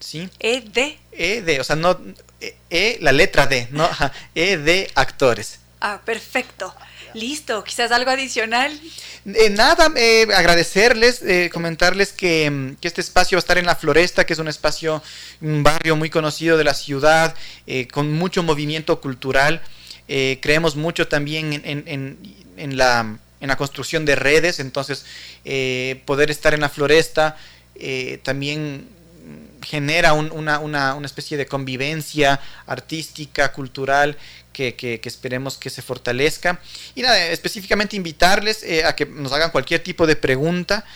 [0.00, 0.30] ¿sí?
[0.38, 0.98] E de.
[1.12, 2.00] E de, o sea, no.
[2.40, 3.86] E, e la letra D, ¿no?
[4.34, 5.58] E de actores.
[5.82, 6.74] Ah, perfecto.
[7.14, 8.72] Listo, quizás algo adicional.
[9.26, 13.76] Eh, nada, eh, agradecerles, eh, comentarles que, que, este espacio va a estar en La
[13.76, 15.02] Floresta, que es un espacio,
[15.40, 17.34] un barrio muy conocido de la ciudad,
[17.92, 19.62] con mucho movimiento cultural.
[20.06, 25.06] creemos mucho también en, la, construcción de redes, entonces
[26.04, 27.36] poder estar en La Floresta
[28.22, 28.88] también
[29.62, 34.16] genera una, una, especie de convivencia artística, cultural,
[34.54, 36.58] que, esperemos que se fortalezca.
[36.94, 40.86] Y nada, específicamente invitarles eh, a que nos hagan cualquier tipo de pregunta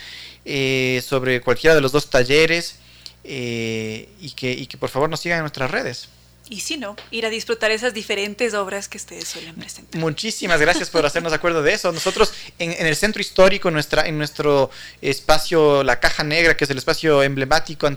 [0.47, 2.77] eh, sobre cualquiera de los dos talleres
[3.25, 6.09] eh, y, que, y que por favor nos sigan en nuestras redes
[6.51, 10.01] y si no, ir a disfrutar esas diferentes obras que ustedes suelen presentar.
[10.01, 11.93] Muchísimas gracias por hacernos acuerdo de eso.
[11.93, 14.71] Nosotros en, el centro histórico, nuestra, en nuestro
[15.03, 17.89] espacio La Caja Negra, que es el espacio emblemático,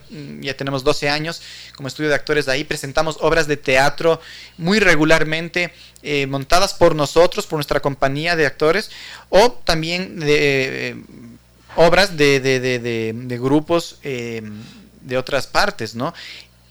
[0.42, 1.42] ya tenemos 12 años
[1.76, 4.20] como estudio de actores de ahí, presentamos obras de teatro
[4.58, 5.74] muy regularmente.
[6.04, 8.90] Eh, montadas por nosotros, por nuestra compañía de actores,
[9.30, 10.96] o también de eh,
[11.76, 14.42] obras de, de, de grupos eh,
[15.02, 16.12] de otras partes, ¿no?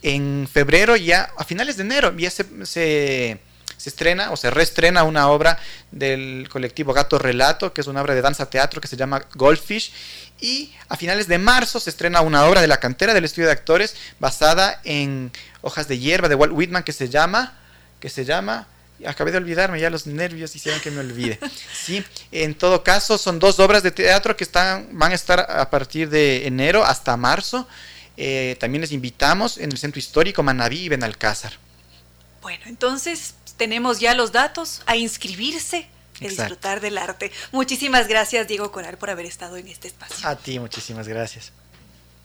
[0.03, 3.41] En febrero ya, a finales de enero, ya se, se,
[3.85, 5.59] estrena o se reestrena una obra
[5.91, 9.93] del colectivo Gato Relato, que es una obra de danza teatro que se llama Goldfish.
[10.41, 13.53] Y a finales de marzo se estrena una obra de la cantera del estudio de
[13.53, 17.59] actores basada en hojas de hierba de Walt Whitman que se llama,
[18.01, 18.67] que se llama,
[19.07, 21.39] acabé de olvidarme, ya los nervios hicieron que me olvide.
[21.73, 25.71] Sí, en todo caso son dos obras de teatro que están, van a estar a
[25.71, 27.67] partir de enero hasta marzo.
[28.17, 31.53] Eh, también les invitamos en el Centro Histórico Manabí y Benalcázar.
[32.43, 35.87] Bueno, entonces tenemos ya los datos a inscribirse
[36.21, 37.33] y disfrutar del arte.
[37.53, 40.29] Muchísimas gracias, Diego Coral, por haber estado en este espacio.
[40.29, 41.53] A ti, muchísimas gracias.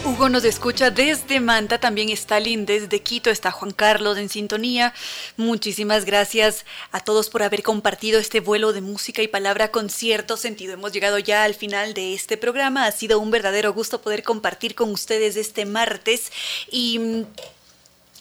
[0.04, 4.94] Hugo nos escucha desde Manta, también Stalin desde Quito, está Juan Carlos en sintonía.
[5.38, 10.38] Muchísimas gracias a todos por haber compartido este vuelo de música y palabra con cierto
[10.38, 10.74] sentido.
[10.74, 12.86] Hemos llegado ya al final de este programa.
[12.86, 16.32] Ha sido un verdadero gusto poder compartir con ustedes este martes
[16.70, 17.26] y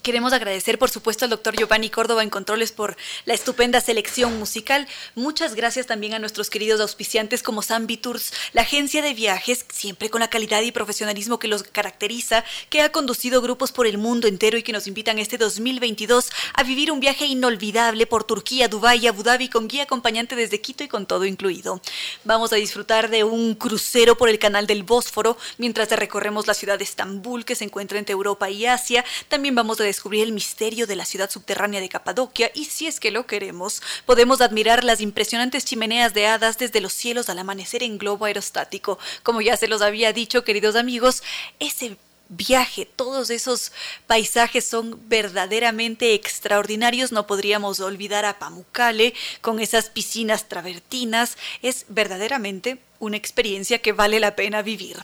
[0.05, 2.95] Queremos agradecer, por supuesto, al doctor Giovanni Córdoba en Controles por
[3.25, 4.87] la estupenda selección musical.
[5.15, 10.11] Muchas gracias también a nuestros queridos auspiciantes como Zambi Tours, la agencia de viajes, siempre
[10.11, 14.29] con la calidad y profesionalismo que los caracteriza, que ha conducido grupos por el mundo
[14.29, 19.07] entero y que nos invitan este 2022 a vivir un viaje inolvidable por Turquía, Dubái
[19.07, 21.81] Abu Dhabi con guía acompañante desde Quito y con todo incluido.
[22.25, 26.77] Vamos a disfrutar de un crucero por el canal del Bósforo mientras recorremos la ciudad
[26.77, 29.03] de Estambul que se encuentra entre Europa y Asia.
[29.29, 32.99] También vamos a descubrir el misterio de la ciudad subterránea de Capadocia y si es
[32.99, 37.85] que lo queremos, podemos admirar las impresionantes chimeneas de hadas desde los cielos al amanecer
[37.85, 38.99] en globo aerostático.
[39.23, 41.23] Como ya se los había dicho, queridos amigos,
[41.61, 41.97] ese
[42.29, 43.71] viaje, todos esos
[44.09, 47.13] paisajes son verdaderamente extraordinarios.
[47.13, 51.37] No podríamos olvidar a Pamukkale con esas piscinas travertinas.
[51.63, 54.97] Es verdaderamente una experiencia que vale la pena vivir.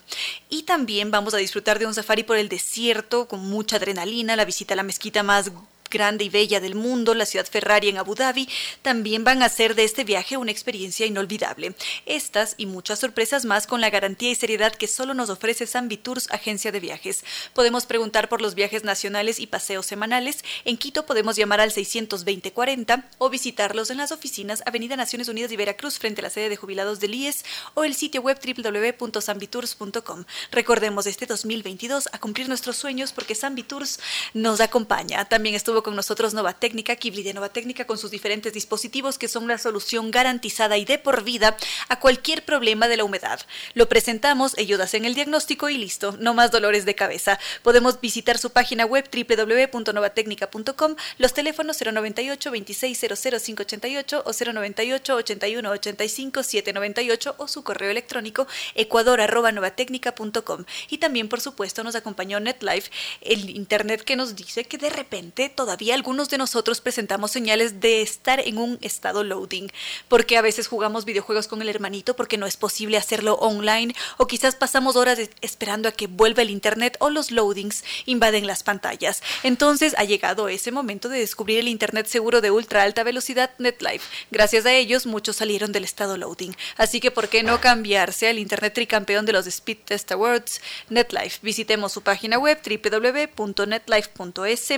[0.49, 4.45] Y también vamos a disfrutar de un safari por el desierto con mucha adrenalina, la
[4.45, 5.51] visita a la mezquita más
[5.91, 8.49] grande y bella del mundo, la ciudad Ferrari en Abu Dhabi,
[8.83, 11.75] también van a hacer de este viaje una experiencia inolvidable.
[12.07, 15.89] Estas y muchas sorpresas más con la garantía y seriedad que solo nos ofrece San
[15.89, 17.25] Tours, agencia de viajes.
[17.55, 20.45] Podemos preguntar por los viajes nacionales y paseos semanales.
[20.65, 25.57] En Quito podemos llamar al 620-40 o visitarlos en las oficinas Avenida Naciones Unidas y
[25.57, 27.45] Veracruz frente a la sede de jubilados del IES
[27.75, 30.25] o el sitio web www.sanvitours.com.
[30.53, 34.01] Recordemos este 2022 a cumplir nuestros sueños porque San Tours
[34.33, 35.25] nos acompaña.
[35.25, 39.29] También estuvo con nosotros Nova Técnica, Kibli de Nova Técnica, con sus diferentes dispositivos que
[39.29, 41.57] son la solución garantizada y de por vida
[41.89, 43.41] a cualquier problema de la humedad.
[43.75, 47.39] Lo presentamos, ellos hacen el diagnóstico y listo, no más dolores de cabeza.
[47.63, 56.43] Podemos visitar su página web www.novatecnica.com, los teléfonos 098 2600 588 o 098 81 85
[56.43, 60.65] 798 o su correo electrónico ecuador.novatecnica.com.
[60.89, 62.91] Y también, por supuesto, nos acompañó NetLife,
[63.21, 68.03] el internet que nos dice que de repente todavía algunos de nosotros presentamos señales de
[68.03, 69.69] estar en un estado loading,
[70.09, 74.27] porque a veces jugamos videojuegos con el hermanito porque no es posible hacerlo online o
[74.27, 79.23] quizás pasamos horas esperando a que vuelva el internet o los loadings invaden las pantallas.
[79.45, 84.05] Entonces ha llegado ese momento de descubrir el internet seguro de ultra alta velocidad NetLife.
[84.33, 86.57] Gracias a ellos muchos salieron del estado loading.
[86.79, 91.39] Así que ¿por qué no cambiarse al internet tricampeón de los Speed Test Awards NetLife?
[91.43, 94.71] Visitemos su página web www.netlife.es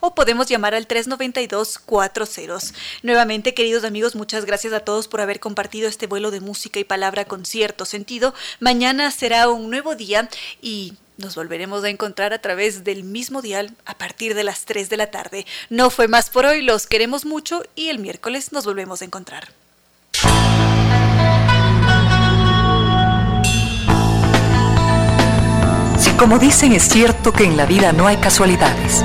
[0.00, 0.14] o
[0.48, 2.72] llamar al 392-40.
[3.02, 6.84] Nuevamente, queridos amigos, muchas gracias a todos por haber compartido este vuelo de música y
[6.84, 8.34] palabra con cierto sentido.
[8.60, 10.28] Mañana será un nuevo día
[10.60, 14.88] y nos volveremos a encontrar a través del mismo dial a partir de las 3
[14.88, 15.46] de la tarde.
[15.68, 19.52] No fue más por hoy, los queremos mucho y el miércoles nos volvemos a encontrar.
[25.98, 29.04] Si como dicen es cierto que en la vida no hay casualidades